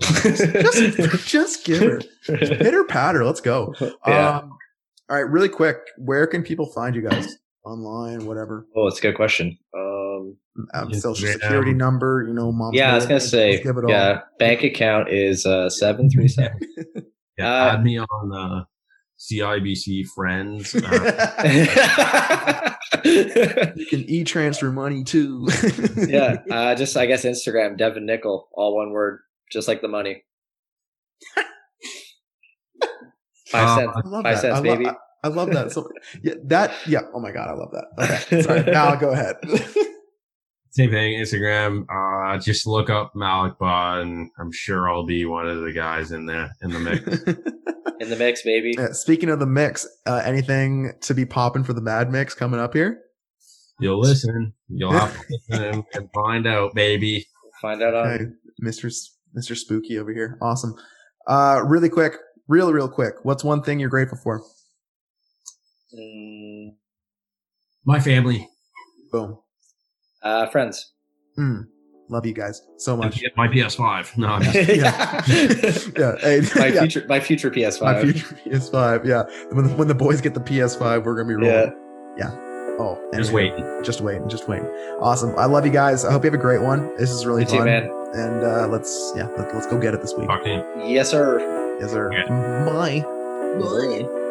Just, 0.02 0.98
just 1.28 1.64
give 1.66 1.82
her 1.82 2.00
pitter 2.28 2.84
patter. 2.84 3.24
Let's 3.26 3.42
go. 3.42 3.74
yeah. 4.08 4.40
Um, 4.40 4.52
all 5.10 5.16
right, 5.18 5.30
really 5.30 5.50
quick. 5.50 5.78
Where 5.98 6.28
can 6.28 6.44
people 6.44 6.66
find 6.74 6.96
you 6.96 7.02
guys 7.08 7.38
online, 7.64 8.26
whatever? 8.26 8.66
oh, 8.76 8.88
it's 8.88 9.00
a 9.00 9.02
good 9.02 9.16
question. 9.16 9.58
Um, 10.58 10.68
Um, 10.74 10.94
social 10.94 11.28
Instagram. 11.28 11.34
security 11.34 11.74
number, 11.74 12.24
you 12.28 12.34
know, 12.34 12.52
mom. 12.52 12.74
yeah, 12.74 12.92
I 12.94 12.96
was 12.96 13.06
gonna 13.06 13.20
say, 13.20 13.62
give 13.62 13.76
it 13.78 13.84
all. 13.84 13.90
yeah, 13.90 14.22
bank 14.40 14.64
account 14.64 15.10
is 15.10 15.46
uh 15.46 15.70
seven 15.70 16.10
three 16.10 16.28
seven. 16.28 16.60
Yeah, 17.38 17.52
Uh, 17.52 17.74
add 17.74 17.84
me 17.84 18.00
on 18.00 18.32
uh, 18.34 18.64
CIBC 19.20 20.06
friends. 20.16 20.74
Uh, 20.74 22.72
You 23.04 23.86
can 23.88 24.10
e 24.10 24.24
transfer 24.24 24.72
money 24.72 25.04
too. 25.04 25.46
yeah, 26.08 26.38
uh, 26.50 26.76
just 26.76 26.96
I 26.96 27.06
guess 27.08 27.26
Instagram, 27.26 27.78
Devon 27.78 28.06
Nickel, 28.06 28.48
all 28.54 28.78
one 28.78 28.92
word, 28.92 29.20
just 29.52 29.68
like 29.68 29.82
the 29.82 29.90
money. 29.90 30.24
Five 33.50 33.68
Uh, 33.68 33.76
cents, 33.76 33.92
I 33.98 34.08
love 34.08 34.24
five 34.24 34.36
that. 34.36 34.42
cents, 34.42 34.56
I, 34.56 34.58
lo- 34.60 34.64
baby. 34.64 34.88
I, 34.88 34.96
I 35.24 35.28
love 35.28 35.52
that. 35.52 35.72
So 35.72 35.90
yeah, 36.24 36.34
that 36.46 36.74
yeah. 36.88 37.02
Oh 37.14 37.20
my 37.20 37.32
god, 37.32 37.50
I 37.50 37.54
love 37.54 37.72
that. 37.74 38.22
Okay, 38.24 38.42
sorry. 38.42 38.64
now 38.64 38.96
go 38.96 39.12
ahead. 39.12 39.36
Same 40.76 40.92
thing, 40.92 41.14
Instagram. 41.18 41.86
Uh, 41.90 42.38
just 42.38 42.68
look 42.68 42.90
up 42.90 43.14
Malick 43.16 43.58
Ba, 43.60 44.02
and 44.02 44.30
I'm 44.38 44.52
sure 44.52 44.90
I'll 44.92 45.06
be 45.06 45.24
one 45.26 45.48
of 45.48 45.62
the 45.62 45.72
guys 45.72 46.12
in 46.12 46.26
the 46.26 46.50
in 46.62 46.72
the 46.72 46.80
mix. 46.80 47.24
In 48.02 48.10
the 48.10 48.18
mix, 48.18 48.42
baby. 48.42 48.76
Yeah, 48.78 48.92
speaking 48.92 49.30
of 49.30 49.40
the 49.40 49.46
mix, 49.46 49.88
uh, 50.06 50.22
anything 50.26 50.92
to 51.04 51.14
be 51.14 51.26
popping 51.26 51.64
for 51.64 51.72
the 51.72 51.80
Mad 51.80 52.12
Mix 52.12 52.34
coming 52.34 52.60
up 52.60 52.74
here? 52.74 53.00
You'll 53.80 54.02
listen. 54.02 54.52
You'll 54.68 54.92
have 54.92 55.14
to 55.16 55.24
listen 55.50 55.86
and 55.94 56.10
find 56.14 56.46
out, 56.46 56.76
baby. 56.76 57.26
Find 57.62 57.82
out 57.82 57.94
on. 57.94 58.10
Hey, 58.10 58.26
Mr. 58.62 58.88
S- 58.88 59.16
Mr. 59.38 59.56
Spooky 59.56 59.98
over 59.98 60.12
here. 60.14 60.38
Awesome. 60.42 60.76
Uh, 61.26 61.62
really 61.66 61.88
quick, 61.88 62.16
real, 62.50 62.74
real 62.74 62.90
quick. 62.90 63.14
What's 63.24 63.46
one 63.46 63.64
thing 63.64 63.80
you're 63.80 63.88
grateful 63.90 64.18
for? 64.22 64.42
Mm, 65.98 66.72
My 67.86 68.02
family. 68.02 68.50
Boom. 69.10 69.40
Uh, 70.26 70.48
friends. 70.48 70.92
Mm. 71.40 71.68
Love 72.10 72.26
you 72.26 72.34
guys 72.34 72.62
so 72.78 72.96
much. 72.98 73.24
My 73.38 73.48
PS5. 73.48 74.18
No, 74.18 74.28
I'm 74.28 74.42
just- 74.44 74.70
yeah. 74.76 75.24
Yeah. 75.98 76.16
Hey, 76.20 76.42
my 76.56 76.68
yeah, 76.68 76.80
future, 76.82 77.06
my 77.08 77.20
future 77.20 77.50
PS5. 77.50 77.82
my 77.82 78.02
future 78.02 78.36
PS5. 78.46 79.06
Yeah. 79.06 79.24
When, 79.56 79.76
when 79.78 79.88
the 79.88 79.96
boys 79.96 80.22
get 80.22 80.34
the 80.34 80.40
PS5, 80.42 81.04
we're 81.04 81.16
going 81.16 81.28
to 81.30 81.38
be 81.40 81.46
Yeah. 81.46 81.54
rolling. 81.62 81.74
Yeah. 82.18 82.42
Oh, 82.78 83.00
just 83.14 83.30
anyway, 83.32 83.52
waiting. 83.52 83.84
Just 83.84 84.02
waiting. 84.02 84.28
Just 84.30 84.48
waiting. 84.50 84.68
Awesome. 85.00 85.34
I 85.38 85.46
love 85.46 85.66
you 85.66 85.72
guys. 85.72 86.04
I 86.06 86.12
hope 86.12 86.24
you 86.24 86.28
have 86.32 86.40
a 86.40 86.42
great 86.44 86.62
one. 86.62 86.94
This 86.98 87.10
is 87.10 87.26
really 87.26 87.46
Me 87.46 87.52
too, 87.52 87.58
fun. 87.58 87.66
man. 87.66 87.84
And 88.14 88.44
uh, 88.44 88.68
let's, 88.68 89.14
yeah, 89.16 89.28
let, 89.38 89.54
let's 89.54 89.66
go 89.68 89.80
get 89.80 89.94
it 89.94 90.02
this 90.02 90.14
week. 90.14 90.28
Talk. 90.28 90.42
Yes, 90.46 91.10
sir. 91.10 91.40
Yes, 91.80 91.92
sir. 91.92 92.12
Yeah. 92.12 92.28
Bye. 92.66 93.02
Bye. 93.60 94.25